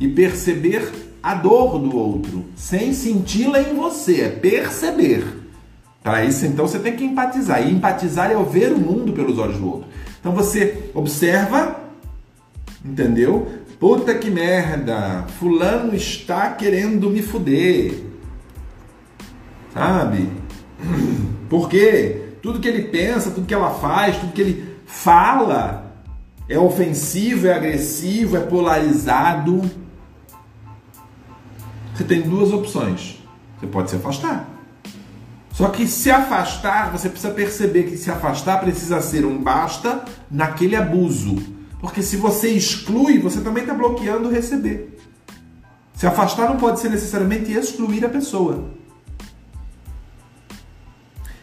[0.00, 5.24] e perceber a dor do outro, sem senti-la em você, é perceber.
[6.00, 7.66] Para isso, então, você tem que empatizar.
[7.66, 9.88] E empatizar é ver o mundo pelos olhos do outro.
[10.20, 11.80] Então você observa,
[12.84, 13.48] entendeu?
[13.80, 18.04] Puta que merda, fulano está querendo me fuder.
[19.74, 20.30] Sabe?
[21.50, 22.22] Por quê?
[22.40, 25.92] Tudo que ele pensa, tudo que ela faz, tudo que ele fala
[26.48, 29.85] é ofensivo, é agressivo, é polarizado.
[31.96, 33.18] Você tem duas opções.
[33.58, 34.46] Você pode se afastar.
[35.50, 40.76] Só que se afastar, você precisa perceber que se afastar precisa ser um basta naquele
[40.76, 41.36] abuso.
[41.80, 44.98] Porque se você exclui, você também está bloqueando receber.
[45.94, 48.66] Se afastar não pode ser necessariamente excluir a pessoa.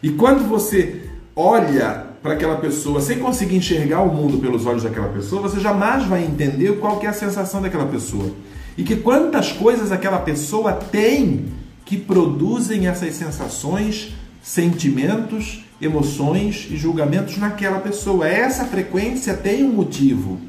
[0.03, 5.09] E quando você olha para aquela pessoa sem conseguir enxergar o mundo pelos olhos daquela
[5.09, 8.31] pessoa, você jamais vai entender qual é a sensação daquela pessoa.
[8.77, 11.45] E que quantas coisas aquela pessoa tem
[11.85, 18.27] que produzem essas sensações, sentimentos, emoções e julgamentos naquela pessoa.
[18.27, 20.39] Essa frequência tem um motivo.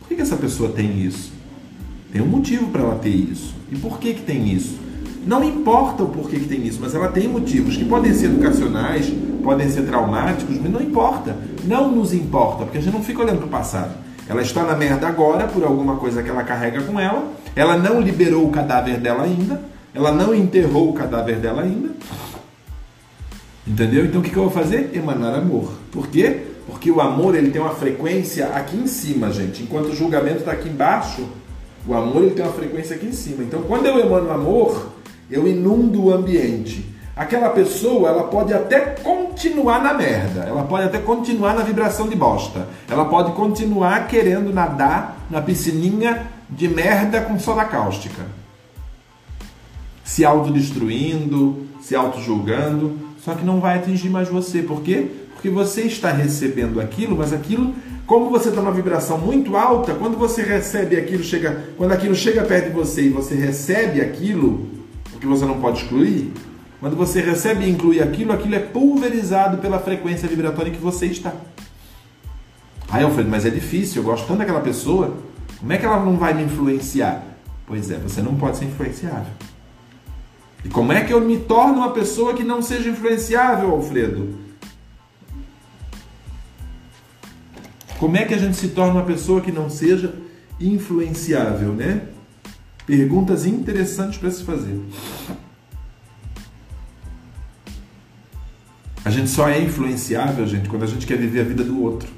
[0.00, 1.32] Por que, essa pessoa tem isso?
[2.12, 3.54] Tem um motivo para ela ter isso.
[3.70, 4.78] E por que, que tem isso?
[5.26, 9.10] Não importa o porquê que tem isso, mas ela tem motivos que podem ser educacionais,
[9.42, 11.36] podem ser traumáticos, mas não importa.
[11.64, 13.94] Não nos importa, porque a gente não fica olhando para o passado.
[14.28, 17.32] Ela está na merda agora por alguma coisa que ela carrega com ela.
[17.54, 19.60] Ela não liberou o cadáver dela ainda.
[19.94, 21.90] Ela não enterrou o cadáver dela ainda.
[23.66, 24.04] Entendeu?
[24.04, 24.90] Então o que eu vou fazer?
[24.94, 25.72] Emanar amor.
[25.90, 26.42] Por quê?
[26.66, 29.62] Porque o amor ele tem uma frequência aqui em cima, gente.
[29.62, 31.28] Enquanto o julgamento está aqui embaixo,
[31.86, 33.42] o amor ele tem uma frequência aqui em cima.
[33.42, 34.92] Então quando eu emano amor,
[35.30, 36.91] eu inundo o ambiente.
[37.14, 42.16] Aquela pessoa, ela pode até continuar na merda, ela pode até continuar na vibração de
[42.16, 48.22] bosta, ela pode continuar querendo nadar na piscininha de merda com soda cáustica,
[50.02, 54.62] se autodestruindo, se auto-julgando, só que não vai atingir mais você.
[54.62, 55.08] Por quê?
[55.34, 57.74] Porque você está recebendo aquilo, mas aquilo,
[58.06, 62.42] como você está numa vibração muito alta, quando você recebe aquilo, chega, quando aquilo chega
[62.42, 64.66] perto de você e você recebe aquilo,
[65.10, 66.32] porque você não pode excluir,
[66.82, 71.32] quando você recebe e inclui aquilo, aquilo é pulverizado pela frequência vibratória que você está.
[72.90, 75.16] Aí falei, mas é difícil, eu gosto tanto daquela pessoa,
[75.60, 77.22] como é que ela não vai me influenciar?
[77.68, 79.32] Pois é, você não pode ser influenciável.
[80.64, 84.36] E como é que eu me torno uma pessoa que não seja influenciável, Alfredo?
[87.96, 90.16] Como é que a gente se torna uma pessoa que não seja
[90.58, 92.08] influenciável, né?
[92.84, 94.80] Perguntas interessantes para se fazer.
[99.04, 102.08] A gente só é influenciável, gente, quando a gente quer viver a vida do outro.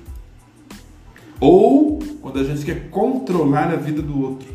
[1.41, 4.49] Ou quando a gente quer controlar a vida do outro.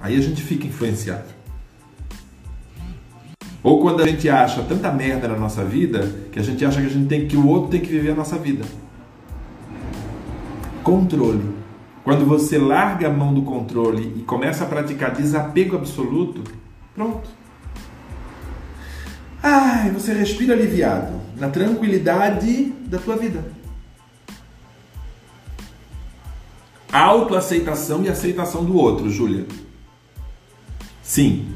[0.00, 1.32] Aí a gente fica influenciável.
[3.62, 6.86] Ou quando a gente acha tanta merda na nossa vida que a gente acha que
[6.86, 8.64] a gente tem que o outro tem que viver a nossa vida.
[10.82, 11.62] Controle.
[12.02, 16.42] Quando você larga a mão do controle e começa a praticar desapego absoluto,
[16.94, 17.30] pronto.
[19.42, 23.44] Ai, você respira aliviado, na tranquilidade da tua vida.
[26.92, 29.46] Autoaceitação e aceitação do outro, Júlia.
[31.02, 31.48] Sim,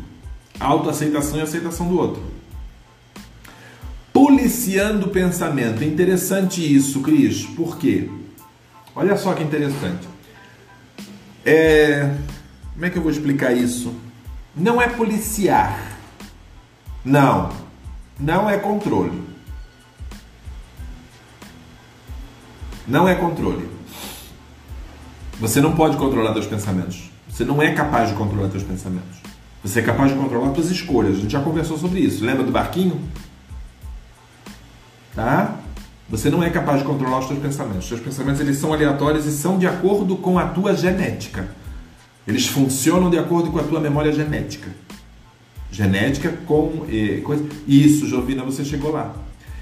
[0.59, 2.23] autoaceitação e aceitação do outro.
[4.13, 5.85] Policiando o pensamento.
[5.85, 7.45] Interessante isso, Cris.
[7.45, 8.11] Por quê?
[8.95, 10.09] Olha só que interessante.
[11.45, 12.17] É...
[12.73, 13.95] Como é que eu vou explicar isso?
[14.57, 15.99] Não é policiar.
[17.05, 17.66] Não.
[18.19, 19.23] Não é controle.
[22.87, 23.69] Não é controle.
[25.39, 27.11] Você não pode controlar seus pensamentos.
[27.29, 29.19] Você não é capaz de controlar seus pensamentos.
[29.63, 31.17] Você é capaz de controlar suas escolhas.
[31.17, 32.25] A gente já conversou sobre isso.
[32.25, 33.01] Lembra do barquinho?
[35.15, 35.57] Tá?
[36.09, 37.83] Você não é capaz de controlar os seus pensamentos.
[37.83, 41.49] Os seus pensamentos eles são aleatórios e são de acordo com a tua genética.
[42.27, 44.71] Eles funcionam de acordo com a tua memória genética.
[45.71, 47.45] Genética com eh, coisa.
[47.67, 49.15] Isso, Jovina, você chegou lá.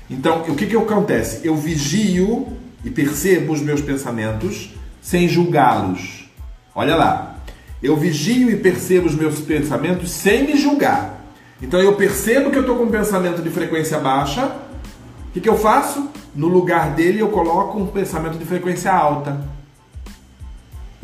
[0.08, 1.40] Então, o que, que acontece?
[1.46, 2.48] Eu vigio
[2.84, 4.70] e percebo os meus pensamentos
[5.00, 6.28] sem julgá-los.
[6.74, 7.38] Olha lá.
[7.82, 11.22] Eu vigio e percebo os meus pensamentos sem me julgar.
[11.60, 14.46] Então eu percebo que eu estou com um pensamento de frequência baixa.
[15.28, 16.08] O que, que eu faço?
[16.34, 19.40] No lugar dele eu coloco um pensamento de frequência alta.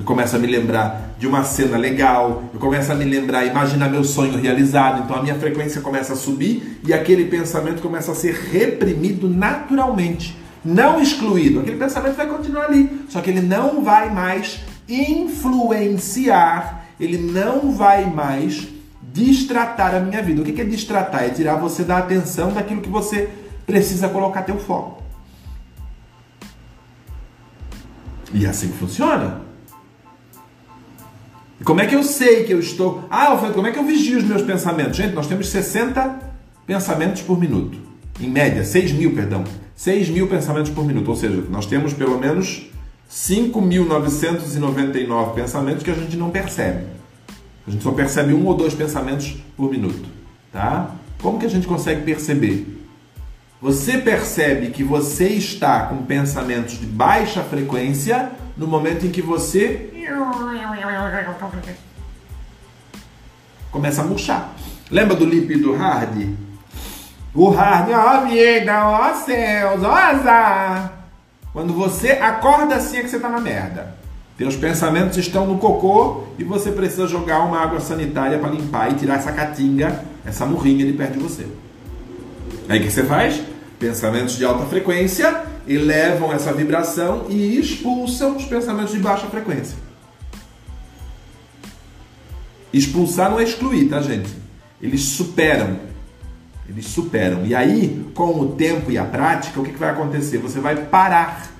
[0.00, 3.90] Eu começo a me lembrar de uma cena legal, eu começo a me lembrar, imaginar
[3.90, 8.14] meu sonho realizado, então a minha frequência começa a subir e aquele pensamento começa a
[8.14, 11.60] ser reprimido naturalmente, não excluído.
[11.60, 18.06] Aquele pensamento vai continuar ali, só que ele não vai mais influenciar, ele não vai
[18.06, 18.68] mais
[19.12, 20.40] distratar a minha vida.
[20.40, 21.24] O que é distratar?
[21.24, 23.28] É tirar você da atenção daquilo que você
[23.66, 25.02] precisa colocar teu foco.
[28.32, 29.49] E é assim funciona.
[31.60, 33.04] E como é que eu sei que eu estou.
[33.10, 34.96] Ah, Alfredo, como é que eu vigio os meus pensamentos?
[34.96, 36.18] Gente, nós temos 60
[36.66, 37.76] pensamentos por minuto.
[38.18, 39.44] Em média, 6 mil, perdão.
[39.76, 41.08] 6 mil pensamentos por minuto.
[41.08, 42.70] Ou seja, nós temos pelo menos
[43.10, 46.86] 5.999 pensamentos que a gente não percebe.
[47.66, 50.08] A gente só percebe um ou dois pensamentos por minuto.
[50.50, 50.94] Tá?
[51.20, 52.78] Como que a gente consegue perceber?
[53.60, 59.90] Você percebe que você está com pensamentos de baixa frequência no momento em que você
[63.70, 64.54] começa a murchar.
[64.90, 66.28] Lembra do lip do hard?
[67.32, 70.92] O hard, ó vida, ó céus, ó azar.
[71.52, 73.94] Quando você acorda assim é que você está na merda.
[74.36, 78.94] Teus pensamentos estão no cocô e você precisa jogar uma água sanitária para limpar e
[78.94, 81.46] tirar essa catinga, essa murrinha de perto de você.
[82.68, 83.42] Aí o que você faz?
[83.78, 89.76] Pensamentos de alta frequência elevam essa vibração e expulsam os pensamentos de baixa frequência.
[92.72, 94.30] Expulsar não é excluir, tá, gente?
[94.80, 95.78] Eles superam.
[96.68, 97.44] Eles superam.
[97.44, 100.38] E aí, com o tempo e a prática, o que, vai acontecer?
[100.38, 101.50] Você vai parar.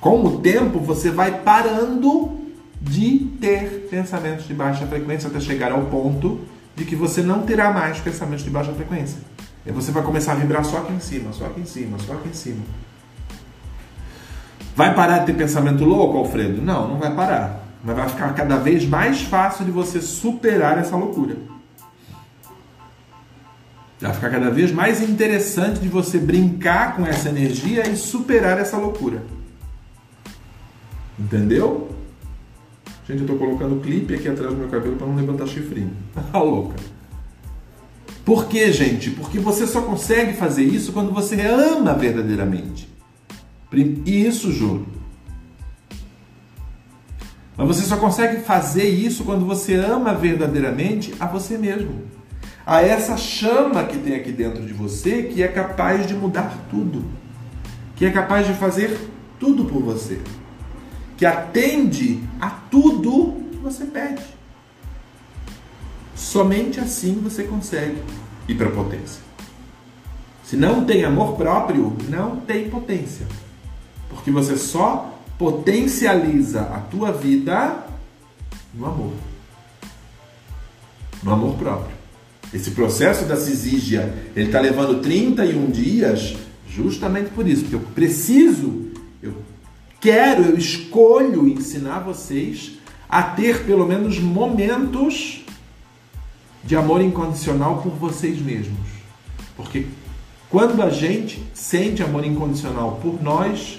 [0.00, 2.38] Com o tempo, você vai parando
[2.80, 6.40] de ter pensamentos de baixa frequência até chegar ao ponto
[6.76, 9.18] de que você não terá mais pensamentos de baixa frequência.
[9.66, 12.12] E você vai começar a vibrar só aqui em cima, só aqui em cima, só
[12.12, 12.62] aqui em cima.
[14.76, 16.62] Vai parar de ter pensamento louco, Alfredo?
[16.62, 17.67] Não, não vai parar.
[17.84, 21.36] Mas vai ficar cada vez mais fácil de você superar essa loucura.
[24.00, 28.76] Vai ficar cada vez mais interessante de você brincar com essa energia e superar essa
[28.76, 29.22] loucura.
[31.18, 31.90] Entendeu?
[33.06, 35.92] Gente, eu estou colocando clipe aqui atrás do meu cabelo para não levantar chifrinho.
[36.32, 36.76] A louca.
[38.24, 39.10] Por quê, gente?
[39.10, 42.88] Porque você só consegue fazer isso quando você ama verdadeiramente.
[43.72, 44.86] E isso, juro.
[47.58, 52.04] Mas você só consegue fazer isso quando você ama verdadeiramente a você mesmo.
[52.64, 57.04] A essa chama que tem aqui dentro de você que é capaz de mudar tudo.
[57.96, 58.96] Que é capaz de fazer
[59.40, 60.20] tudo por você.
[61.16, 64.22] Que atende a tudo que você pede.
[66.14, 68.00] Somente assim você consegue
[68.46, 69.20] ir para a potência.
[70.44, 73.26] Se não tem amor próprio, não tem potência.
[74.08, 77.86] Porque você só potencializa a tua vida
[78.74, 79.12] no amor.
[81.22, 81.96] No amor próprio.
[82.52, 86.36] Esse processo da cisígia, ele está levando 31 dias
[86.68, 87.62] justamente por isso.
[87.62, 88.90] Porque eu preciso,
[89.22, 89.34] eu
[90.00, 92.72] quero, eu escolho ensinar vocês
[93.08, 95.44] a ter pelo menos momentos
[96.64, 98.78] de amor incondicional por vocês mesmos.
[99.56, 99.86] Porque
[100.50, 103.78] quando a gente sente amor incondicional por nós,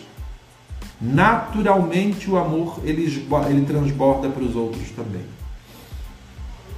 [1.02, 3.06] naturalmente o amor ele,
[3.50, 5.24] ele transborda para os outros também.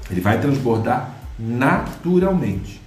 [0.09, 2.81] Ele vai transbordar naturalmente.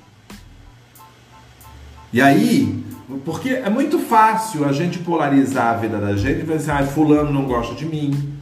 [2.12, 2.84] E aí,
[3.24, 7.32] porque é muito fácil a gente polarizar a vida da gente e pensar, ah, fulano
[7.32, 8.34] não gosta de mim,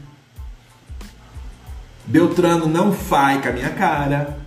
[2.04, 4.38] Beltrano não faz com a minha cara.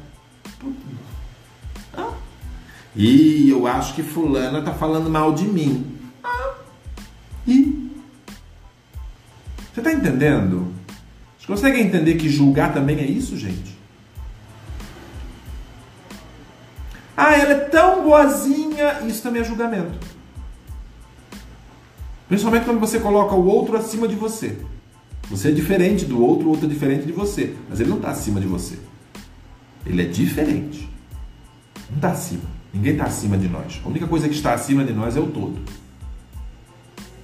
[2.95, 5.97] E eu acho que fulana tá falando mal de mim.
[6.23, 6.53] Ah.
[9.75, 10.73] Você está entendendo?
[11.37, 13.77] Vocês conseguem entender que julgar também é isso, gente?
[17.17, 19.99] Ah, ela é tão boazinha, isso também é julgamento.
[22.29, 24.57] Principalmente quando você coloca o outro acima de você.
[25.29, 27.53] Você é diferente do outro, o outro é diferente de você.
[27.69, 28.79] Mas ele não está acima de você.
[29.85, 30.89] Ele é diferente.
[31.89, 32.49] Não está acima.
[32.73, 33.81] Ninguém está acima de nós.
[33.83, 35.59] A única coisa que está acima de nós é o todo.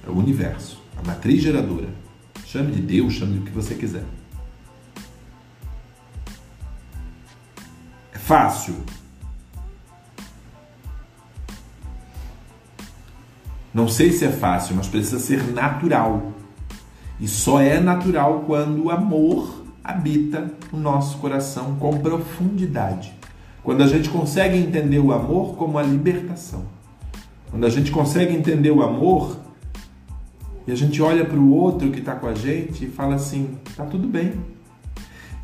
[0.06, 2.01] É o universo, a matriz geradora.
[2.52, 4.04] Chame de Deus, chame do que você quiser.
[8.12, 8.76] É fácil.
[13.72, 16.34] Não sei se é fácil, mas precisa ser natural.
[17.18, 23.14] E só é natural quando o amor habita o nosso coração com profundidade.
[23.64, 26.66] Quando a gente consegue entender o amor como a libertação.
[27.50, 29.40] Quando a gente consegue entender o amor
[30.66, 33.56] e a gente olha para o outro que está com a gente e fala assim:
[33.76, 34.34] tá tudo bem.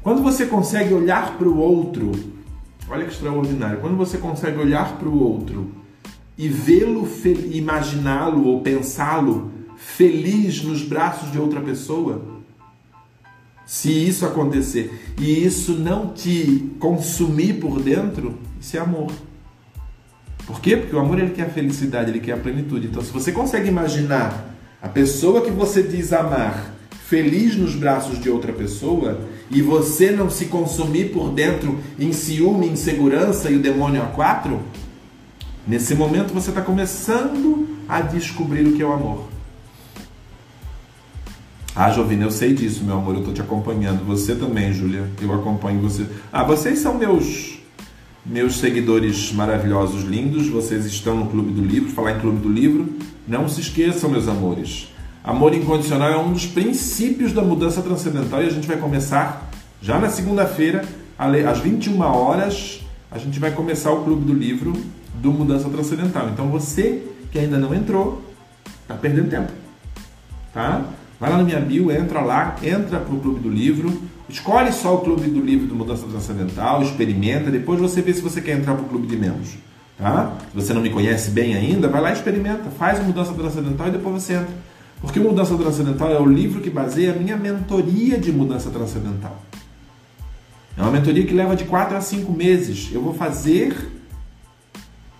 [0.03, 2.13] Quando você consegue olhar para o outro,
[2.89, 5.73] olha que extraordinário, quando você consegue olhar para o outro
[6.37, 7.07] e vê-lo,
[7.53, 12.25] imaginá-lo ou pensá-lo feliz nos braços de outra pessoa,
[13.67, 19.13] se isso acontecer e isso não te consumir por dentro, isso é amor.
[20.47, 20.77] Por quê?
[20.77, 22.87] Porque o amor ele quer a felicidade, ele quer a plenitude.
[22.87, 26.75] Então, se você consegue imaginar a pessoa que você diz amar
[27.09, 32.69] feliz nos braços de outra pessoa e você não se consumir por dentro em ciúme,
[32.69, 34.61] insegurança e o demônio a quatro,
[35.67, 39.27] nesse momento você está começando a descobrir o que é o amor.
[41.75, 44.05] Ah, Jovina, eu sei disso, meu amor, eu estou te acompanhando.
[44.05, 46.07] Você também, Júlia, eu acompanho você.
[46.33, 47.59] Ah, vocês são meus
[48.27, 50.49] meus seguidores maravilhosos, lindos.
[50.49, 51.89] Vocês estão no Clube do Livro.
[51.91, 52.93] Falar em Clube do Livro,
[53.29, 54.89] não se esqueçam, meus amores.
[55.23, 59.51] Amor incondicional é um dos princípios da mudança transcendental e a gente vai começar
[59.81, 60.85] já na segunda-feira,
[61.19, 62.81] às 21 horas,
[63.11, 64.73] a gente vai começar o Clube do Livro
[65.15, 66.31] do Mudança Transcendental.
[66.31, 68.23] Então você que ainda não entrou,
[68.83, 69.53] está perdendo tempo.
[70.55, 70.83] Tá?
[71.21, 74.95] Vai lá na minha bio, entra lá, entra para o Clube do Livro, escolhe só
[74.95, 78.75] o Clube do Livro do Mudança Transcendental, experimenta, depois você vê se você quer entrar
[78.75, 79.51] para o Clube de Membros.
[79.99, 80.33] Tá?
[80.55, 83.91] Você não me conhece bem ainda, vai lá e experimenta, faz o Mudança Transcendental e
[83.91, 84.55] depois você entra.
[85.01, 89.37] Porque Mudança Transcendental é o livro que baseia a minha mentoria de mudança transcendental.
[90.77, 92.91] É uma mentoria que leva de 4 a 5 meses.
[92.93, 93.91] Eu vou fazer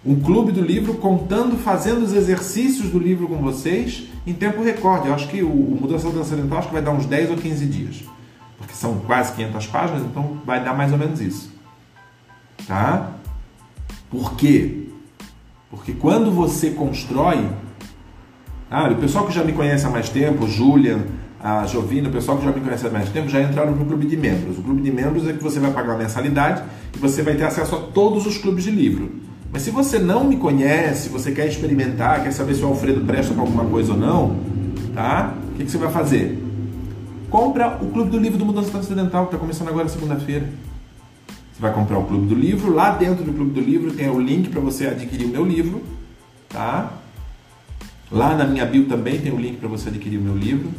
[0.07, 5.09] um clube do livro contando, fazendo os exercícios do livro com vocês em tempo recorde.
[5.09, 8.05] Eu acho que o, Mudança Transcendental acho que vai dar uns 10 ou 15 dias.
[8.57, 11.53] Porque são quase 500 páginas, então vai dar mais ou menos isso.
[12.67, 13.18] Tá?
[14.11, 14.85] Por quê?
[15.71, 17.47] Porque quando você constrói,
[18.71, 21.01] ah, o pessoal que já me conhece há mais tempo, Julian,
[21.41, 24.07] a Jovina, o pessoal que já me conhece há mais tempo, já entraram no clube
[24.07, 24.59] de membros.
[24.59, 26.63] O clube de membros é que você vai pagar uma mensalidade
[26.95, 29.11] e você vai ter acesso a todos os clubes de livro.
[29.53, 33.33] Mas se você não me conhece, você quer experimentar, quer saber se o Alfredo presta
[33.33, 34.37] para alguma coisa ou não,
[34.95, 35.35] tá?
[35.51, 36.39] O que, que você vai fazer?
[37.31, 40.49] Compra o Clube do Livro do Mudança Transcendental, que está começando agora segunda-feira.
[41.59, 44.21] Você vai comprar o Clube do Livro, lá dentro do Clube do Livro tem o
[44.21, 45.83] link para você adquirir o meu livro,
[46.49, 46.93] tá?
[48.13, 50.71] Lá na minha bio também tem o link para você adquirir o meu livro,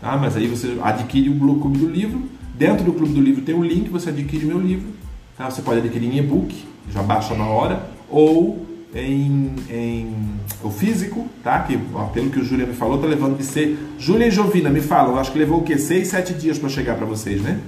[0.00, 0.16] tá?
[0.16, 2.22] Mas aí você adquire o Clube do Livro.
[2.56, 4.90] Dentro do Clube do Livro tem o link, você adquire o meu livro.
[5.36, 5.50] Tá?
[5.50, 10.14] Você pode adquirir em e-book, já baixa na hora, ou em, em
[10.62, 11.58] o físico, tá?
[11.58, 13.76] Que ó, pelo que o Júlia me falou, tá levando de ser.
[13.98, 15.76] Júlia e Jovina me falam, acho que levou o quê?
[15.76, 17.58] Seis, sete dias para chegar para vocês, né?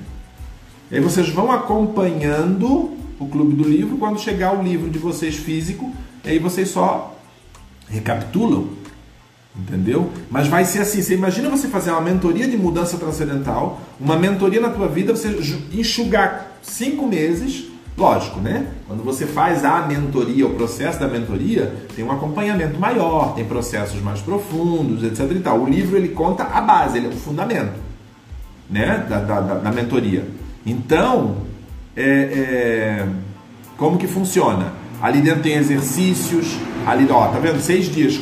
[0.93, 3.97] E aí vocês vão acompanhando o Clube do Livro.
[3.97, 5.91] Quando chegar o livro de vocês físico,
[6.25, 7.17] aí vocês só
[7.89, 8.83] recapitulam
[9.55, 10.11] Entendeu?
[10.31, 14.59] Mas vai ser assim, você imagina você fazer uma mentoria de mudança transcendental, uma mentoria
[14.59, 15.29] na tua vida, você
[15.75, 17.67] enxugar cinco meses,
[17.97, 18.69] lógico, né?
[18.89, 24.01] Quando você faz a mentoria, o processo da mentoria, tem um acompanhamento maior, tem processos
[24.01, 25.61] mais profundos, etc e tal.
[25.61, 27.79] O livro ele conta a base, ele é o fundamento,
[28.71, 29.07] né?
[29.07, 30.27] Da, da, da mentoria.
[30.65, 31.37] Então,
[31.97, 33.07] é, é,
[33.77, 34.73] como que funciona?
[35.01, 36.57] Ali dentro tem exercícios,
[36.87, 37.61] ali, ó, tá vendo?
[37.61, 38.19] Seis dias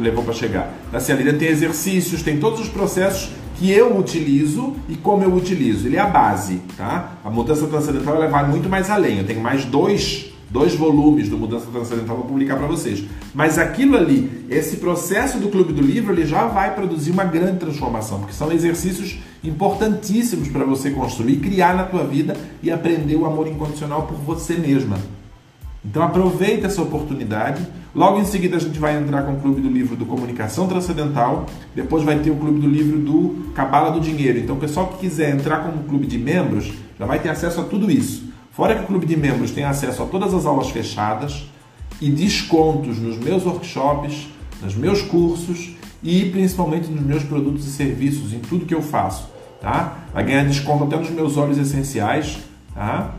[0.00, 0.74] levou para chegar.
[0.92, 5.32] Assim, ali dentro tem exercícios, tem todos os processos que eu utilizo e como eu
[5.32, 5.86] utilizo.
[5.86, 7.12] Ele é a base, tá?
[7.24, 9.18] A mudança transcendental vai muito mais além.
[9.18, 13.02] Eu tenho mais dois, dois volumes do Mudança Transcendental para publicar para vocês.
[13.34, 17.58] Mas aquilo ali, esse processo do Clube do Livro, ele já vai produzir uma grande
[17.58, 23.26] transformação, porque são exercícios importantíssimos para você construir, criar na tua vida e aprender o
[23.26, 24.96] amor incondicional por você mesma.
[25.84, 27.66] Então aproveita essa oportunidade.
[27.92, 31.46] Logo em seguida a gente vai entrar com o clube do livro do Comunicação Transcendental.
[31.74, 34.38] Depois vai ter o clube do livro do Cabala do Dinheiro.
[34.38, 37.64] Então o pessoal que quiser entrar como clube de membros já vai ter acesso a
[37.64, 38.33] tudo isso.
[38.54, 41.44] Fora que o clube de membros tem acesso a todas as aulas fechadas
[42.00, 44.28] e descontos nos meus workshops,
[44.62, 49.28] nos meus cursos e principalmente nos meus produtos e serviços, em tudo que eu faço,
[49.60, 49.98] tá?
[50.12, 52.38] Vai ganhar desconto até nos meus óleos essenciais,
[52.72, 53.14] tá?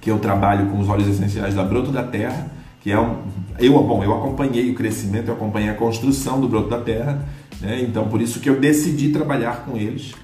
[0.00, 3.18] que eu trabalho com os óleos essenciais da Broto da Terra, que é um.
[3.58, 7.24] Eu, bom, eu acompanhei o crescimento, eu acompanhei a construção do Broto da Terra,
[7.60, 7.80] né?
[7.82, 10.14] então por isso que eu decidi trabalhar com eles.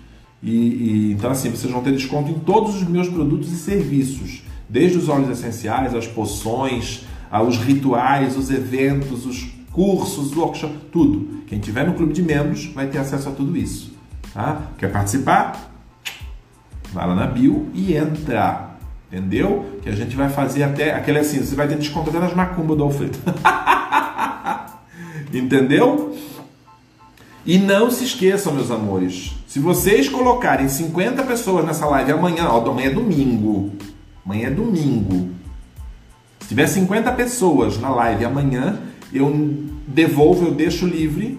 [0.45, 4.43] E, e, então, assim, vocês vão ter desconto em todos os meus produtos e serviços,
[4.69, 7.07] desde os óleos essenciais, as poções,
[7.47, 11.43] os rituais, os eventos, os cursos, workshops, tudo.
[11.47, 13.95] Quem tiver no clube de membros vai ter acesso a tudo isso.
[14.35, 14.63] Tá?
[14.77, 15.73] Quer participar?
[16.93, 18.75] Vai lá na bio e entra.
[19.11, 19.79] Entendeu?
[19.83, 20.95] Que a gente vai fazer até.
[20.95, 23.19] Aquele assim, você vai ter desconto até nas macumbas do Alfredo.
[25.33, 26.17] Entendeu?
[27.47, 29.33] E não se esqueçam, meus amores.
[29.55, 33.71] Se vocês colocarem 50 pessoas nessa live amanhã, ó, amanhã é domingo.
[34.27, 35.31] Amanhã é domingo.
[36.41, 38.81] Se tiver 50 pessoas na live amanhã,
[39.13, 39.31] eu
[39.87, 41.39] devolvo, eu deixo livre,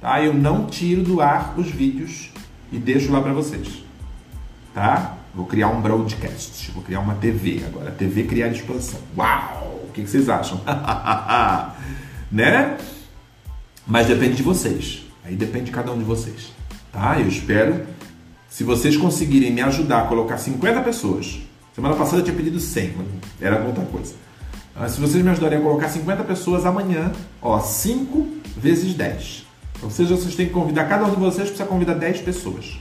[0.00, 0.22] tá?
[0.22, 2.30] Eu não tiro do ar os vídeos
[2.70, 3.82] e deixo lá para vocês.
[4.72, 5.16] Tá?
[5.34, 9.00] Vou criar um broadcast, vou criar uma TV agora, TV criar expansão.
[9.18, 9.86] Uau!
[9.88, 10.60] O que, vocês acham?
[12.30, 12.76] né?
[13.84, 15.04] Mas depende de vocês.
[15.24, 16.54] Aí depende de cada um de vocês.
[16.96, 17.20] Tá?
[17.20, 17.86] Eu espero.
[18.48, 21.40] Se vocês conseguirem me ajudar a colocar 50 pessoas.
[21.74, 23.06] Semana passada eu tinha pedido 100, mas
[23.38, 24.14] era muita coisa.
[24.74, 27.12] Mas se vocês me ajudarem a colocar 50 pessoas amanhã,
[27.42, 29.44] ó, 5 vezes 10.
[29.82, 32.78] Ou seja, vocês têm que convidar, cada um de vocês precisa convidar 10 pessoas.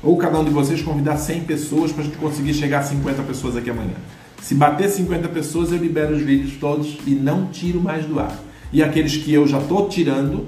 [0.00, 3.24] Ou cada um de vocês convidar 100 pessoas para a gente conseguir chegar a 50
[3.24, 3.96] pessoas aqui amanhã.
[4.40, 8.38] Se bater 50 pessoas, eu libero os vídeos todos e não tiro mais do ar.
[8.72, 10.46] E aqueles que eu já estou tirando,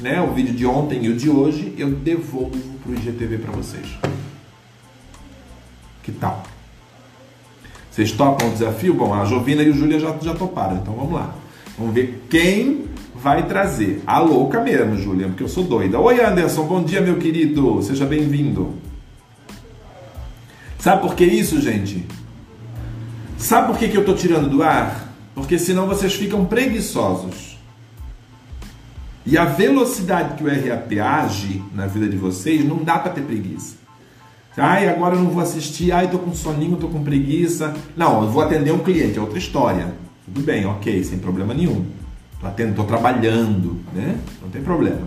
[0.00, 3.52] né, o vídeo de ontem e o de hoje, eu devolvo para o IGTV para
[3.52, 3.86] vocês.
[6.02, 6.44] Que tal?
[7.90, 8.94] Vocês topam o desafio?
[8.94, 11.34] Bom, a Jovina e o Júlia já, já toparam, então vamos lá.
[11.76, 12.84] Vamos ver quem
[13.14, 14.02] vai trazer.
[14.06, 15.98] A louca mesmo, Júlia, porque eu sou doida.
[15.98, 17.82] Oi, Anderson, bom dia, meu querido.
[17.82, 18.74] Seja bem-vindo.
[20.78, 22.06] Sabe por que isso, gente?
[23.36, 25.12] Sabe por que, que eu estou tirando do ar?
[25.34, 27.47] Porque senão vocês ficam preguiçosos.
[29.30, 33.20] E a velocidade que o RAP age na vida de vocês não dá para ter
[33.20, 33.76] preguiça.
[34.56, 37.74] Ai, agora eu não vou assistir, ai, tô com soninho, tô com preguiça.
[37.94, 39.92] Não, eu vou atender um cliente, é outra história.
[40.24, 41.84] Tudo bem, ok, sem problema nenhum.
[42.40, 44.18] Tô atendendo, tô trabalhando, né?
[44.40, 45.06] Não tem problema.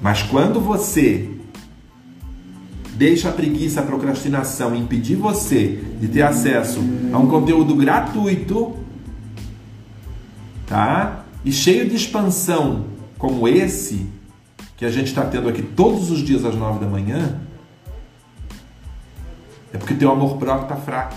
[0.00, 1.28] Mas quando você
[2.94, 6.80] deixa a preguiça, a procrastinação impedir você de ter acesso
[7.12, 8.74] a um conteúdo gratuito,
[10.66, 11.23] tá?
[11.44, 12.86] E cheio de expansão
[13.18, 14.06] como esse,
[14.76, 17.40] que a gente está tendo aqui todos os dias às nove da manhã,
[19.72, 21.16] é porque teu amor próprio está fraco.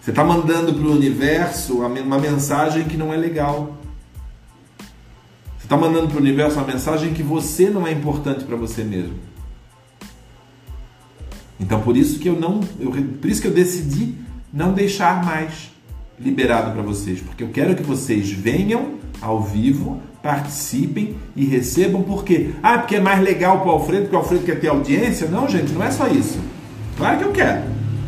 [0.00, 3.76] Você está mandando para o universo uma mensagem que não é legal.
[5.58, 8.82] Você está mandando para o universo uma mensagem que você não é importante para você
[8.82, 9.14] mesmo.
[11.60, 14.14] Então por isso que eu não, eu, por isso que eu decidi
[14.52, 15.70] não deixar mais
[16.20, 22.24] liberado para vocês, porque eu quero que vocês venham ao vivo, participem e recebam, por
[22.24, 22.50] quê?
[22.62, 25.28] Ah, porque é mais legal para o Alfredo, porque o Alfredo quer ter audiência?
[25.28, 26.38] Não, gente, não é só isso.
[26.96, 27.62] Claro que eu quero,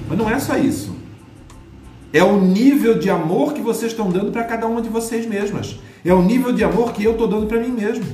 [0.08, 0.94] mas não é só isso.
[2.12, 5.80] É o nível de amor que vocês estão dando para cada uma de vocês mesmas.
[6.04, 8.04] É o nível de amor que eu estou dando para mim mesmo.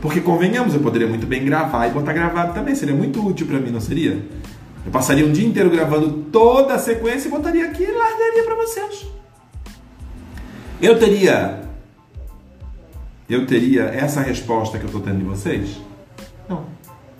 [0.00, 3.60] Porque convenhamos, eu poderia muito bem gravar e botar gravado também, seria muito útil para
[3.60, 4.20] mim, não seria?
[4.84, 8.54] Eu passaria um dia inteiro gravando toda a sequência e botaria aqui e largaria para
[8.56, 9.06] vocês.
[10.80, 11.62] Eu teria
[13.32, 15.80] eu teria essa resposta que eu estou tendo de vocês?
[16.46, 16.66] Não,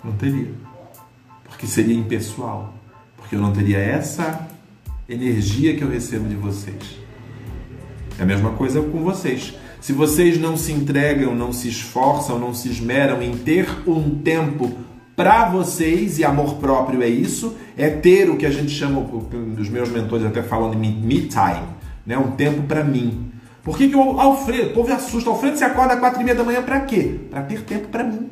[0.04, 0.50] não teria.
[1.44, 2.74] Porque seria impessoal.
[3.16, 4.46] Porque eu não teria essa
[5.08, 6.98] energia que eu recebo de vocês.
[8.18, 9.54] É a mesma coisa com vocês.
[9.80, 14.76] Se vocês não se entregam, não se esforçam, não se esmeram em ter um tempo
[15.14, 19.00] para vocês, e amor próprio é isso, é ter o que a gente chama,
[19.58, 21.66] os meus mentores até falam de me time,
[22.06, 22.16] né?
[22.16, 23.30] um tempo para mim.
[23.62, 26.36] Por que, que o Alfredo, o povo assusta, Alfredo, você acorda às quatro e meia
[26.36, 27.20] da manhã para quê?
[27.30, 28.30] Para ter tempo para mim.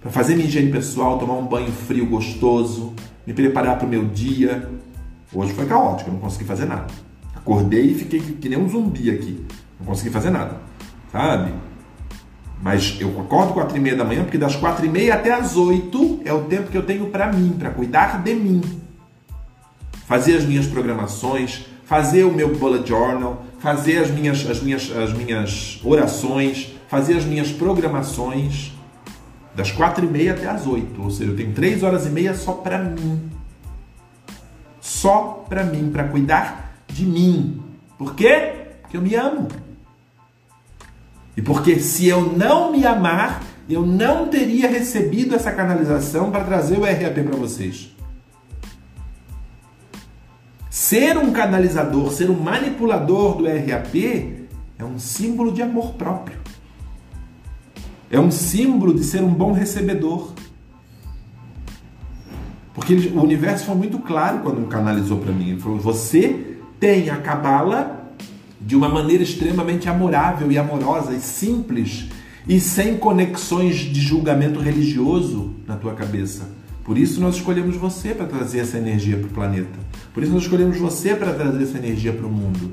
[0.00, 2.94] Para fazer minha higiene pessoal, tomar um banho frio gostoso,
[3.26, 4.68] me preparar para o meu dia.
[5.32, 6.86] Hoje foi caótico, eu não consegui fazer nada.
[7.36, 9.44] Acordei e fiquei que nem um zumbi aqui.
[9.78, 10.56] Não consegui fazer nada,
[11.12, 11.52] sabe?
[12.62, 15.56] Mas eu acordo quatro e meia da manhã porque das quatro e meia até as
[15.56, 18.60] oito é o tempo que eu tenho para mim, para cuidar de mim.
[20.06, 25.12] Fazer as minhas programações, fazer o meu bullet journal, fazer as minhas, as minhas, as
[25.12, 28.72] minhas orações, fazer as minhas programações
[29.54, 31.02] das quatro e meia até as oito.
[31.02, 33.30] Ou seja, eu tenho três horas e meia só para mim.
[34.80, 37.62] Só para mim, para cuidar de mim.
[37.96, 38.52] Por quê?
[38.82, 39.48] Porque eu me amo.
[41.36, 46.78] E porque se eu não me amar, eu não teria recebido essa canalização para trazer
[46.78, 47.94] o RAP para vocês.
[50.68, 53.94] Ser um canalizador, ser um manipulador do RAP
[54.78, 56.38] é um símbolo de amor próprio.
[58.10, 60.32] É um símbolo de ser um bom recebedor.
[62.74, 65.50] Porque o universo foi muito claro quando canalizou para mim.
[65.50, 67.99] Ele falou: você tem a cabala
[68.70, 72.06] de uma maneira extremamente amorável e amorosa e simples
[72.46, 76.48] e sem conexões de julgamento religioso na tua cabeça.
[76.84, 79.76] Por isso nós escolhemos você para trazer essa energia para o planeta.
[80.14, 82.70] Por isso nós escolhemos você para trazer essa energia para o mundo.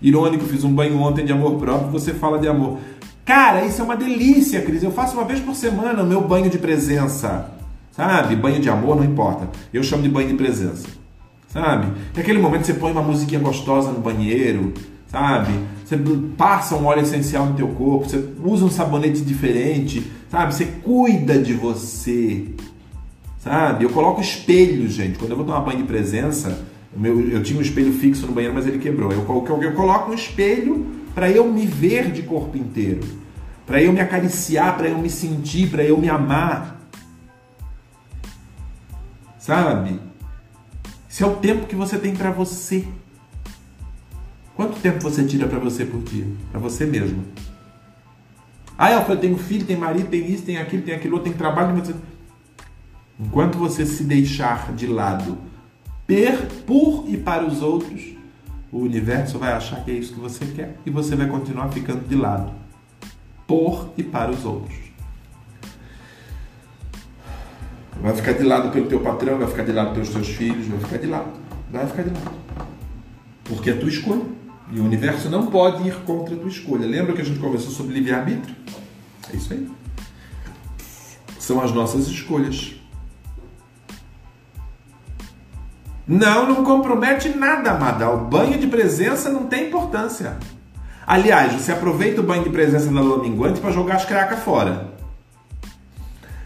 [0.00, 2.78] Irônico, fiz um banho ontem de amor próprio, você fala de amor.
[3.24, 4.84] Cara, isso é uma delícia, Cris.
[4.84, 7.50] Eu faço uma vez por semana o meu banho de presença.
[7.90, 8.36] Sabe?
[8.36, 9.48] Banho de amor, não importa.
[9.74, 10.86] Eu chamo de banho de presença.
[11.48, 11.88] Sabe?
[12.16, 14.72] É aquele momento você põe uma musiquinha gostosa no banheiro,
[15.16, 15.58] sabe?
[15.82, 15.96] Você
[16.36, 20.54] passa um óleo essencial no teu corpo, você usa um sabonete diferente, sabe?
[20.54, 22.48] Você cuida de você,
[23.38, 23.84] sabe?
[23.84, 25.18] Eu coloco espelho, gente.
[25.18, 28.54] Quando eu vou tomar banho de presença, meu, eu tinha um espelho fixo no banheiro,
[28.54, 29.10] mas ele quebrou.
[29.10, 33.00] Eu, eu, eu coloco um espelho para eu me ver de corpo inteiro,
[33.64, 36.78] para eu me acariciar, para eu me sentir, para eu me amar.
[39.38, 39.98] Sabe?
[41.08, 42.84] Esse é o tempo que você tem para você.
[44.56, 46.26] Quanto tempo você tira para você por dia?
[46.50, 47.22] Para você mesmo.
[48.78, 51.82] Ah, eu tenho filho, tem marido, tem isso, tem aquilo, tem aquilo, tem trabalho.
[53.20, 55.36] Enquanto você se deixar de lado
[56.06, 58.14] per, por e para os outros,
[58.72, 62.06] o universo vai achar que é isso que você quer e você vai continuar ficando
[62.06, 62.52] de lado
[63.46, 64.76] por e para os outros.
[68.00, 70.80] Vai ficar de lado pelo teu patrão, vai ficar de lado pelos teus filhos, vai
[70.80, 71.30] ficar de lado.
[71.70, 72.36] Vai ficar de lado.
[73.44, 74.22] Porque é tua escolha.
[74.70, 76.86] E o universo não pode ir contra a tua escolha.
[76.86, 78.54] Lembra que a gente conversou sobre livre-arbítrio?
[79.32, 79.68] É isso aí.
[81.38, 82.74] São as nossas escolhas.
[86.06, 88.10] Não, não compromete nada, amada.
[88.10, 90.36] O banho de presença não tem importância.
[91.06, 94.88] Aliás, você aproveita o banho de presença na lua minguante para jogar as cracas fora.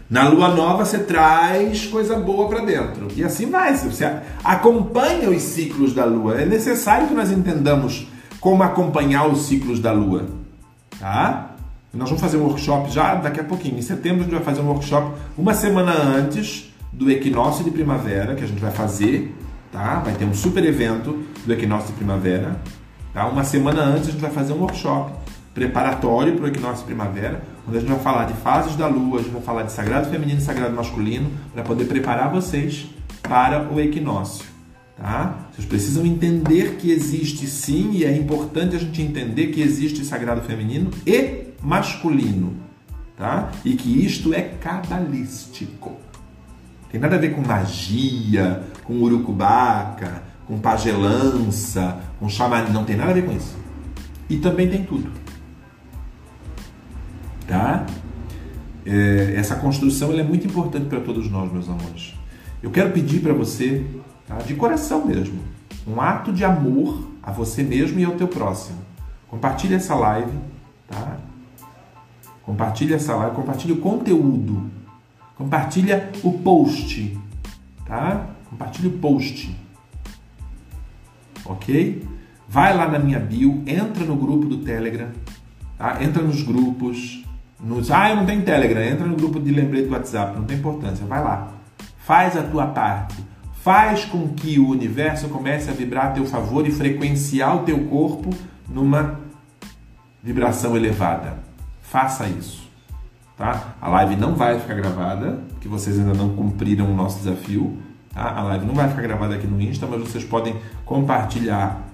[0.07, 3.07] Na lua nova você traz coisa boa para dentro.
[3.15, 3.75] E assim vai.
[3.75, 4.03] Você
[4.43, 6.41] acompanha os ciclos da lua.
[6.41, 8.07] É necessário que nós entendamos
[8.41, 10.27] como acompanhar os ciclos da lua.
[10.99, 11.51] Tá?
[11.93, 13.77] Nós vamos fazer um workshop já daqui a pouquinho.
[13.77, 18.35] Em setembro a gente vai fazer um workshop uma semana antes do equinócio de primavera
[18.35, 19.33] que a gente vai fazer
[19.71, 19.99] tá?
[19.99, 22.59] Vai ter um super evento do equinócio de primavera,
[23.13, 23.27] tá?
[23.27, 25.13] Uma semana antes a gente vai fazer um workshop
[25.53, 29.19] preparatório para o equinócio de primavera, onde a gente vai falar de fases da lua,
[29.19, 32.89] a gente vai falar de sagrado feminino e sagrado masculino, para poder preparar vocês
[33.21, 34.45] para o equinócio,
[34.97, 35.47] tá?
[35.51, 40.41] Vocês precisam entender que existe sim, e é importante a gente entender que existe sagrado
[40.41, 42.55] feminino e masculino,
[43.17, 43.51] tá?
[43.63, 45.97] E que isto é cabalístico.
[46.91, 52.73] Tem nada a ver com magia, com urucubaca, com pagelança, com chamarismo.
[52.73, 53.55] Não tem nada a ver com isso.
[54.29, 55.09] E também tem tudo.
[57.47, 57.85] Tá?
[58.85, 62.13] É, essa construção é muito importante para todos nós, meus amores.
[62.61, 63.85] Eu quero pedir para você,
[64.37, 64.43] tá?
[64.43, 65.39] de coração mesmo,
[65.87, 68.79] um ato de amor a você mesmo e ao teu próximo.
[69.27, 70.37] Compartilhe essa live,
[70.87, 71.17] tá?
[72.43, 74.69] Compartilhe essa live, compartilhe o conteúdo
[75.41, 77.17] Compartilha o post,
[77.83, 78.27] tá?
[78.47, 79.57] Compartilha o post.
[81.43, 82.07] Ok?
[82.47, 85.09] Vai lá na minha bio, entra no grupo do Telegram,
[85.79, 85.97] tá?
[86.03, 87.25] Entra nos grupos.
[87.59, 87.89] Nos...
[87.89, 88.83] Ah, eu não tenho Telegram.
[88.83, 91.03] Entra no grupo de lembrete do WhatsApp, não tem importância.
[91.07, 91.51] Vai lá.
[91.97, 93.15] Faz a tua parte.
[93.63, 97.85] Faz com que o universo comece a vibrar a teu favor e frequenciar o teu
[97.85, 98.29] corpo
[98.67, 99.19] numa
[100.23, 101.37] vibração elevada.
[101.81, 102.61] Faça isso
[103.41, 103.75] tá?
[103.81, 107.75] A live não vai ficar gravada, porque vocês ainda não cumpriram o nosso desafio,
[108.13, 108.35] tá?
[108.35, 110.55] A live não vai ficar gravada aqui no Insta, mas vocês podem
[110.85, 111.89] compartilhar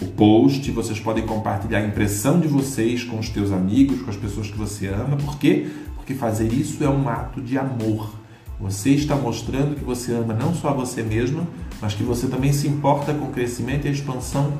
[0.00, 4.16] o post, vocês podem compartilhar a impressão de vocês com os teus amigos, com as
[4.16, 5.16] pessoas que você ama.
[5.18, 5.68] Por quê?
[5.94, 8.21] Porque fazer isso é um ato de amor.
[8.60, 11.46] Você está mostrando que você ama não só você mesmo,
[11.80, 14.56] mas que você também se importa com o crescimento e a expansão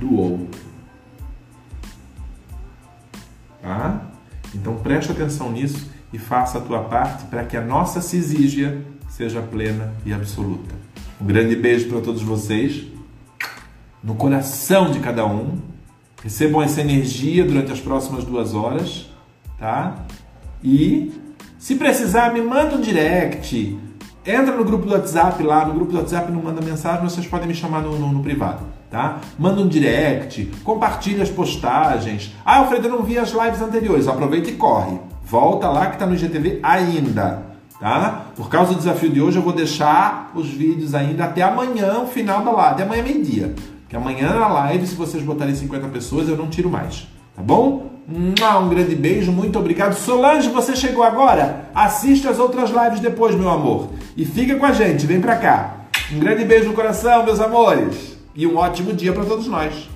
[0.00, 0.60] do outro.
[3.60, 4.10] Tá?
[4.54, 9.40] Então preste atenção nisso e faça a tua parte para que a nossa cisígia seja
[9.42, 10.74] plena e absoluta.
[11.20, 12.84] Um grande beijo para todos vocês,
[14.02, 15.58] no coração de cada um.
[16.22, 19.10] Recebam essa energia durante as próximas duas horas,
[19.58, 20.04] tá?
[20.62, 21.12] E
[21.62, 23.78] se precisar, me manda um direct.
[24.26, 27.46] Entra no grupo do WhatsApp lá, no grupo do WhatsApp não manda mensagem, vocês podem
[27.46, 29.20] me chamar no, no, no privado tá?
[29.38, 32.34] Manda um direct, compartilha as postagens.
[32.44, 34.08] Ah, Alfredo, eu não vi as lives anteriores.
[34.08, 34.98] Aproveita e corre.
[35.24, 37.42] Volta lá que está no IGTV ainda,
[37.80, 38.26] tá?
[38.36, 42.06] Por causa do desafio de hoje, eu vou deixar os vídeos ainda até amanhã, o
[42.08, 43.54] final da live, até amanhã meio-dia.
[43.82, 47.91] Porque amanhã na live, se vocês botarem 50 pessoas, eu não tiro mais, tá bom?
[48.08, 49.94] Um grande beijo, muito obrigado.
[49.94, 51.70] Solange, você chegou agora?
[51.74, 53.90] Assiste as outras lives depois, meu amor.
[54.16, 55.86] E fica com a gente, vem pra cá.
[56.12, 58.12] Um grande beijo no coração, meus amores.
[58.34, 59.91] e um ótimo dia para todos nós.